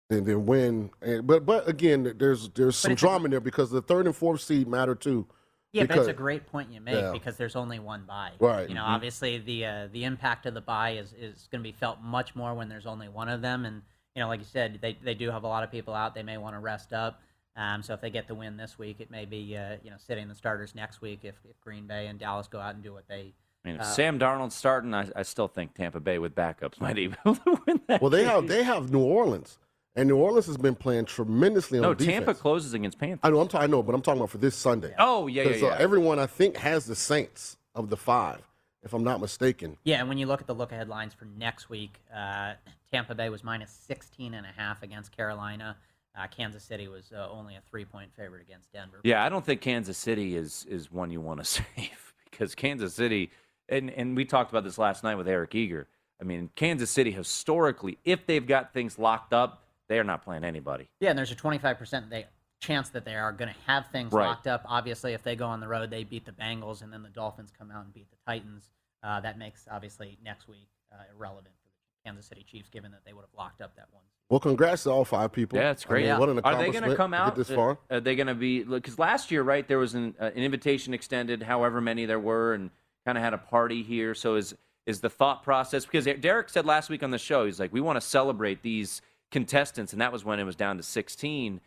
than, 0.09 0.25
than 0.25 0.47
win. 0.47 0.91
And, 1.01 1.27
but 1.27 1.45
but 1.45 1.69
again, 1.69 2.15
there's 2.19 2.51
there's 2.51 2.77
some 2.77 2.95
drama 2.95 3.25
in 3.25 3.31
there 3.33 3.41
because 3.41 3.71
the 3.71 3.83
third 3.83 4.07
and 4.07 4.15
fourth 4.15 4.43
seed 4.43 4.69
matter 4.69 4.95
too. 4.95 5.27
Yeah, 5.73 5.87
but 5.87 5.97
it's 5.97 6.09
a 6.09 6.13
great 6.13 6.47
point 6.47 6.71
you 6.71 6.83
make 6.83 6.95
Yeah. 6.97 7.13
because 7.13 7.39
there's 7.39 7.57
only 7.57 7.79
one 7.79 8.05
buy. 8.07 8.33
Right, 8.39 8.69
You 8.69 8.75
know, 8.75 8.83
mhm. 8.83 8.89
obviously 8.89 9.39
the 9.39 9.65
uh, 9.65 9.89
the 9.91 10.05
impact 10.05 10.45
of 10.45 10.53
the 10.53 10.61
buy 10.61 10.91
is, 10.91 11.15
is 11.15 11.49
going 11.51 11.61
to 11.61 11.67
be 11.69 11.73
felt 11.73 12.03
much 12.03 12.37
more 12.37 12.55
when 12.55 12.69
there's 12.69 12.87
only 12.87 13.09
one 13.09 13.31
of 13.31 13.41
them, 13.41 13.65
and 13.65 13.81
you 14.15 14.21
know, 14.21 14.29
like 14.29 14.41
you 14.41 14.47
said, 14.47 14.79
they 14.83 14.99
they 15.03 15.15
do 15.15 15.31
have 15.31 15.45
a 15.45 15.49
lot 15.49 15.65
of 15.65 15.71
people 15.71 15.95
out. 15.95 16.15
They 16.15 16.23
may 16.23 16.37
want 16.37 16.55
to 16.55 16.61
rest 16.61 16.93
up. 16.93 17.23
Um, 17.57 17.83
so 17.83 17.95
if 17.95 18.01
they 18.01 18.11
get 18.11 18.29
the 18.29 18.35
win 18.35 18.57
this 18.57 18.79
week, 18.79 19.01
it 19.01 19.11
may 19.11 19.25
be 19.25 19.57
uh, 19.57 19.77
you 19.83 19.91
know 19.91 19.97
sitting 19.99 20.29
the 20.29 20.35
starters 20.35 20.75
next 20.75 21.01
week 21.01 21.21
if, 21.23 21.37
if 21.49 21.59
Green 21.61 21.87
Bay 21.87 22.07
and 22.09 22.19
Dallas 22.19 22.49
go 22.49 22.61
out 22.61 22.75
and 22.75 22.85
do 22.85 22.93
what 22.93 23.09
they. 23.09 23.33
I 23.65 23.69
mean, 23.69 23.77
if 23.77 23.83
Uh, 23.83 23.85
Sam 23.85 24.19
Darnold's 24.19 24.55
starting, 24.55 24.93
I, 24.95 25.09
I 25.15 25.23
still 25.23 25.49
think 25.49 25.75
Tampa 25.75 26.01
Bay 26.01 26.19
with 26.19 26.35
backups 26.35 26.81
might 26.81 26.97
be 26.97 27.05
able 27.25 27.37
to 27.37 27.61
win 27.67 27.81
that. 27.89 28.01
Well, 28.03 28.11
they 28.11 28.23
game. 28.23 28.29
have 28.29 28.49
they 28.49 28.63
have 28.63 28.91
New 28.93 29.01
Orleans, 29.01 29.59
and 29.95 30.09
New 30.09 30.17
Orleans 30.17 30.47
has 30.47 30.57
been 30.57 30.75
playing 30.75 31.05
tremendously 31.07 31.79
on 31.79 31.83
no 31.83 31.95
defense. 31.95 32.15
Tampa 32.27 32.35
closes 32.35 32.75
against 32.75 32.99
Panthers. 32.99 33.21
I 33.23 33.31
know, 33.31 33.41
I'm 33.41 33.49
ta- 33.49 33.61
I 33.61 33.67
know, 33.67 33.83
but 33.83 33.95
I'm 33.95 34.03
talking 34.03 34.21
about 34.21 34.31
for 34.31 34.39
this 34.39 34.57
Sunday. 34.57 34.95
Oh 34.99 35.27
yeah, 35.29 35.43
yeah, 35.45 35.53
'Cause, 35.53 35.63
uh, 35.63 35.67
yeah. 35.67 35.77
everyone 35.79 36.19
I 36.19 36.27
think 36.27 36.57
has 36.57 36.87
the 36.87 36.97
Saints 36.97 37.57
of 37.75 37.89
the 37.89 37.97
five, 37.97 38.41
if 38.83 38.93
I'm 38.93 39.05
not 39.05 39.21
mistaken. 39.21 39.77
Yeah, 39.85 40.01
and 40.01 40.09
when 40.09 40.19
you 40.19 40.27
look 40.27 40.41
at 40.41 40.47
the 40.47 40.55
look 40.55 40.73
ahead 40.73 40.89
lines 40.89 41.15
for 41.15 41.25
next 41.39 41.71
week, 41.71 42.01
uh, 42.15 42.55
Tampa 42.91 43.15
Bay 43.15 43.29
was 43.31 43.43
minus 43.45 43.71
16 43.71 44.35
and 44.35 44.45
a 44.45 44.51
half 44.61 44.83
against 44.83 45.17
Carolina. 45.17 45.77
Uh, 46.15 46.27
Kansas 46.27 46.63
City 46.63 46.89
was 46.89 47.11
uh, 47.17 47.27
only 47.31 47.55
a 47.57 47.61
three 47.71 47.87
point 47.87 48.11
favorite 48.15 48.43
against 48.43 48.71
Denver. 48.73 49.01
Yeah, 49.05 49.25
I 49.25 49.31
don't 49.31 49.47
think 49.47 49.61
Kansas 49.63 49.97
City 49.97 50.37
is 50.37 50.67
is 50.69 50.91
one 50.93 51.11
you 51.11 51.21
want 51.21 51.39
to 51.41 51.45
save 51.77 52.13
because 52.31 52.55
Kansas 52.55 52.93
City, 52.93 53.31
and 53.73 53.91
and 53.91 54.17
we 54.17 54.25
talked 54.25 54.51
about 54.51 54.65
this 54.65 54.79
last 54.79 55.03
night 55.03 55.17
with 55.17 55.27
Eric 55.27 55.55
Eager. 55.55 55.89
I 56.21 56.25
mean, 56.25 56.51
Kansas 56.55 56.91
City 56.91 57.11
historically, 57.11 57.99
if 58.05 58.27
they've 58.27 58.47
got 58.47 58.73
things 58.73 58.99
locked 58.99 59.33
up, 59.33 59.65
they 59.89 59.99
are 59.99 60.05
not 60.05 60.23
playing 60.23 60.45
anybody. 60.45 60.89
Yeah, 61.01 61.11
and 61.11 61.19
there's 61.19 61.33
a 61.33 61.37
25% 61.37 62.11
they, 62.11 62.27
chance 62.61 62.91
that 62.91 63.05
they 63.05 63.17
are 63.17 63.33
going 63.33 63.53
to 63.53 63.61
have 63.67 63.89
things 63.89 64.13
Right. 64.13 64.27
locked 64.29 64.47
up. 64.47 64.65
Obviously, 64.67 65.15
if 65.15 65.25
they 65.25 65.35
go 65.35 65.47
on 65.47 65.59
the 65.59 65.67
road, 65.67 65.91
they 65.91 66.05
beat 66.05 66.25
the 66.25 66.33
Bengals, 66.33 66.83
and 66.83 66.93
then 66.93 67.03
the 67.03 67.09
Dolphins 67.09 67.51
come 67.57 67.73
out 67.73 67.85
and 67.85 67.93
beat 67.93 68.09
the 68.11 68.17
Titans. 68.25 68.71
Uh, 69.03 69.19
that 69.21 69.37
makes 69.37 69.67
obviously 69.69 70.17
next 70.25 70.47
week 70.47 70.69
uh, 70.93 71.03
irrelevant 71.17 71.55
for 71.61 71.69
the 71.71 72.09
Kansas 72.09 72.27
City 72.27 72.45
Chiefs, 72.49 72.69
given 72.69 72.93
that 72.93 73.01
they 73.05 73.13
would 73.13 73.23
have 73.23 73.35
locked 73.37 73.61
up 73.61 73.75
that 73.75 73.89
one. 73.91 74.05
Well, 74.31 74.39
congrats 74.39 74.85
to 74.85 74.91
all 74.91 75.05
five 75.05 75.33
people. 75.33 75.59
Yeah, 75.59 75.73
it's 75.73 75.85
I 75.85 75.89
great. 75.89 76.07
mean, 76.07 76.19
What 76.19 76.29
an 76.29 76.39
Are 76.39 76.57
they 76.57 76.71
going 76.71 76.89
to 76.89 76.95
come 76.97 77.13
out 77.13 77.35
this 77.35 77.51
uh, 77.51 77.55
far. 77.57 77.79
Are 77.91 78.01
they 78.01 78.15
going 78.15 78.29
to 78.29 78.35
be 78.35 78.63
because 78.63 78.99
last 78.99 79.33
year, 79.33 79.43
right? 79.43 79.67
There 79.67 79.79
was 79.79 79.95
an, 79.95 80.15
uh, 80.21 80.27
an 80.27 80.43
invitation 80.45 80.95
extended, 80.95 81.43
however 81.43 81.81
many 81.81 82.07
there 82.07 82.21
were, 82.21 82.55
and 82.55 82.71
kind 83.05 83.19
of 83.19 83.25
had 83.25 83.35
a 83.35 83.39
party 83.39 83.83
here. 83.83 84.15
So 84.15 84.37
is 84.37 84.55
is 84.87 85.01
the 85.01 85.11
thought 85.11 85.43
process 85.43 85.85
because 85.85 86.05
Derek 86.21 86.49
said 86.49 86.67
last 86.67 86.91
week 86.91 87.03
on 87.03 87.11
the 87.11 87.19
show, 87.19 87.47
he's 87.47 87.61
like, 87.61 87.73
we 87.73 87.81
want 87.81 87.97
to 87.97 88.01
celebrate 88.01 88.63
these 88.63 89.01
contestants, 89.31 89.93
and 89.93 90.01
that 90.03 90.13
was 90.13 90.25
when 90.25 90.41
it 90.41 90.45
was 90.45 90.57
down 90.57 90.77
to 90.77 90.83
sixteen. 90.83 91.61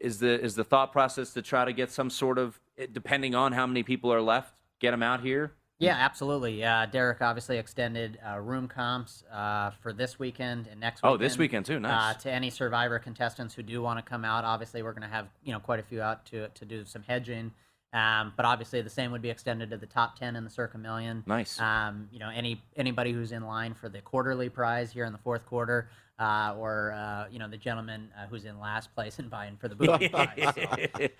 Is 0.00 0.18
the 0.18 0.40
is 0.40 0.54
the 0.54 0.64
thought 0.64 0.92
process 0.92 1.32
to 1.34 1.42
try 1.42 1.64
to 1.64 1.72
get 1.72 1.90
some 1.90 2.10
sort 2.10 2.38
of 2.38 2.60
eh, 2.78 2.86
depending 2.90 3.34
on 3.34 3.52
how 3.52 3.66
many 3.66 3.82
people 3.82 4.12
are 4.12 4.22
left, 4.22 4.60
get 4.80 4.92
them 4.92 5.02
out 5.02 5.20
here? 5.20 5.52
Yeah, 5.78 5.96
absolutely. 5.96 6.64
Uh, 6.64 6.86
Derek 6.86 7.20
obviously 7.20 7.58
extended 7.58 8.18
uh, 8.26 8.38
room 8.38 8.68
comps 8.68 9.24
uh, 9.30 9.70
for 9.82 9.92
this 9.92 10.18
weekend 10.18 10.68
and 10.68 10.80
next 10.80 11.02
weekend. 11.02 11.14
Oh, 11.14 11.16
this 11.16 11.36
weekend 11.36 11.66
too. 11.66 11.80
Nice. 11.80 12.16
Uh, 12.16 12.18
to 12.20 12.30
any 12.32 12.48
Survivor 12.48 12.98
contestants 12.98 13.54
who 13.54 13.62
do 13.62 13.82
want 13.82 13.98
to 13.98 14.02
come 14.08 14.24
out, 14.24 14.44
obviously 14.44 14.82
we're 14.82 14.92
going 14.92 15.02
to 15.02 15.08
have 15.08 15.28
you 15.42 15.52
know 15.52 15.60
quite 15.60 15.80
a 15.80 15.82
few 15.82 16.00
out 16.00 16.24
to 16.26 16.48
to 16.48 16.64
do 16.64 16.84
some 16.84 17.02
hedging. 17.02 17.52
Um, 17.94 18.32
but 18.36 18.44
obviously 18.44 18.82
the 18.82 18.90
same 18.90 19.12
would 19.12 19.22
be 19.22 19.30
extended 19.30 19.70
to 19.70 19.76
the 19.76 19.86
top 19.86 20.18
ten 20.18 20.34
in 20.34 20.42
the 20.42 20.50
Circa 20.50 20.76
Million. 20.76 21.22
Nice. 21.26 21.60
Um, 21.60 22.08
you 22.12 22.18
know 22.18 22.28
any 22.28 22.60
anybody 22.76 23.12
who's 23.12 23.30
in 23.30 23.46
line 23.46 23.72
for 23.72 23.88
the 23.88 24.00
quarterly 24.00 24.48
prize 24.48 24.90
here 24.90 25.04
in 25.04 25.12
the 25.12 25.18
fourth 25.18 25.46
quarter, 25.46 25.88
uh, 26.18 26.54
or 26.58 26.92
uh, 26.92 27.26
you 27.30 27.38
know 27.38 27.48
the 27.48 27.56
gentleman 27.56 28.10
uh, 28.18 28.26
who's 28.26 28.44
in 28.44 28.58
last 28.58 28.92
place 28.96 29.20
and 29.20 29.30
vying 29.30 29.56
for 29.56 29.68
the 29.68 29.76
booty 29.76 30.08
prize. 30.08 30.52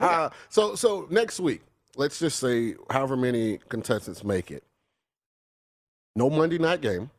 Uh, 0.00 0.28
so 0.48 0.74
so 0.74 1.06
next 1.08 1.38
week, 1.38 1.62
let's 1.94 2.18
just 2.18 2.40
say 2.40 2.74
however 2.90 3.16
many 3.16 3.58
contestants 3.68 4.24
make 4.24 4.50
it. 4.50 4.64
No 6.16 6.28
Monday 6.28 6.58
night 6.58 6.80
game 6.80 7.10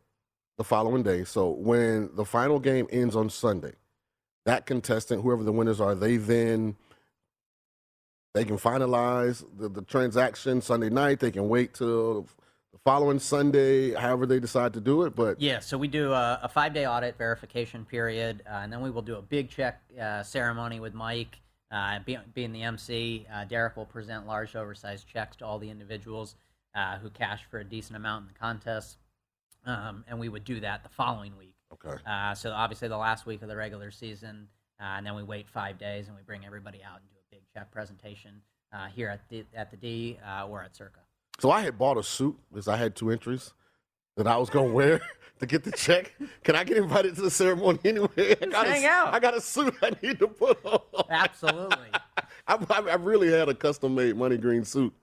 the 0.58 0.64
following 0.66 1.02
day. 1.02 1.24
So 1.24 1.52
when 1.52 2.10
the 2.16 2.26
final 2.26 2.60
game 2.60 2.86
ends 2.92 3.16
on 3.16 3.30
Sunday, 3.30 3.76
that 4.46 4.66
contestant, 4.66 5.24
whoever 5.24 5.44
the 5.44 5.54
winners 5.54 5.80
are, 5.80 5.96
they 5.96 6.18
then 6.18 6.76
they 8.36 8.44
can 8.44 8.58
finalize 8.58 9.44
the, 9.58 9.70
the 9.70 9.82
transaction 9.82 10.62
Sunday 10.62 10.90
night. 10.90 11.20
They 11.22 11.32
can 11.32 11.48
wait 11.48 11.74
till 11.74 12.28
the 12.74 12.80
following 12.84 13.18
Sunday, 13.18 13.94
however 13.94 14.26
they 14.26 14.40
decide 14.40 14.74
to 14.74 14.82
do 14.82 15.04
it. 15.04 15.16
But 15.16 15.42
Yeah, 15.42 15.60
so 15.60 15.78
we 15.78 15.88
do 15.88 16.12
a, 16.12 16.42
a 16.44 16.50
five 16.50 16.74
day 16.74 16.86
audit 16.86 17.18
verification 17.18 17.86
period, 17.86 18.44
uh, 18.46 18.56
and 18.56 18.72
then 18.72 18.82
we 18.82 18.92
will 18.92 19.02
do 19.02 19.16
a 19.16 19.22
big 19.22 19.50
check 19.50 19.82
uh, 20.00 20.22
ceremony 20.22 20.80
with 20.82 20.94
Mike. 20.94 21.40
Uh, 21.72 22.00
be, 22.06 22.18
being 22.34 22.52
the 22.52 22.62
MC, 22.62 23.26
uh, 23.34 23.46
Derek 23.46 23.76
will 23.78 23.86
present 23.86 24.28
large, 24.28 24.56
oversized 24.56 25.08
checks 25.08 25.38
to 25.38 25.46
all 25.46 25.58
the 25.58 25.70
individuals 25.70 26.36
uh, 26.76 26.98
who 26.98 27.10
cashed 27.10 27.46
for 27.50 27.60
a 27.60 27.64
decent 27.64 27.96
amount 27.96 28.24
in 28.24 28.28
the 28.28 28.40
contest. 28.40 28.98
Um, 29.66 30.04
and 30.08 30.20
we 30.20 30.30
would 30.30 30.44
do 30.44 30.60
that 30.60 30.84
the 30.84 30.90
following 30.90 31.36
week. 31.38 31.56
okay, 31.74 31.96
Uh, 32.06 32.36
so 32.36 32.52
obviously 32.52 32.88
the 32.88 32.98
last 32.98 33.26
week 33.26 33.42
of 33.42 33.48
the 33.48 33.56
regular 33.56 33.92
season, 33.92 34.48
uh, 34.80 34.98
and 34.98 35.06
then 35.06 35.16
we 35.16 35.24
wait 35.24 35.50
five 35.50 35.80
days 35.80 36.08
and 36.08 36.16
we 36.16 36.22
bring 36.22 36.46
everybody 36.46 36.84
out 36.84 37.00
and 37.00 37.10
do 37.10 37.15
a 37.15 37.15
big 37.15 37.15
check 37.15 37.15
presentation 37.64 38.42
uh, 38.74 38.88
here 38.88 39.10
at 39.10 39.28
the 39.30 39.46
at 39.56 39.72
the 39.72 39.78
D 39.78 40.18
uh, 40.26 40.48
or 40.48 40.62
at 40.64 40.76
Circa. 40.76 41.00
so 41.40 41.52
I 41.52 41.62
had 41.62 41.78
bought 41.78 41.98
a 41.98 42.04
suit 42.04 42.36
because 42.52 42.68
I 42.68 42.76
had 42.78 42.96
two 42.96 43.10
entries 43.12 43.54
that 44.18 44.28
I 44.28 44.38
was 44.38 44.50
gonna 44.50 44.72
wear 44.72 45.02
to 45.40 45.46
get 45.46 45.64
the 45.64 45.72
check. 45.72 46.14
Can 46.44 46.56
I 46.56 46.64
get 46.64 46.78
invited 46.78 47.16
to 47.16 47.22
the 47.22 47.32
ceremony 47.32 47.80
anyway? 47.86 48.36
I 48.42 48.46
got 48.46 48.68
hang 48.68 48.84
a, 48.86 48.88
out. 48.88 49.14
I 49.14 49.20
got 49.20 49.36
a 49.36 49.42
suit 49.42 49.74
I 49.82 49.92
need 50.02 50.20
to 50.20 50.28
put 50.28 50.64
on. 50.66 50.82
Absolutely. 51.10 51.88
I, 52.48 52.56
I, 52.70 52.80
I 52.92 52.96
really 52.96 53.30
had 53.32 53.50
a 53.50 53.54
custom 53.56 53.96
made 53.96 54.16
money 54.16 54.38
green 54.38 54.64
suit. 54.66 54.94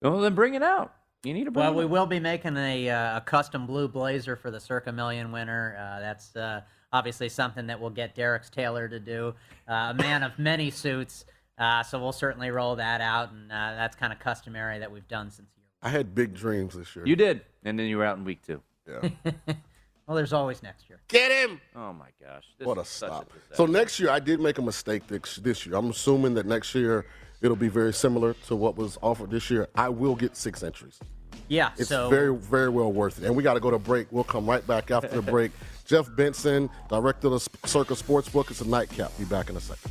Well, 0.00 0.20
then 0.20 0.34
bring 0.34 0.54
it 0.54 0.62
out. 0.62 0.94
You 1.22 1.32
need 1.34 1.44
to 1.44 1.50
bring 1.52 1.64
Well, 1.66 1.74
we 1.74 1.84
out. 1.84 1.90
will 1.90 2.06
be 2.06 2.18
making 2.18 2.56
a, 2.56 2.90
uh, 2.90 3.18
a 3.18 3.20
custom 3.20 3.66
blue 3.66 3.86
blazer 3.86 4.34
for 4.34 4.50
the 4.50 4.58
Circa 4.58 4.90
Million 4.90 5.30
winner. 5.30 5.76
Uh, 5.78 6.00
that's 6.00 6.34
uh, 6.34 6.62
obviously 6.92 7.28
something 7.28 7.68
that 7.68 7.80
we'll 7.80 7.90
get 7.90 8.16
Derek's 8.16 8.50
tailor 8.50 8.88
to 8.88 8.98
do. 8.98 9.32
Uh, 9.68 9.90
a 9.90 9.94
man 9.94 10.24
of 10.24 10.36
many 10.38 10.70
suits, 10.70 11.24
uh, 11.62 11.82
so 11.82 11.98
we'll 12.00 12.12
certainly 12.12 12.50
roll 12.50 12.76
that 12.76 13.00
out, 13.00 13.30
and 13.32 13.50
uh, 13.52 13.74
that's 13.76 13.96
kind 13.96 14.12
of 14.12 14.18
customary 14.18 14.78
that 14.80 14.90
we've 14.90 15.08
done 15.08 15.30
since 15.30 15.48
year. 15.56 15.64
I 15.82 15.88
had 15.88 16.14
big 16.14 16.34
dreams 16.34 16.74
this 16.74 16.94
year. 16.96 17.06
You 17.06 17.16
did, 17.16 17.42
and 17.64 17.78
then 17.78 17.86
you 17.86 17.96
were 17.98 18.04
out 18.04 18.16
in 18.18 18.24
week 18.24 18.42
two. 18.42 18.60
yeah. 18.88 19.08
Well, 20.08 20.16
there's 20.16 20.32
always 20.32 20.64
next 20.64 20.90
year. 20.90 21.00
Get 21.06 21.30
him! 21.30 21.60
Oh 21.76 21.92
my 21.92 22.08
gosh! 22.20 22.44
This 22.58 22.66
What 22.66 22.76
a 22.76 22.84
stop. 22.84 23.32
disaster. 23.32 23.54
so 23.54 23.66
next 23.66 24.00
year, 24.00 24.10
I 24.10 24.18
did 24.18 24.40
make 24.40 24.58
a 24.58 24.62
mistake 24.62 25.06
this, 25.06 25.36
this 25.36 25.64
year. 25.64 25.76
I'm 25.76 25.90
assuming 25.90 26.34
that 26.34 26.44
next 26.44 26.74
year 26.74 27.06
it'll 27.40 27.56
be 27.56 27.68
very 27.68 27.92
similar 27.94 28.34
to 28.48 28.56
what 28.56 28.76
was 28.76 28.98
offered 29.00 29.30
this 29.30 29.48
year. 29.48 29.68
I 29.76 29.88
will 29.90 30.16
get 30.16 30.36
six 30.36 30.64
entries. 30.64 30.98
Yeah, 31.48 31.70
It's 31.78 31.88
so 31.88 32.10
very, 32.10 32.34
very 32.34 32.68
well 32.68 32.92
worth 32.92 33.22
it. 33.22 33.26
And 33.26 33.36
we 33.36 33.42
got 33.42 33.54
to 33.54 33.60
go 33.60 33.70
to 33.70 33.78
break. 33.78 34.08
We'll 34.10 34.24
come 34.24 34.44
right 34.44 34.66
back 34.66 34.90
after 34.90 35.08
the 35.08 35.22
break. 35.36 35.52
Jeff 35.84 36.08
Benson, 36.16 36.68
director 36.88 37.28
of 37.28 37.34
the 37.34 37.68
Circa 37.68 37.94
Sportsbook. 37.94 38.50
It's 38.50 38.60
a 38.60 38.68
nightcap. 38.68 39.16
Be 39.18 39.24
back 39.24 39.50
in 39.50 39.56
a 39.56 39.60
second. 39.60 39.90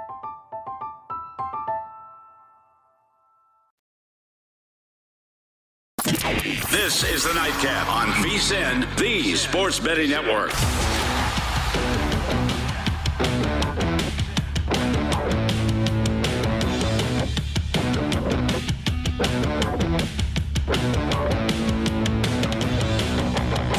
This 6.91 7.03
is 7.05 7.23
the 7.23 7.33
Nightcap 7.33 7.87
on 7.87 8.09
VSIN, 8.21 8.97
the 8.97 9.33
Sports 9.35 9.79
Betting 9.79 10.09
Network. 10.09 10.51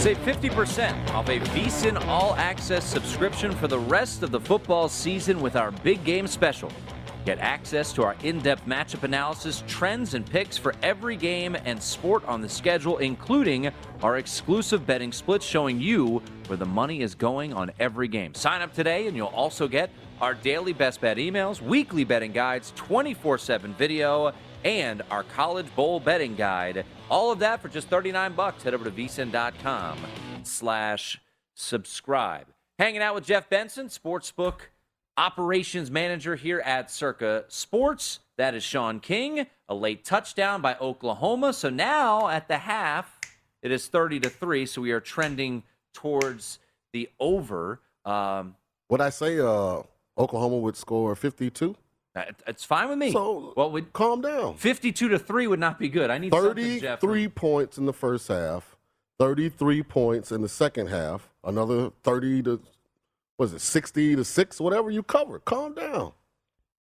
Save 0.01 0.17
50% 0.17 1.11
off 1.11 1.29
a 1.29 1.39
VSIN 1.39 2.03
All 2.07 2.35
Access 2.37 2.83
subscription 2.83 3.53
for 3.53 3.69
the 3.69 3.79
rest 3.79 4.23
of 4.23 4.31
the 4.31 4.41
football 4.41 4.89
season 4.89 5.43
with 5.43 5.55
our 5.55 5.71
big 5.71 6.03
game 6.05 6.27
special. 6.27 6.73
Get 7.25 7.39
access 7.39 7.93
to 7.93 8.03
our 8.03 8.16
in 8.25 8.41
depth 8.41 8.66
matchup 8.66 9.05
analysis, 9.05 9.62
trends, 9.68 10.14
and 10.14 10.27
picks 10.27 10.59
for 10.59 10.75
every 10.83 11.16
game 11.16 11.57
and 11.64 11.81
sport 11.81 12.25
on 12.27 12.41
the 12.41 12.49
schedule, 12.49 12.99
including 12.99 13.70
our 14.03 14.16
exclusive 14.16 14.85
betting 14.87 15.12
splits 15.12 15.47
showing 15.47 15.81
you 15.81 16.20
where 16.49 16.57
the 16.57 16.66
money 16.66 17.01
is 17.01 17.14
going 17.14 17.53
on 17.53 17.70
every 17.79 18.09
game. 18.09 18.35
Sign 18.35 18.61
up 18.61 18.75
today, 18.75 19.07
and 19.07 19.16
you'll 19.16 19.29
also 19.29 19.68
get 19.68 19.91
our 20.20 20.35
daily 20.35 20.73
best 20.73 21.01
bet 21.01 21.16
emails, 21.16 21.61
weekly 21.61 22.03
betting 22.03 22.33
guides, 22.33 22.73
24 22.75 23.39
7 23.39 23.75
video, 23.75 24.33
and 24.64 25.03
our 25.11 25.23
college 25.23 25.73
bowl 25.77 26.01
betting 26.01 26.35
guide. 26.35 26.85
All 27.09 27.31
of 27.31 27.39
that 27.39 27.62
for 27.62 27.68
just 27.68 27.89
39 27.89 28.33
bucks. 28.33 28.64
Head 28.64 28.75
over 28.75 28.85
to 28.85 28.91
vsin.com 28.91 29.99
slash 30.43 31.20
subscribe. 31.55 32.47
Hanging 32.81 33.01
out 33.03 33.14
with 33.14 33.25
Jeff 33.25 33.49
Benson, 33.49 33.87
Sportsbook 33.87 34.72
operations 35.17 35.91
manager 35.91 36.37
here 36.37 36.61
at 36.61 36.91
Circa 36.91 37.45
Sports. 37.49 38.21
That 38.39 38.55
is 38.55 38.63
Sean 38.63 39.01
King. 39.01 39.47
A 39.69 39.75
late 39.75 40.05
touchdown 40.05 40.61
by 40.63 40.77
Oklahoma. 40.81 41.53
So 41.53 41.71
now 41.71 42.29
at 42.29 42.49
the 42.49 42.59
half, 42.59 43.19
it 43.63 43.71
is 43.71 43.87
30 43.87 44.21
to 44.21 44.31
3. 44.31 44.67
So 44.67 44.83
we 44.83 44.93
are 44.93 45.01
trending 45.01 45.63
towards 45.95 46.59
the 46.93 47.09
over. 47.21 47.81
Um, 48.05 48.57
Would 48.89 49.01
I 49.01 49.11
say 49.11 49.39
uh, 49.39 49.83
Oklahoma 50.19 50.59
would 50.59 50.77
score 50.77 51.15
52? 51.15 51.77
it- 52.15 52.43
it's 52.47 52.65
fine 52.65 52.89
with 52.91 52.99
me. 52.99 53.13
So 53.13 53.55
well, 53.57 53.71
would 53.71 53.93
calm 53.93 54.21
down. 54.21 54.57
52 54.57 55.09
to 55.09 55.19
3 55.19 55.47
would 55.47 55.61
not 55.61 55.79
be 55.79 55.89
good. 55.89 56.11
I 56.11 56.19
need 56.19 56.33
33 56.33 57.29
points 57.29 57.79
in 57.79 57.87
the 57.87 57.93
first 57.93 58.29
half, 58.29 58.77
33 59.19 59.83
points 59.83 60.31
in 60.33 60.43
the 60.43 60.49
second 60.49 60.89
half, 60.89 61.31
another 61.45 61.91
30 62.03 62.43
to, 62.43 62.61
was 63.43 63.53
it 63.53 63.61
60 63.61 64.14
to 64.14 64.24
6, 64.24 64.61
whatever 64.61 64.88
you 64.88 65.03
cover. 65.03 65.40
Calm 65.40 65.74
down. 65.74 66.12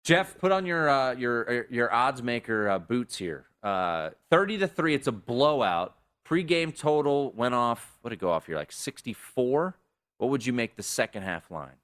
Jeff, 0.04 0.36
put 0.36 0.52
on 0.52 0.66
your 0.66 0.90
uh, 0.90 1.12
your 1.14 1.66
your 1.70 1.92
odds 1.92 2.22
maker 2.22 2.68
uh, 2.68 2.78
boots 2.78 3.16
here. 3.16 3.46
Uh, 3.62 4.10
Thirty 4.30 4.58
to 4.58 4.68
three. 4.68 4.94
It's 4.94 5.06
a 5.06 5.12
blowout. 5.12 5.94
Pre-game 6.24 6.72
total 6.72 7.32
went 7.32 7.54
off. 7.54 7.98
What 8.00 8.10
did 8.10 8.16
it 8.16 8.20
go 8.20 8.30
off 8.30 8.46
here? 8.46 8.56
Like 8.56 8.72
sixty-four. 8.72 9.76
What 10.18 10.30
would 10.30 10.46
you 10.46 10.54
make 10.54 10.76
the 10.76 10.82
second 10.82 11.22
half 11.22 11.50
line? 11.50 11.76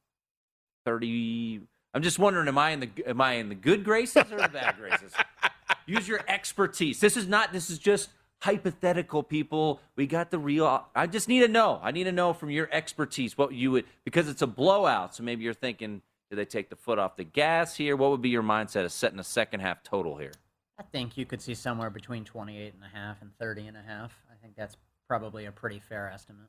Thirty. 0.86 1.60
I'm 1.92 2.02
just 2.02 2.18
wondering. 2.18 2.48
Am 2.48 2.56
I 2.56 2.70
in 2.70 2.80
the 2.80 2.90
am 3.06 3.20
I 3.20 3.34
in 3.34 3.50
the 3.50 3.54
good 3.54 3.84
graces 3.84 4.24
or 4.32 4.40
the 4.40 4.48
bad 4.48 4.76
graces? 4.78 5.12
Use 5.86 6.08
your 6.08 6.20
expertise. 6.26 7.00
This 7.00 7.18
is 7.18 7.26
not. 7.26 7.52
This 7.52 7.68
is 7.68 7.78
just 7.78 8.08
hypothetical. 8.40 9.22
People, 9.22 9.80
we 9.96 10.06
got 10.06 10.30
the 10.30 10.38
real. 10.38 10.86
I 10.94 11.06
just 11.06 11.28
need 11.28 11.40
to 11.40 11.48
know. 11.48 11.80
I 11.82 11.90
need 11.90 12.04
to 12.04 12.12
know 12.12 12.32
from 12.32 12.50
your 12.50 12.68
expertise 12.72 13.36
what 13.36 13.52
you 13.52 13.72
would 13.72 13.84
because 14.04 14.28
it's 14.28 14.42
a 14.42 14.46
blowout. 14.46 15.14
So 15.14 15.22
maybe 15.22 15.44
you're 15.44 15.54
thinking, 15.54 16.02
do 16.30 16.36
they 16.36 16.44
take 16.44 16.70
the 16.70 16.76
foot 16.76 16.98
off 16.98 17.16
the 17.16 17.24
gas 17.24 17.76
here? 17.76 17.96
What 17.96 18.10
would 18.10 18.22
be 18.22 18.28
your 18.28 18.42
mindset 18.42 18.84
of 18.84 18.92
setting 18.92 19.18
a 19.18 19.24
second 19.24 19.60
half 19.60 19.82
total 19.82 20.16
here? 20.16 20.32
I 20.78 20.82
think 20.82 21.16
you 21.16 21.24
could 21.24 21.40
see 21.40 21.54
somewhere 21.54 21.90
between 21.90 22.24
28 22.24 22.74
and 22.74 22.82
a 22.84 22.96
half 22.96 23.22
and 23.22 23.30
30 23.38 23.66
and 23.68 23.76
a 23.76 23.82
half. 23.82 24.12
I 24.30 24.34
think 24.42 24.56
that's 24.56 24.76
probably 25.08 25.46
a 25.46 25.52
pretty 25.52 25.78
fair 25.78 26.10
estimate. 26.10 26.48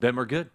Then 0.00 0.14
we're 0.16 0.26
good. 0.26 0.50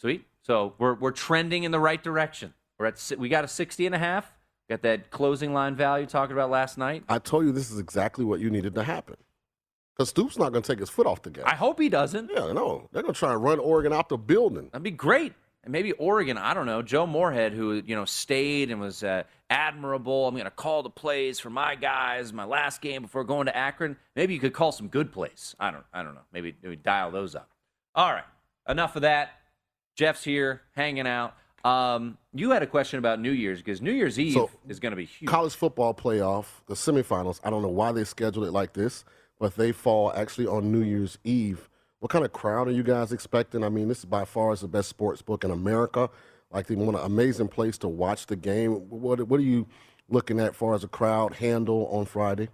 Sweet. 0.00 0.24
So 0.42 0.74
we're 0.78 0.94
we're 0.94 1.10
trending 1.10 1.64
in 1.64 1.70
the 1.70 1.80
right 1.80 2.02
direction. 2.02 2.54
We're 2.78 2.86
at 2.86 3.12
we 3.18 3.28
got 3.28 3.44
a 3.44 3.48
60 3.48 3.84
and 3.84 3.94
a 3.94 3.98
half. 3.98 4.32
Got 4.70 4.82
that 4.82 5.10
closing 5.10 5.52
line 5.52 5.74
value 5.74 6.06
talking 6.06 6.32
about 6.32 6.48
last 6.48 6.78
night. 6.78 7.04
I 7.08 7.18
told 7.18 7.44
you 7.44 7.52
this 7.52 7.70
is 7.70 7.78
exactly 7.78 8.24
what 8.24 8.40
you 8.40 8.48
needed 8.50 8.74
to 8.76 8.84
happen. 8.84 9.16
Because 10.00 10.08
Stoops 10.08 10.38
not 10.38 10.50
going 10.50 10.62
to 10.62 10.66
take 10.66 10.78
his 10.78 10.88
foot 10.88 11.06
off 11.06 11.20
the 11.20 11.28
gas. 11.28 11.44
I 11.46 11.54
hope 11.54 11.78
he 11.78 11.90
doesn't. 11.90 12.30
yeah, 12.34 12.52
no. 12.54 12.88
They're 12.90 13.02
going 13.02 13.12
to 13.12 13.18
try 13.18 13.32
and 13.34 13.44
run 13.44 13.58
Oregon 13.58 13.92
out 13.92 14.08
the 14.08 14.16
building. 14.16 14.70
That'd 14.72 14.82
be 14.82 14.90
great. 14.90 15.34
And 15.62 15.72
maybe 15.72 15.92
Oregon, 15.92 16.38
I 16.38 16.54
don't 16.54 16.64
know, 16.64 16.80
Joe 16.80 17.06
Moorhead, 17.06 17.52
who 17.52 17.82
you 17.84 17.94
know 17.94 18.06
stayed 18.06 18.70
and 18.70 18.80
was 18.80 19.04
uh, 19.04 19.24
admirable. 19.50 20.26
I'm 20.26 20.32
going 20.34 20.46
to 20.46 20.50
call 20.50 20.82
the 20.82 20.88
plays 20.88 21.38
for 21.38 21.50
my 21.50 21.74
guys, 21.74 22.32
my 22.32 22.46
last 22.46 22.80
game 22.80 23.02
before 23.02 23.24
going 23.24 23.44
to 23.44 23.54
Akron. 23.54 23.98
Maybe 24.16 24.32
you 24.32 24.40
could 24.40 24.54
call 24.54 24.72
some 24.72 24.88
good 24.88 25.12
plays. 25.12 25.54
I 25.60 25.70
don't, 25.70 25.84
I 25.92 26.02
don't 26.02 26.14
know. 26.14 26.22
Maybe, 26.32 26.56
maybe 26.62 26.76
dial 26.76 27.10
those 27.10 27.34
up. 27.34 27.50
All 27.94 28.10
right, 28.10 28.24
enough 28.66 28.96
of 28.96 29.02
that. 29.02 29.32
Jeff's 29.96 30.24
here, 30.24 30.62
hanging 30.74 31.06
out. 31.06 31.34
Um, 31.62 32.16
you 32.32 32.52
had 32.52 32.62
a 32.62 32.66
question 32.66 32.98
about 32.98 33.20
New 33.20 33.32
Year's 33.32 33.58
because 33.58 33.82
New 33.82 33.92
Year's 33.92 34.18
Eve 34.18 34.32
So, 34.32 34.50
is 34.66 34.80
going 34.80 34.92
to 34.92 34.96
be 34.96 35.04
huge. 35.04 35.28
College 35.28 35.54
football 35.54 35.92
playoff, 35.92 36.46
the 36.68 36.74
semifinals. 36.74 37.38
I 37.44 37.50
don't 37.50 37.60
know 37.60 37.68
why 37.68 37.92
they 37.92 38.04
scheduled 38.04 38.46
it 38.46 38.52
like 38.52 38.72
this, 38.72 39.04
but 39.40 39.56
they 39.56 39.72
fall 39.72 40.12
actually 40.14 40.46
on 40.46 40.70
New 40.70 40.82
Year's 40.82 41.18
Eve. 41.24 41.68
What 41.98 42.10
kind 42.10 42.24
of 42.24 42.32
crowd 42.32 42.68
are 42.68 42.72
you 42.72 42.84
guys 42.84 43.10
expecting? 43.10 43.64
I 43.64 43.70
mean, 43.70 43.88
this 43.88 44.00
is 44.00 44.04
by 44.04 44.24
far 44.24 44.52
is 44.52 44.60
the 44.60 44.68
best 44.68 44.88
sports 44.88 45.22
book 45.22 45.42
in 45.42 45.50
America. 45.50 46.10
Like 46.52 46.66
they 46.66 46.76
want 46.76 46.96
an 46.96 47.04
amazing 47.04 47.48
place 47.48 47.76
to 47.78 47.88
watch 47.88 48.26
the 48.26 48.36
game. 48.36 48.72
What 48.90 49.26
what 49.26 49.40
are 49.40 49.44
you 49.44 49.66
looking 50.08 50.38
at 50.38 50.54
far 50.54 50.74
as 50.74 50.84
a 50.84 50.88
crowd 50.88 51.34
handle 51.34 51.88
on 51.90 52.04
Friday? 52.04 52.48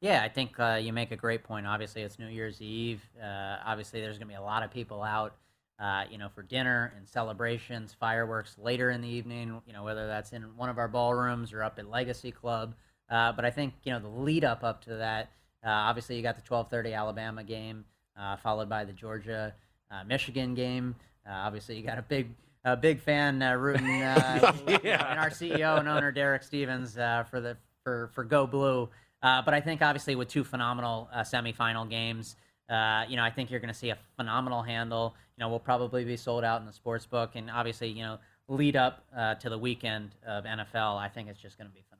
Yeah, 0.00 0.22
I 0.22 0.28
think 0.28 0.58
uh, 0.58 0.80
you 0.82 0.94
make 0.94 1.10
a 1.10 1.16
great 1.16 1.44
point. 1.44 1.66
Obviously, 1.66 2.02
it's 2.02 2.18
New 2.18 2.28
Year's 2.28 2.62
Eve. 2.62 3.02
Uh, 3.22 3.56
obviously, 3.64 4.00
there's 4.00 4.16
going 4.16 4.28
to 4.28 4.32
be 4.32 4.38
a 4.38 4.42
lot 4.42 4.62
of 4.62 4.70
people 4.70 5.02
out, 5.02 5.34
uh, 5.78 6.04
you 6.10 6.16
know, 6.16 6.30
for 6.34 6.42
dinner 6.42 6.94
and 6.96 7.06
celebrations, 7.06 7.94
fireworks 7.98 8.56
later 8.56 8.90
in 8.90 9.02
the 9.02 9.08
evening. 9.08 9.60
You 9.66 9.74
know, 9.74 9.84
whether 9.84 10.06
that's 10.06 10.32
in 10.32 10.56
one 10.56 10.70
of 10.70 10.78
our 10.78 10.88
ballrooms 10.88 11.52
or 11.52 11.62
up 11.62 11.78
at 11.78 11.90
Legacy 11.90 12.30
Club. 12.30 12.74
Uh, 13.10 13.32
but 13.32 13.44
I 13.44 13.50
think 13.50 13.74
you 13.84 13.92
know 13.92 13.98
the 13.98 14.08
lead 14.08 14.44
up 14.44 14.64
up 14.64 14.82
to 14.84 14.96
that. 14.96 15.32
Uh, 15.64 15.68
obviously, 15.70 16.16
you 16.16 16.22
got 16.22 16.36
the 16.36 16.42
12:30 16.42 16.94
Alabama 16.96 17.44
game, 17.44 17.84
uh, 18.18 18.36
followed 18.36 18.68
by 18.68 18.84
the 18.84 18.92
Georgia 18.92 19.54
uh, 19.90 20.04
Michigan 20.04 20.54
game. 20.54 20.94
Uh, 21.28 21.32
obviously, 21.32 21.76
you 21.76 21.82
got 21.82 21.98
a 21.98 22.02
big 22.02 22.28
a 22.64 22.76
big 22.76 23.00
fan 23.00 23.42
uh, 23.42 23.54
rooting 23.54 24.02
uh, 24.02 24.52
Yeah. 24.84 25.10
and 25.10 25.18
our 25.18 25.30
CEO 25.30 25.78
and 25.78 25.88
owner 25.88 26.12
Derek 26.12 26.42
Stevens 26.42 26.96
uh, 26.98 27.24
for 27.30 27.40
the 27.40 27.56
for 27.84 28.10
for 28.14 28.24
Go 28.24 28.46
Blue. 28.46 28.88
Uh, 29.22 29.42
but 29.42 29.52
I 29.52 29.60
think 29.60 29.82
obviously 29.82 30.14
with 30.14 30.28
two 30.28 30.44
phenomenal 30.44 31.08
uh, 31.12 31.20
semifinal 31.20 31.88
games, 31.88 32.36
uh, 32.70 33.04
you 33.08 33.16
know, 33.16 33.22
I 33.22 33.30
think 33.30 33.50
you're 33.50 33.60
going 33.60 33.72
to 33.72 33.78
see 33.78 33.90
a 33.90 33.98
phenomenal 34.16 34.62
handle. 34.62 35.14
You 35.36 35.42
know, 35.44 35.50
we'll 35.50 35.58
probably 35.58 36.04
be 36.04 36.16
sold 36.16 36.42
out 36.44 36.60
in 36.60 36.66
the 36.66 36.72
sports 36.72 37.04
book, 37.06 37.32
and 37.34 37.50
obviously, 37.50 37.88
you 37.88 38.02
know, 38.02 38.18
lead 38.48 38.76
up 38.76 39.04
uh, 39.16 39.34
to 39.36 39.50
the 39.50 39.58
weekend 39.58 40.14
of 40.26 40.44
NFL. 40.44 40.98
I 40.98 41.08
think 41.08 41.28
it's 41.28 41.40
just 41.40 41.58
going 41.58 41.68
to 41.68 41.74
be 41.74 41.82
phenomenal. 41.82 41.99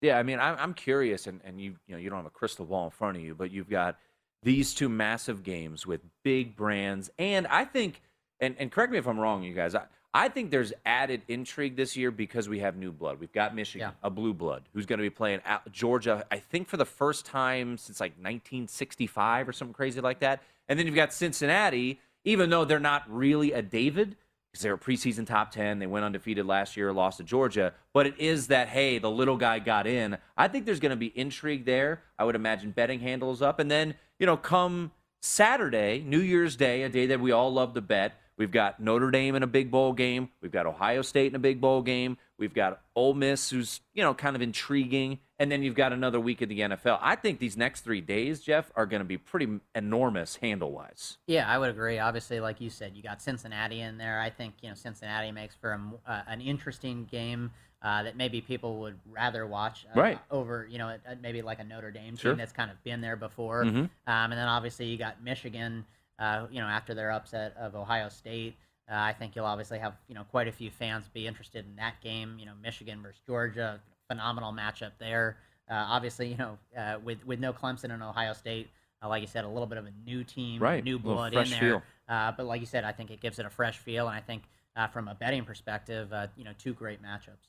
Yeah, 0.00 0.18
I 0.18 0.22
mean, 0.22 0.38
I'm, 0.38 0.56
I'm 0.58 0.74
curious, 0.74 1.26
and, 1.26 1.40
and 1.44 1.60
you 1.60 1.76
you 1.86 1.94
know 1.94 2.00
you 2.00 2.10
don't 2.10 2.18
have 2.18 2.26
a 2.26 2.30
crystal 2.30 2.66
ball 2.66 2.84
in 2.84 2.90
front 2.90 3.16
of 3.16 3.22
you, 3.22 3.34
but 3.34 3.50
you've 3.50 3.70
got 3.70 3.98
these 4.42 4.74
two 4.74 4.88
massive 4.88 5.42
games 5.42 5.86
with 5.86 6.00
big 6.22 6.54
brands, 6.54 7.10
and 7.18 7.46
I 7.46 7.64
think, 7.64 8.02
and, 8.40 8.54
and 8.58 8.70
correct 8.70 8.92
me 8.92 8.98
if 8.98 9.06
I'm 9.08 9.18
wrong, 9.18 9.42
you 9.42 9.54
guys, 9.54 9.74
I, 9.74 9.84
I 10.12 10.28
think 10.28 10.50
there's 10.50 10.72
added 10.84 11.22
intrigue 11.28 11.76
this 11.76 11.96
year 11.96 12.10
because 12.10 12.48
we 12.48 12.60
have 12.60 12.76
new 12.76 12.92
blood. 12.92 13.20
We've 13.20 13.32
got 13.32 13.54
Michigan, 13.54 13.88
a 14.02 14.10
blue 14.10 14.32
blood, 14.34 14.62
who's 14.72 14.86
going 14.86 14.98
to 14.98 15.02
be 15.02 15.10
playing 15.10 15.40
at 15.44 15.70
Georgia, 15.72 16.24
I 16.30 16.38
think 16.38 16.68
for 16.68 16.76
the 16.76 16.86
first 16.86 17.26
time 17.26 17.76
since 17.78 18.00
like 18.00 18.12
1965 18.12 19.48
or 19.48 19.52
something 19.52 19.74
crazy 19.74 20.00
like 20.00 20.20
that, 20.20 20.42
and 20.68 20.78
then 20.78 20.86
you've 20.86 20.96
got 20.96 21.12
Cincinnati, 21.12 22.00
even 22.24 22.50
though 22.50 22.64
they're 22.64 22.78
not 22.78 23.02
really 23.08 23.52
a 23.52 23.62
David 23.62 24.16
because 24.56 24.62
they 24.62 24.70
were 24.70 24.78
preseason 24.78 25.26
top 25.26 25.50
10. 25.50 25.80
They 25.80 25.86
went 25.86 26.06
undefeated 26.06 26.46
last 26.46 26.78
year, 26.78 26.90
lost 26.90 27.18
to 27.18 27.24
Georgia. 27.24 27.74
But 27.92 28.06
it 28.06 28.18
is 28.18 28.46
that, 28.46 28.68
hey, 28.68 28.98
the 28.98 29.10
little 29.10 29.36
guy 29.36 29.58
got 29.58 29.86
in. 29.86 30.16
I 30.34 30.48
think 30.48 30.64
there's 30.64 30.80
going 30.80 30.90
to 30.90 30.96
be 30.96 31.12
intrigue 31.14 31.66
there. 31.66 32.02
I 32.18 32.24
would 32.24 32.34
imagine 32.34 32.70
betting 32.70 33.00
handles 33.00 33.42
up. 33.42 33.58
And 33.58 33.70
then, 33.70 33.96
you 34.18 34.24
know, 34.24 34.38
come 34.38 34.92
Saturday, 35.20 36.02
New 36.06 36.20
Year's 36.20 36.56
Day, 36.56 36.84
a 36.84 36.88
day 36.88 37.06
that 37.06 37.20
we 37.20 37.32
all 37.32 37.52
love 37.52 37.74
to 37.74 37.82
bet, 37.82 38.14
we've 38.38 38.50
got 38.50 38.80
Notre 38.80 39.10
Dame 39.10 39.34
in 39.34 39.42
a 39.42 39.46
big 39.46 39.70
bowl 39.70 39.92
game. 39.92 40.30
We've 40.40 40.52
got 40.52 40.64
Ohio 40.64 41.02
State 41.02 41.26
in 41.32 41.36
a 41.36 41.40
big 41.40 41.60
bowl 41.60 41.82
game. 41.82 42.16
We've 42.38 42.54
got 42.54 42.80
Ole 42.94 43.12
Miss, 43.12 43.50
who's, 43.50 43.80
you 43.92 44.02
know, 44.02 44.14
kind 44.14 44.36
of 44.36 44.40
intriguing. 44.40 45.18
And 45.38 45.52
then 45.52 45.62
you've 45.62 45.74
got 45.74 45.92
another 45.92 46.18
week 46.18 46.40
of 46.40 46.48
the 46.48 46.60
NFL. 46.60 46.98
I 47.02 47.14
think 47.14 47.38
these 47.40 47.56
next 47.58 47.82
three 47.82 48.00
days, 48.00 48.40
Jeff, 48.40 48.72
are 48.74 48.86
going 48.86 49.00
to 49.00 49.04
be 49.04 49.18
pretty 49.18 49.60
enormous 49.74 50.36
handle 50.36 50.72
wise. 50.72 51.18
Yeah, 51.26 51.46
I 51.46 51.58
would 51.58 51.68
agree. 51.70 51.98
Obviously, 51.98 52.40
like 52.40 52.60
you 52.60 52.70
said, 52.70 52.96
you 52.96 53.02
got 53.02 53.20
Cincinnati 53.20 53.80
in 53.82 53.98
there. 53.98 54.18
I 54.18 54.30
think 54.30 54.54
you 54.62 54.70
know 54.70 54.74
Cincinnati 54.74 55.30
makes 55.32 55.54
for 55.54 55.72
a 55.72 56.10
uh, 56.10 56.22
an 56.26 56.40
interesting 56.40 57.04
game 57.10 57.50
uh, 57.82 58.02
that 58.04 58.16
maybe 58.16 58.40
people 58.40 58.78
would 58.80 58.98
rather 59.10 59.46
watch 59.46 59.84
uh, 59.94 60.00
Right. 60.00 60.18
over 60.30 60.66
you 60.70 60.78
know 60.78 60.96
maybe 61.20 61.42
like 61.42 61.58
a 61.58 61.64
Notre 61.64 61.90
Dame 61.90 62.16
Sure. 62.16 62.32
team 62.32 62.38
that's 62.38 62.52
kind 62.52 62.70
of 62.70 62.82
been 62.82 63.02
there 63.02 63.16
before. 63.16 63.64
Mhm. 63.64 63.76
Um, 63.78 63.90
and 64.06 64.32
then 64.32 64.48
obviously 64.48 64.86
you 64.86 64.96
got 64.96 65.22
Michigan. 65.22 65.84
Uh, 66.18 66.46
you 66.50 66.62
know 66.62 66.66
after 66.66 66.94
their 66.94 67.10
upset 67.12 67.54
of 67.58 67.74
Ohio 67.76 68.08
State. 68.08 68.56
Uh, 68.90 68.94
I 68.94 69.12
think 69.12 69.36
you'll 69.36 69.44
obviously 69.44 69.78
have 69.80 69.92
you 70.08 70.14
know 70.14 70.24
quite 70.30 70.48
a 70.48 70.52
few 70.52 70.70
fans 70.70 71.08
be 71.08 71.26
interested 71.26 71.66
in 71.66 71.76
that 71.76 72.00
game. 72.00 72.38
You 72.38 72.46
know 72.46 72.52
Michigan 72.62 73.02
versus 73.02 73.20
Georgia, 73.26 73.80
phenomenal 74.08 74.52
matchup 74.52 74.92
there. 74.98 75.36
Uh, 75.70 75.74
obviously, 75.74 76.28
you 76.28 76.36
know 76.36 76.58
uh, 76.76 76.96
with 77.04 77.24
with 77.26 77.40
no 77.40 77.52
Clemson 77.52 77.92
and 77.92 78.02
Ohio 78.02 78.32
State, 78.32 78.68
uh, 79.02 79.08
like 79.08 79.20
you 79.20 79.26
said, 79.28 79.44
a 79.44 79.48
little 79.48 79.66
bit 79.66 79.78
of 79.78 79.86
a 79.86 79.92
new 80.04 80.22
team, 80.24 80.62
Right, 80.62 80.82
new 80.82 80.98
blood 80.98 81.32
fresh 81.32 81.52
in 81.52 81.58
there. 81.60 81.70
feel. 81.70 81.82
Uh, 82.08 82.32
but 82.36 82.46
like 82.46 82.60
you 82.60 82.66
said, 82.66 82.84
I 82.84 82.92
think 82.92 83.10
it 83.10 83.20
gives 83.20 83.38
it 83.38 83.46
a 83.46 83.50
fresh 83.50 83.78
feel, 83.78 84.06
and 84.06 84.16
I 84.16 84.20
think 84.20 84.44
uh, 84.76 84.86
from 84.88 85.08
a 85.08 85.14
betting 85.14 85.44
perspective, 85.44 86.12
uh, 86.12 86.28
you 86.36 86.44
know, 86.44 86.52
two 86.58 86.72
great 86.72 87.02
matchups. 87.02 87.48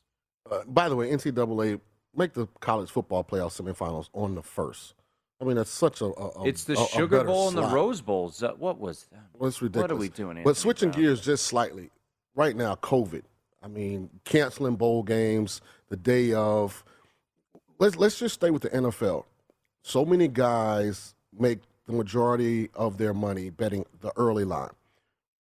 Uh, 0.49 0.63
by 0.65 0.89
the 0.89 0.95
way, 0.95 1.11
NCAA 1.11 1.79
make 2.15 2.33
the 2.33 2.47
college 2.59 2.89
football 2.89 3.23
playoff 3.23 3.59
semifinals 3.61 4.09
on 4.13 4.33
the 4.33 4.41
first. 4.41 4.95
I 5.39 5.43
mean, 5.43 5.57
that's 5.57 5.69
such 5.69 6.01
a. 6.01 6.05
a 6.05 6.09
a- 6.41 6.47
It's 6.47 6.63
the 6.63 6.73
a- 6.79 6.83
a 6.83 6.87
Sugar 6.87 7.17
better 7.17 7.27
Bowl 7.27 7.49
and 7.49 7.57
the. 7.57 7.67
Rose 7.67 8.01
Bowls. 8.01 8.41
Uh, 8.41 8.53
what 8.57 8.79
was 8.79 9.05
that? 9.11 9.21
Well, 9.33 9.47
it's 9.47 9.61
ridiculous. 9.61 9.91
What 9.91 9.95
are 9.95 9.99
we 9.99 10.09
doing? 10.09 10.37
But 10.37 10.39
Anthony 10.49 10.53
switching 10.55 10.89
Brown? 10.89 11.03
gears 11.03 11.21
just 11.21 11.45
slightly, 11.45 11.91
right 12.33 12.55
now, 12.55 12.73
COVID. 12.75 13.21
I 13.61 13.67
mean, 13.67 14.09
canceling 14.25 14.75
bowl 14.75 15.03
games 15.03 15.61
the 15.89 15.97
day 15.97 16.33
of. 16.33 16.83
Let's 17.79 17.95
let's 17.95 18.17
just 18.17 18.35
stay 18.35 18.49
with 18.49 18.63
the 18.63 18.69
NFL. 18.69 19.25
So 19.83 20.03
many 20.03 20.27
guys 20.27 21.15
make 21.37 21.59
the 21.85 21.93
majority 21.93 22.69
of 22.73 22.97
their 22.97 23.13
money 23.13 23.49
betting 23.49 23.85
the 24.01 24.11
early 24.17 24.43
line. 24.43 24.71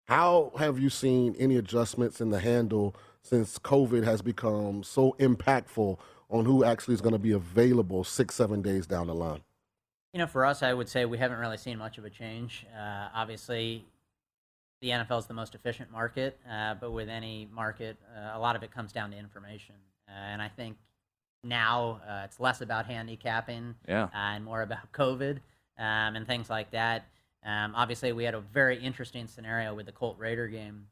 How 0.04 0.52
have 0.58 0.78
you 0.78 0.90
seen 0.90 1.36
any 1.38 1.56
adjustments 1.56 2.20
in 2.20 2.30
the 2.30 2.40
handle 2.40 2.94
since 3.22 3.58
COVID 3.58 4.04
has 4.04 4.20
become 4.20 4.82
so 4.82 5.14
impactful 5.18 5.98
on 6.28 6.44
who 6.44 6.64
actually 6.64 6.94
is 6.94 7.00
going 7.00 7.12
to 7.12 7.18
be 7.18 7.32
available 7.32 8.04
six, 8.04 8.34
seven 8.34 8.62
days 8.62 8.86
down 8.86 9.06
the 9.06 9.14
line? 9.14 9.42
You 10.12 10.18
know, 10.18 10.26
for 10.26 10.44
us, 10.44 10.62
I 10.62 10.74
would 10.74 10.88
say 10.88 11.04
we 11.04 11.18
haven't 11.18 11.38
really 11.38 11.56
seen 11.56 11.78
much 11.78 11.98
of 11.98 12.04
a 12.04 12.10
change. 12.10 12.66
Uh, 12.76 13.08
obviously, 13.14 13.86
the 14.82 14.88
NFL 14.88 15.20
is 15.20 15.26
the 15.26 15.34
most 15.34 15.54
efficient 15.54 15.90
market, 15.92 16.38
uh, 16.50 16.74
but 16.74 16.90
with 16.90 17.08
any 17.08 17.48
market, 17.54 17.96
uh, 18.16 18.36
a 18.36 18.38
lot 18.38 18.56
of 18.56 18.64
it 18.64 18.72
comes 18.72 18.92
down 18.92 19.12
to 19.12 19.16
information. 19.16 19.76
Uh, 20.08 20.12
and 20.12 20.42
I 20.42 20.48
think 20.48 20.76
now 21.44 22.00
uh, 22.06 22.22
it's 22.24 22.40
less 22.40 22.60
about 22.60 22.86
handicapping 22.86 23.76
Yeah. 23.88 24.04
uh, 24.04 24.08
and 24.12 24.44
more 24.44 24.62
about 24.62 24.92
COVID 24.92 25.38
um, 25.78 26.16
and 26.16 26.26
things 26.26 26.50
like 26.50 26.72
that. 26.72 27.06
Um, 27.46 27.74
obviously, 27.76 28.12
we 28.12 28.24
had 28.24 28.34
a 28.34 28.40
very 28.40 28.76
interesting 28.78 29.28
scenario 29.28 29.72
with 29.74 29.86
the 29.86 29.92
Colt 29.92 30.16
Raider 30.18 30.48
game. 30.48 30.86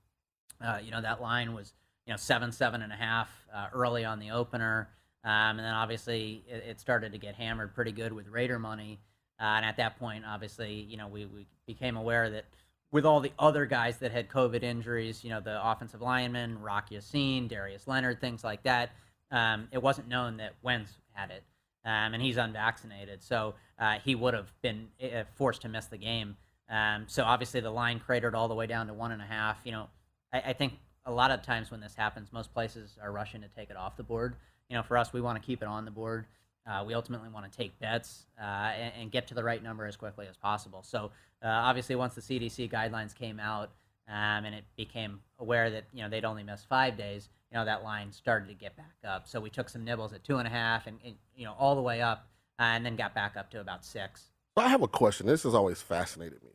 Uh, 0.65 0.79
you 0.83 0.93
know, 0.93 1.01
that 1.01 1.21
line 1.21 1.53
was 1.53 1.73
you 2.07 2.13
know 2.13 2.17
seven, 2.17 2.53
seven 2.53 2.83
and 2.83 2.93
a 2.93 2.97
half 2.97 3.29
uh, 3.55 3.67
early 3.73 4.05
on 4.05 4.19
the 4.21 4.31
opener, 4.31 4.89
um, 5.25 5.31
and 5.31 5.61
then 5.61 5.75
obviously 5.75 6.45
it, 6.49 6.65
it 6.71 6.81
started 6.81 7.13
to 7.13 7.19
get 7.19 7.35
hammered 7.35 7.75
pretty 7.75 7.93
good 7.93 8.13
with 8.13 8.29
Raider 8.29 8.59
money. 8.59 9.01
Uh, 9.41 9.45
and 9.57 9.65
at 9.65 9.77
that 9.79 9.99
point, 9.99 10.25
obviously, 10.27 10.73
you 10.75 10.97
know, 10.97 11.09
we, 11.09 11.25
we 11.25 11.47
became 11.67 11.97
aware 11.97 12.29
that 12.31 12.45
with 12.93 13.07
all 13.07 13.21
the 13.21 13.33
other 13.39 13.67
guys 13.67 13.99
that 13.99 14.11
had 14.11 14.29
COVID 14.29 14.63
injuries, 14.63 15.23
you 15.23 15.31
know, 15.31 15.41
the 15.41 15.65
offensive 15.65 16.01
linemen, 16.01 16.61
Rocky 16.61 16.97
Yassin, 16.97 17.49
Darius 17.49 17.87
Leonard, 17.87 18.21
things 18.21 18.43
like 18.43 18.63
that, 18.65 18.91
um, 19.31 19.69
it 19.71 19.83
wasn't 19.83 20.09
known 20.09 20.39
that 20.39 20.55
Wentz 20.63 20.99
had 21.13 21.31
it, 21.31 21.45
um, 21.85 22.15
and 22.15 22.23
he's 22.23 22.37
unvaccinated, 22.37 23.23
so 23.23 23.55
uh, 23.79 23.99
he 24.05 24.15
would 24.15 24.35
have 24.35 24.53
been 24.61 24.89
uh, 25.03 25.25
forced 25.35 25.63
to 25.63 25.69
miss 25.69 25.87
the 25.87 25.99
game. 25.99 26.37
Um, 26.69 27.05
so 27.07 27.25
obviously, 27.25 27.61
the 27.61 27.71
line 27.71 28.01
cratered 28.01 28.35
all 28.35 28.49
the 28.49 28.55
way 28.55 28.67
down 28.67 28.87
to 28.89 28.95
one 28.95 29.13
and 29.13 29.23
a 29.23 29.27
half. 29.27 29.59
You 29.65 29.73
know, 29.73 29.89
I, 30.33 30.41
I 30.41 30.53
think 30.53 30.75
a 31.05 31.13
lot 31.13 31.31
of 31.31 31.43
times 31.43 31.71
when 31.71 31.81
this 31.81 31.95
happens, 31.95 32.33
most 32.33 32.53
places 32.53 32.97
are 33.03 33.13
rushing 33.13 33.41
to 33.43 33.49
take 33.49 33.71
it 33.71 33.77
off 33.77 33.97
the 33.97 34.03
board. 34.03 34.37
You 34.69 34.77
know, 34.77 34.83
for 34.83 34.97
us, 34.97 35.13
we 35.13 35.21
want 35.21 35.41
to 35.41 35.45
keep 35.45 35.63
it 35.63 35.69
on 35.69 35.85
the 35.85 35.91
board. 35.91 36.27
Uh, 36.71 36.85
we 36.85 36.95
ultimately 36.95 37.29
want 37.29 37.51
to 37.51 37.59
take 37.59 37.77
bets 37.81 38.27
uh, 38.41 38.45
and, 38.45 38.93
and 39.01 39.11
get 39.11 39.27
to 39.27 39.35
the 39.35 39.43
right 39.43 39.63
number 39.63 39.87
as 39.87 39.97
quickly 39.97 40.27
as 40.29 40.37
possible. 40.37 40.83
So 40.83 41.11
uh, 41.43 41.49
obviously, 41.49 41.97
once 41.97 42.15
the 42.15 42.21
CDC 42.21 42.71
guidelines 42.71 43.15
came 43.15 43.41
out 43.41 43.71
um, 44.09 44.45
and 44.45 44.55
it 44.55 44.65
became 44.77 45.21
aware 45.41 45.71
that 45.71 45.85
you 45.93 46.03
know 46.03 46.09
they'd 46.09 46.25
only 46.25 46.45
missed 46.45 46.69
five 46.69 46.97
days, 46.97 47.29
you 47.51 47.59
know 47.59 47.65
that 47.65 47.83
line 47.83 48.13
started 48.13 48.49
to 48.49 48.55
get 48.55 48.77
back 48.77 48.95
up. 49.05 49.27
So 49.27 49.41
we 49.41 49.51
took 49.51 49.69
some 49.69 49.85
nibbles 49.85 50.13
at 50.13 50.23
two 50.23 50.37
and 50.37 50.47
a 50.47 50.51
half, 50.51 50.87
and, 50.87 50.99
and 51.05 51.17
you 51.35 51.45
know 51.45 51.55
all 51.59 51.75
the 51.75 51.83
way 51.83 52.03
up, 52.03 52.29
uh, 52.61 52.63
and 52.63 52.87
then 52.87 52.95
got 52.95 53.15
back 53.15 53.37
up 53.37 53.51
to 53.51 53.61
about 53.61 53.85
six. 53.85 54.31
I 54.57 54.69
have 54.69 54.83
a 54.83 54.89
question. 54.89 55.27
This 55.27 55.43
has 55.43 55.55
always 55.55 55.81
fascinated 55.81 56.43
me. 56.43 56.51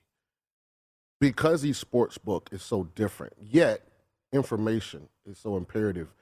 Because 1.19 1.65
each 1.65 1.77
sports 1.77 2.17
book 2.17 2.49
is 2.51 2.61
so 2.61 2.83
different, 2.95 3.33
yet 3.39 3.81
information 4.31 5.09
is 5.25 5.39
so 5.39 5.57
imperative. 5.57 6.13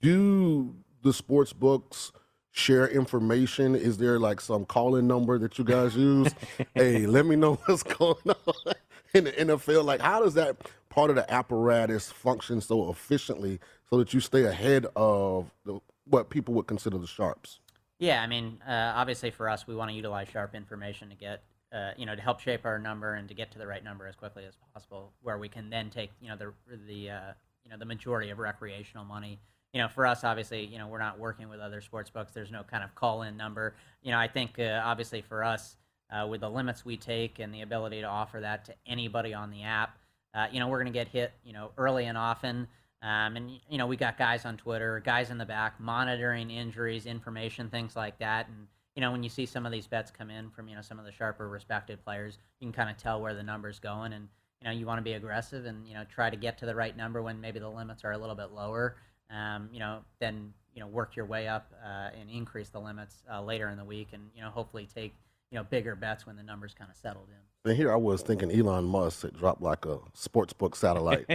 Do 0.00 0.76
the 1.02 1.12
sports 1.12 1.52
books 1.52 2.12
share 2.56 2.88
information? 2.88 3.74
Is 3.74 3.98
there 3.98 4.18
like 4.18 4.40
some 4.40 4.64
calling 4.64 5.06
number 5.06 5.38
that 5.38 5.58
you 5.58 5.64
guys 5.64 5.94
use? 5.94 6.34
hey, 6.74 7.06
let 7.06 7.26
me 7.26 7.36
know 7.36 7.54
what's 7.66 7.82
going 7.82 8.16
on. 8.26 8.74
in 9.14 9.24
the 9.24 9.32
NFL. 9.32 9.84
Like, 9.84 10.00
how 10.00 10.22
does 10.22 10.34
that 10.34 10.56
part 10.88 11.10
of 11.10 11.16
the 11.16 11.30
apparatus 11.32 12.10
function 12.10 12.60
so 12.60 12.90
efficiently 12.90 13.60
so 13.90 13.98
that 13.98 14.12
you 14.14 14.20
stay 14.20 14.44
ahead 14.44 14.86
of 14.96 15.50
the, 15.64 15.80
what 16.04 16.30
people 16.30 16.54
would 16.54 16.66
consider 16.66 16.98
the 16.98 17.06
sharps? 17.06 17.60
Yeah, 17.98 18.22
I 18.22 18.26
mean, 18.26 18.58
uh, 18.66 18.92
obviously 18.94 19.30
for 19.30 19.48
us, 19.48 19.66
we 19.66 19.74
want 19.74 19.90
to 19.90 19.94
utilize 19.94 20.28
sharp 20.28 20.54
information 20.54 21.08
to 21.10 21.14
get, 21.14 21.42
uh, 21.72 21.92
you 21.96 22.04
know, 22.04 22.14
to 22.14 22.20
help 22.20 22.40
shape 22.40 22.64
our 22.64 22.78
number 22.78 23.14
and 23.14 23.28
to 23.28 23.34
get 23.34 23.50
to 23.52 23.58
the 23.58 23.66
right 23.66 23.82
number 23.82 24.06
as 24.06 24.16
quickly 24.16 24.44
as 24.44 24.54
possible, 24.72 25.12
where 25.22 25.38
we 25.38 25.48
can 25.48 25.70
then 25.70 25.88
take, 25.88 26.10
you 26.20 26.28
know, 26.28 26.36
the 26.36 26.52
the 26.86 27.10
uh, 27.10 27.32
you 27.64 27.70
know 27.70 27.78
the 27.78 27.86
majority 27.86 28.30
of 28.30 28.38
recreational 28.38 29.04
money. 29.04 29.40
You 29.72 29.82
know, 29.82 29.88
for 29.88 30.06
us, 30.06 30.24
obviously, 30.24 30.64
you 30.64 30.78
know, 30.78 30.88
we're 30.88 30.98
not 30.98 31.18
working 31.18 31.48
with 31.48 31.60
other 31.60 31.80
sports 31.80 32.08
books. 32.08 32.32
There's 32.32 32.50
no 32.50 32.62
kind 32.62 32.82
of 32.82 32.94
call-in 32.94 33.36
number. 33.36 33.74
You 34.02 34.10
know, 34.12 34.18
I 34.18 34.28
think 34.28 34.58
uh, 34.58 34.80
obviously 34.82 35.20
for 35.20 35.44
us, 35.44 35.76
uh, 36.10 36.26
with 36.26 36.40
the 36.40 36.48
limits 36.48 36.84
we 36.84 36.96
take 36.96 37.40
and 37.40 37.52
the 37.52 37.62
ability 37.62 38.00
to 38.00 38.06
offer 38.06 38.40
that 38.40 38.64
to 38.66 38.74
anybody 38.86 39.34
on 39.34 39.50
the 39.50 39.62
app, 39.62 39.98
uh, 40.34 40.46
you 40.52 40.60
know, 40.60 40.68
we're 40.68 40.78
going 40.78 40.92
to 40.92 40.98
get 40.98 41.08
hit, 41.08 41.32
you 41.44 41.52
know, 41.52 41.72
early 41.76 42.04
and 42.06 42.16
often. 42.16 42.68
Um, 43.02 43.36
and 43.36 43.50
you 43.68 43.78
know, 43.78 43.86
we 43.86 43.96
got 43.96 44.18
guys 44.18 44.44
on 44.44 44.56
Twitter, 44.56 45.00
guys 45.04 45.30
in 45.30 45.38
the 45.38 45.44
back 45.44 45.78
monitoring 45.78 46.50
injuries, 46.50 47.06
information, 47.06 47.68
things 47.68 47.96
like 47.96 48.18
that. 48.18 48.48
And 48.48 48.66
you 48.94 49.00
know, 49.02 49.12
when 49.12 49.22
you 49.22 49.28
see 49.28 49.46
some 49.46 49.66
of 49.66 49.72
these 49.72 49.86
bets 49.86 50.10
come 50.10 50.30
in 50.30 50.50
from 50.50 50.68
you 50.68 50.74
know 50.74 50.82
some 50.82 50.98
of 50.98 51.04
the 51.04 51.12
sharper 51.12 51.48
respected 51.48 52.02
players, 52.02 52.38
you 52.60 52.66
can 52.66 52.72
kind 52.72 52.90
of 52.90 52.96
tell 52.96 53.20
where 53.20 53.34
the 53.34 53.42
number's 53.42 53.78
going. 53.78 54.12
And 54.12 54.28
you 54.60 54.68
know, 54.68 54.74
you 54.74 54.86
want 54.86 54.98
to 54.98 55.02
be 55.02 55.12
aggressive 55.12 55.66
and 55.66 55.86
you 55.86 55.94
know 55.94 56.04
try 56.12 56.30
to 56.30 56.36
get 56.36 56.58
to 56.58 56.66
the 56.66 56.74
right 56.74 56.96
number 56.96 57.22
when 57.22 57.40
maybe 57.40 57.58
the 57.58 57.68
limits 57.68 58.04
are 58.04 58.12
a 58.12 58.18
little 58.18 58.34
bit 58.34 58.52
lower. 58.52 58.96
Um, 59.30 59.68
you 59.72 59.80
know, 59.80 60.00
then 60.20 60.52
you 60.74 60.80
know 60.80 60.86
work 60.86 61.16
your 61.16 61.24
way 61.24 61.48
up 61.48 61.72
uh, 61.84 62.10
and 62.18 62.30
increase 62.30 62.68
the 62.68 62.80
limits 62.80 63.22
uh, 63.32 63.42
later 63.42 63.68
in 63.70 63.78
the 63.78 63.84
week, 63.84 64.08
and 64.12 64.22
you 64.34 64.42
know 64.42 64.50
hopefully 64.50 64.88
take 64.94 65.14
you 65.50 65.58
know 65.58 65.64
bigger 65.64 65.96
bets 65.96 66.26
when 66.26 66.36
the 66.36 66.42
numbers 66.42 66.74
kind 66.78 66.90
of 66.90 66.96
settled 66.96 67.28
in. 67.28 67.70
And 67.70 67.76
here 67.76 67.92
I 67.92 67.96
was 67.96 68.22
thinking 68.22 68.52
Elon 68.52 68.84
Musk 68.84 69.22
had 69.22 69.36
dropped 69.36 69.60
like 69.60 69.84
a 69.86 69.98
sports 70.14 70.52
book 70.52 70.76
satellite, 70.76 71.26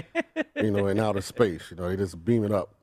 you 0.56 0.72
know, 0.72 0.88
in 0.88 0.98
outer 0.98 1.22
space. 1.22 1.64
You 1.70 1.78
know, 1.78 1.90
they 1.90 1.98
just 1.98 2.24
beam 2.24 2.46
it 2.46 2.54
up. 2.54 2.74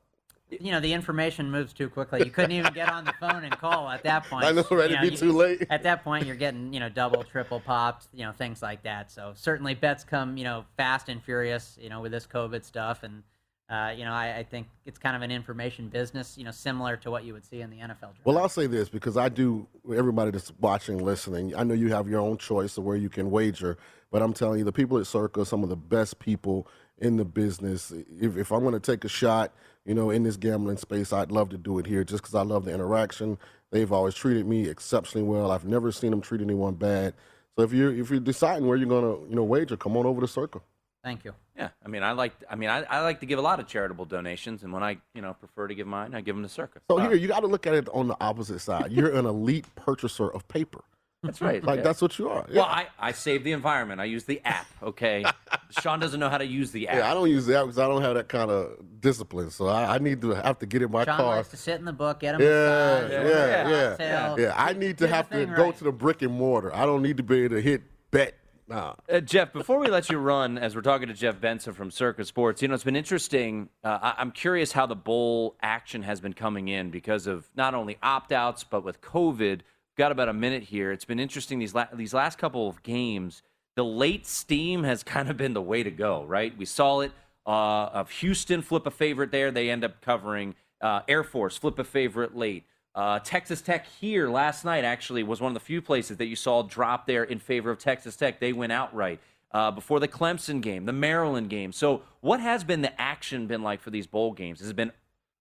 You 0.50 0.72
know, 0.72 0.80
the 0.80 0.92
information 0.92 1.50
moves 1.50 1.72
too 1.72 1.88
quickly. 1.88 2.24
You 2.24 2.30
couldn't 2.30 2.52
even 2.52 2.72
get 2.72 2.90
on 2.90 3.04
the 3.04 3.12
phone 3.20 3.44
and 3.44 3.56
call 3.56 3.88
at 3.88 4.02
that 4.04 4.24
point. 4.24 4.44
I 4.44 4.52
know, 4.52 4.64
right? 4.70 4.90
You 4.90 4.96
It'd 4.96 5.10
be 5.10 5.16
too 5.16 5.32
late. 5.32 5.66
At 5.70 5.82
that 5.82 6.02
point, 6.02 6.26
you're 6.26 6.36
getting, 6.36 6.72
you 6.72 6.80
know, 6.80 6.88
double, 6.88 7.22
triple 7.22 7.60
popped, 7.60 8.08
you 8.14 8.24
know, 8.24 8.32
things 8.32 8.62
like 8.62 8.82
that. 8.82 9.10
So 9.10 9.32
certainly 9.34 9.74
bets 9.74 10.04
come, 10.04 10.38
you 10.38 10.44
know, 10.44 10.64
fast 10.78 11.10
and 11.10 11.22
furious, 11.22 11.78
you 11.80 11.90
know, 11.90 12.00
with 12.00 12.12
this 12.12 12.26
COVID 12.26 12.64
stuff. 12.64 13.02
And, 13.02 13.22
uh, 13.70 13.92
you 13.94 14.04
know, 14.04 14.12
I, 14.12 14.38
I 14.38 14.42
think 14.44 14.66
it's 14.86 14.98
kind 14.98 15.14
of 15.14 15.20
an 15.20 15.30
information 15.30 15.88
business, 15.88 16.38
you 16.38 16.44
know, 16.44 16.50
similar 16.50 16.96
to 16.98 17.10
what 17.10 17.24
you 17.24 17.34
would 17.34 17.44
see 17.44 17.60
in 17.60 17.68
the 17.68 17.76
NFL 17.76 18.00
draft. 18.00 18.20
Well, 18.24 18.38
I'll 18.38 18.48
say 18.48 18.66
this 18.66 18.88
because 18.88 19.18
I 19.18 19.28
do, 19.28 19.66
everybody 19.94 20.30
that's 20.30 20.52
watching, 20.58 21.04
listening, 21.04 21.54
I 21.54 21.64
know 21.64 21.74
you 21.74 21.92
have 21.92 22.08
your 22.08 22.20
own 22.20 22.38
choice 22.38 22.78
of 22.78 22.84
where 22.84 22.96
you 22.96 23.10
can 23.10 23.30
wager, 23.30 23.76
but 24.10 24.22
I'm 24.22 24.32
telling 24.32 24.60
you, 24.60 24.64
the 24.64 24.72
people 24.72 24.96
at 24.98 25.06
Circa, 25.06 25.44
some 25.44 25.62
of 25.62 25.68
the 25.68 25.76
best 25.76 26.18
people 26.18 26.66
in 26.96 27.16
the 27.18 27.26
business. 27.26 27.92
If, 28.18 28.38
if 28.38 28.52
I'm 28.52 28.62
going 28.62 28.72
to 28.72 28.80
take 28.80 29.04
a 29.04 29.08
shot, 29.08 29.52
you 29.84 29.94
know, 29.94 30.10
in 30.10 30.22
this 30.22 30.38
gambling 30.38 30.78
space, 30.78 31.12
I'd 31.12 31.30
love 31.30 31.50
to 31.50 31.58
do 31.58 31.78
it 31.78 31.86
here 31.86 32.04
just 32.04 32.22
because 32.22 32.34
I 32.34 32.42
love 32.42 32.64
the 32.64 32.72
interaction. 32.72 33.36
They've 33.70 33.92
always 33.92 34.14
treated 34.14 34.46
me 34.46 34.66
exceptionally 34.66 35.26
well. 35.26 35.50
I've 35.50 35.66
never 35.66 35.92
seen 35.92 36.10
them 36.10 36.22
treat 36.22 36.40
anyone 36.40 36.74
bad. 36.74 37.12
So 37.56 37.64
if 37.64 37.72
you're 37.72 37.92
if 37.92 38.08
you're 38.10 38.20
deciding 38.20 38.66
where 38.66 38.76
you're 38.76 38.88
going 38.88 39.04
to 39.04 39.28
you 39.28 39.36
know 39.36 39.44
wager, 39.44 39.76
come 39.76 39.96
on 39.96 40.06
over 40.06 40.20
to 40.20 40.28
Circa. 40.28 40.60
Thank 41.04 41.24
you. 41.24 41.34
Yeah, 41.56 41.68
I 41.84 41.88
mean, 41.88 42.02
I 42.02 42.12
like. 42.12 42.32
I 42.50 42.56
mean, 42.56 42.70
I, 42.70 42.82
I 42.82 43.00
like 43.02 43.20
to 43.20 43.26
give 43.26 43.38
a 43.38 43.42
lot 43.42 43.60
of 43.60 43.66
charitable 43.66 44.04
donations, 44.04 44.62
and 44.64 44.72
when 44.72 44.82
I, 44.82 44.98
you 45.14 45.22
know, 45.22 45.32
prefer 45.34 45.68
to 45.68 45.74
give 45.74 45.86
mine, 45.86 46.14
I 46.14 46.20
give 46.20 46.34
them 46.34 46.42
to 46.42 46.48
Circa. 46.48 46.80
So 46.90 46.98
Uh, 46.98 47.02
here, 47.08 47.14
you 47.14 47.28
got 47.28 47.40
to 47.40 47.46
look 47.46 47.66
at 47.66 47.74
it 47.74 47.88
on 47.90 48.08
the 48.08 48.16
opposite 48.20 48.58
side. 48.60 48.92
You're 48.92 49.14
an 49.14 49.26
elite 49.26 49.66
purchaser 49.76 50.28
of 50.28 50.46
paper. 50.48 50.82
That's 51.22 51.40
right. 51.40 51.62
Like 51.64 51.78
yeah. 51.78 51.82
that's 51.82 52.00
what 52.00 52.16
you 52.18 52.28
are. 52.28 52.46
Well, 52.52 52.64
I, 52.64 52.86
I 52.98 53.10
save 53.10 53.42
the 53.42 53.50
environment. 53.50 54.00
I 54.00 54.04
use 54.04 54.22
the 54.24 54.40
app. 54.44 54.66
Okay, 54.82 55.24
Sean 55.80 55.98
doesn't 55.98 56.20
know 56.20 56.28
how 56.28 56.38
to 56.38 56.46
use 56.46 56.70
the 56.70 56.86
app. 56.88 56.96
Yeah, 56.96 57.10
I 57.10 57.14
don't 57.14 57.28
use 57.28 57.46
the 57.46 57.58
app 57.58 57.64
because 57.64 57.78
I 57.78 57.88
don't 57.88 58.02
have 58.02 58.14
that 58.14 58.28
kind 58.28 58.52
of 58.52 58.78
discipline. 59.00 59.50
So 59.50 59.66
I, 59.66 59.96
I 59.96 59.98
need 59.98 60.20
to 60.22 60.30
have 60.30 60.60
to 60.60 60.66
get 60.66 60.80
in 60.82 60.92
my 60.92 61.04
Sean 61.04 61.16
car. 61.16 61.36
likes 61.36 61.48
to 61.48 61.56
sit 61.56 61.78
in 61.80 61.84
the 61.84 61.92
book, 61.92 62.20
get 62.20 62.36
him 62.36 62.42
Yeah, 62.42 62.46
massage, 62.48 63.10
yeah, 63.10 63.18
order 63.18 63.26
a 63.28 63.96
yeah, 63.98 64.36
yeah. 64.38 64.54
I 64.56 64.72
need 64.74 64.98
to 64.98 65.06
Do 65.06 65.12
have 65.12 65.28
to 65.30 65.36
thing 65.36 65.54
go 65.54 65.64
right. 65.64 65.76
to 65.78 65.84
the 65.84 65.92
brick 65.92 66.22
and 66.22 66.32
mortar. 66.32 66.72
I 66.72 66.86
don't 66.86 67.02
need 67.02 67.16
to 67.16 67.24
be 67.24 67.40
able 67.44 67.56
to 67.56 67.62
hit 67.62 67.82
bet. 68.12 68.34
Nah. 68.68 68.94
Uh, 69.10 69.20
Jeff, 69.20 69.52
before 69.52 69.78
we 69.78 69.88
let 69.88 70.10
you 70.10 70.18
run, 70.18 70.58
as 70.58 70.76
we're 70.76 70.82
talking 70.82 71.08
to 71.08 71.14
Jeff 71.14 71.40
Benson 71.40 71.72
from 71.72 71.90
Circa 71.90 72.24
Sports, 72.24 72.60
you 72.60 72.68
know, 72.68 72.74
it's 72.74 72.84
been 72.84 72.96
interesting. 72.96 73.70
Uh, 73.82 73.98
I- 74.02 74.14
I'm 74.18 74.30
curious 74.30 74.72
how 74.72 74.84
the 74.84 74.94
bowl 74.96 75.56
action 75.62 76.02
has 76.02 76.20
been 76.20 76.34
coming 76.34 76.68
in 76.68 76.90
because 76.90 77.26
of 77.26 77.48
not 77.56 77.74
only 77.74 77.96
opt 78.02 78.30
outs, 78.30 78.64
but 78.64 78.84
with 78.84 79.00
COVID. 79.00 79.38
We've 79.60 79.62
Got 79.96 80.12
about 80.12 80.28
a 80.28 80.34
minute 80.34 80.64
here. 80.64 80.92
It's 80.92 81.06
been 81.06 81.18
interesting 81.18 81.58
these, 81.58 81.74
la- 81.74 81.88
these 81.94 82.12
last 82.12 82.36
couple 82.38 82.68
of 82.68 82.82
games. 82.82 83.42
The 83.74 83.84
late 83.84 84.26
steam 84.26 84.82
has 84.84 85.02
kind 85.14 85.30
of 85.30 85.36
been 85.38 85.54
the 85.54 85.62
way 85.62 85.82
to 85.82 85.90
go, 85.90 86.24
right? 86.24 86.56
We 86.56 86.66
saw 86.66 87.00
it 87.00 87.12
uh, 87.46 87.50
of 87.86 88.10
Houston 88.10 88.60
flip 88.60 88.86
a 88.86 88.90
favorite 88.90 89.32
there. 89.32 89.50
They 89.50 89.70
end 89.70 89.82
up 89.82 90.02
covering. 90.02 90.54
Uh, 90.80 91.00
Air 91.08 91.24
Force 91.24 91.56
flip 91.56 91.78
a 91.78 91.84
favorite 91.84 92.36
late. 92.36 92.64
Uh, 92.98 93.20
Texas 93.20 93.60
Tech 93.62 93.86
here 94.00 94.28
last 94.28 94.64
night 94.64 94.82
actually 94.82 95.22
was 95.22 95.40
one 95.40 95.50
of 95.50 95.54
the 95.54 95.60
few 95.64 95.80
places 95.80 96.16
that 96.16 96.26
you 96.26 96.34
saw 96.34 96.62
drop 96.64 97.06
there 97.06 97.22
in 97.22 97.38
favor 97.38 97.70
of 97.70 97.78
Texas 97.78 98.16
Tech. 98.16 98.40
They 98.40 98.52
went 98.52 98.72
outright 98.72 99.20
uh, 99.52 99.70
before 99.70 100.00
the 100.00 100.08
Clemson 100.08 100.60
game, 100.60 100.84
the 100.84 100.92
Maryland 100.92 101.48
game. 101.48 101.70
So, 101.70 102.02
what 102.22 102.40
has 102.40 102.64
been 102.64 102.82
the 102.82 103.00
action 103.00 103.46
been 103.46 103.62
like 103.62 103.80
for 103.80 103.90
these 103.90 104.08
bowl 104.08 104.32
games? 104.32 104.58
Has 104.58 104.68
it 104.70 104.74
been 104.74 104.90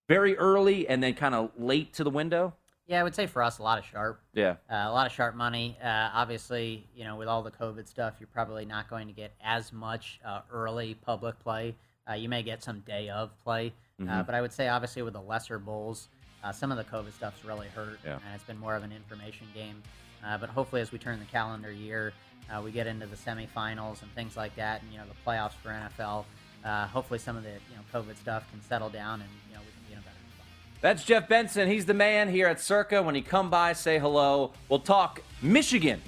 very 0.08 0.38
early 0.38 0.88
and 0.88 1.02
then 1.02 1.16
kind 1.16 1.34
of 1.34 1.50
late 1.58 1.94
to 1.96 2.04
the 2.04 2.12
window? 2.12 2.54
Yeah, 2.86 3.00
I 3.00 3.04
would 3.04 3.16
say 3.16 3.26
for 3.26 3.42
us, 3.42 3.58
a 3.58 3.64
lot 3.64 3.80
of 3.80 3.86
sharp. 3.86 4.22
Yeah. 4.34 4.52
Uh, 4.72 4.76
a 4.86 4.92
lot 4.92 5.08
of 5.08 5.12
sharp 5.12 5.34
money. 5.34 5.80
Uh, 5.84 6.12
obviously, 6.14 6.86
you 6.96 7.06
know, 7.06 7.16
with 7.16 7.28
all 7.28 7.42
the 7.42 7.50
COVID 7.50 7.88
stuff, 7.88 8.14
you're 8.20 8.30
probably 8.32 8.66
not 8.66 8.88
going 8.88 9.08
to 9.08 9.14
get 9.14 9.34
as 9.44 9.74
much 9.74 10.20
uh, 10.24 10.42
early 10.52 10.94
public 10.94 11.40
play. 11.40 11.76
Uh, 12.08 12.14
you 12.14 12.30
may 12.30 12.44
get 12.44 12.62
some 12.64 12.82
day 12.82 13.10
of 13.10 13.32
play, 13.44 13.74
uh, 14.00 14.04
Mhm. 14.04 14.26
but 14.28 14.36
I 14.36 14.42
would 14.42 14.54
say, 14.54 14.68
obviously, 14.68 15.02
with 15.02 15.14
the 15.14 15.22
lesser 15.22 15.58
bowls, 15.58 16.08
uh, 16.48 16.52
some 16.52 16.72
of 16.72 16.78
the 16.78 16.84
COVID 16.86 17.14
stuff's 17.14 17.44
really 17.44 17.68
hurt, 17.68 18.00
Yeah. 18.06 18.14
and 18.14 18.34
it's 18.36 18.44
been 18.44 18.60
more 18.60 18.76
of 18.76 18.84
an 18.84 18.92
information 18.92 19.48
game. 19.54 19.82
Uh, 20.26 20.38
but 20.38 20.50
hopefully, 20.50 20.82
as 20.82 20.92
we 20.92 20.98
turn 20.98 21.20
the 21.20 21.26
calendar 21.26 21.72
year, 21.72 22.14
uh, 22.52 22.62
we 22.62 22.72
get 22.72 22.88
into 22.88 23.06
the 23.06 23.16
semifinals 23.16 24.02
and 24.02 24.12
things 24.16 24.36
like 24.38 24.56
that, 24.56 24.82
and 24.82 24.92
you 24.92 24.98
know, 24.98 25.04
the 25.06 25.30
playoffs 25.30 25.54
for 25.62 25.70
NFL. 25.70 26.26
Uh, 26.66 26.88
hopefully, 26.88 27.20
some 27.20 27.38
of 27.38 27.44
the 27.44 27.50
you 27.50 27.76
know 27.76 28.00
COVID 28.02 28.18
stuff 28.18 28.50
can 28.52 28.62
settle 28.62 28.90
down, 28.90 29.22
and 29.22 29.30
you 29.50 29.56
know, 29.56 29.62
we 29.62 29.72
can 29.72 29.82
be 29.88 29.94
in 29.94 30.00
a 30.00 30.02
better 30.02 30.16
spot. 30.34 30.46
That's 30.82 31.04
Jeff 31.04 31.28
Benson. 31.28 31.68
He's 31.70 31.86
the 31.86 31.94
man 31.94 32.30
here 32.30 32.48
at 32.48 32.60
Circa. 32.60 33.02
When 33.04 33.16
you 33.16 33.24
come 33.24 33.50
by, 33.50 33.74
say 33.74 34.00
hello. 34.00 34.52
We'll 34.70 34.80
talk 34.80 35.22
Michigan 35.42 36.02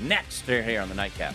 next 0.00 0.42
here 0.42 0.80
on 0.80 0.88
the 0.88 0.94
Nightcap. 0.94 1.34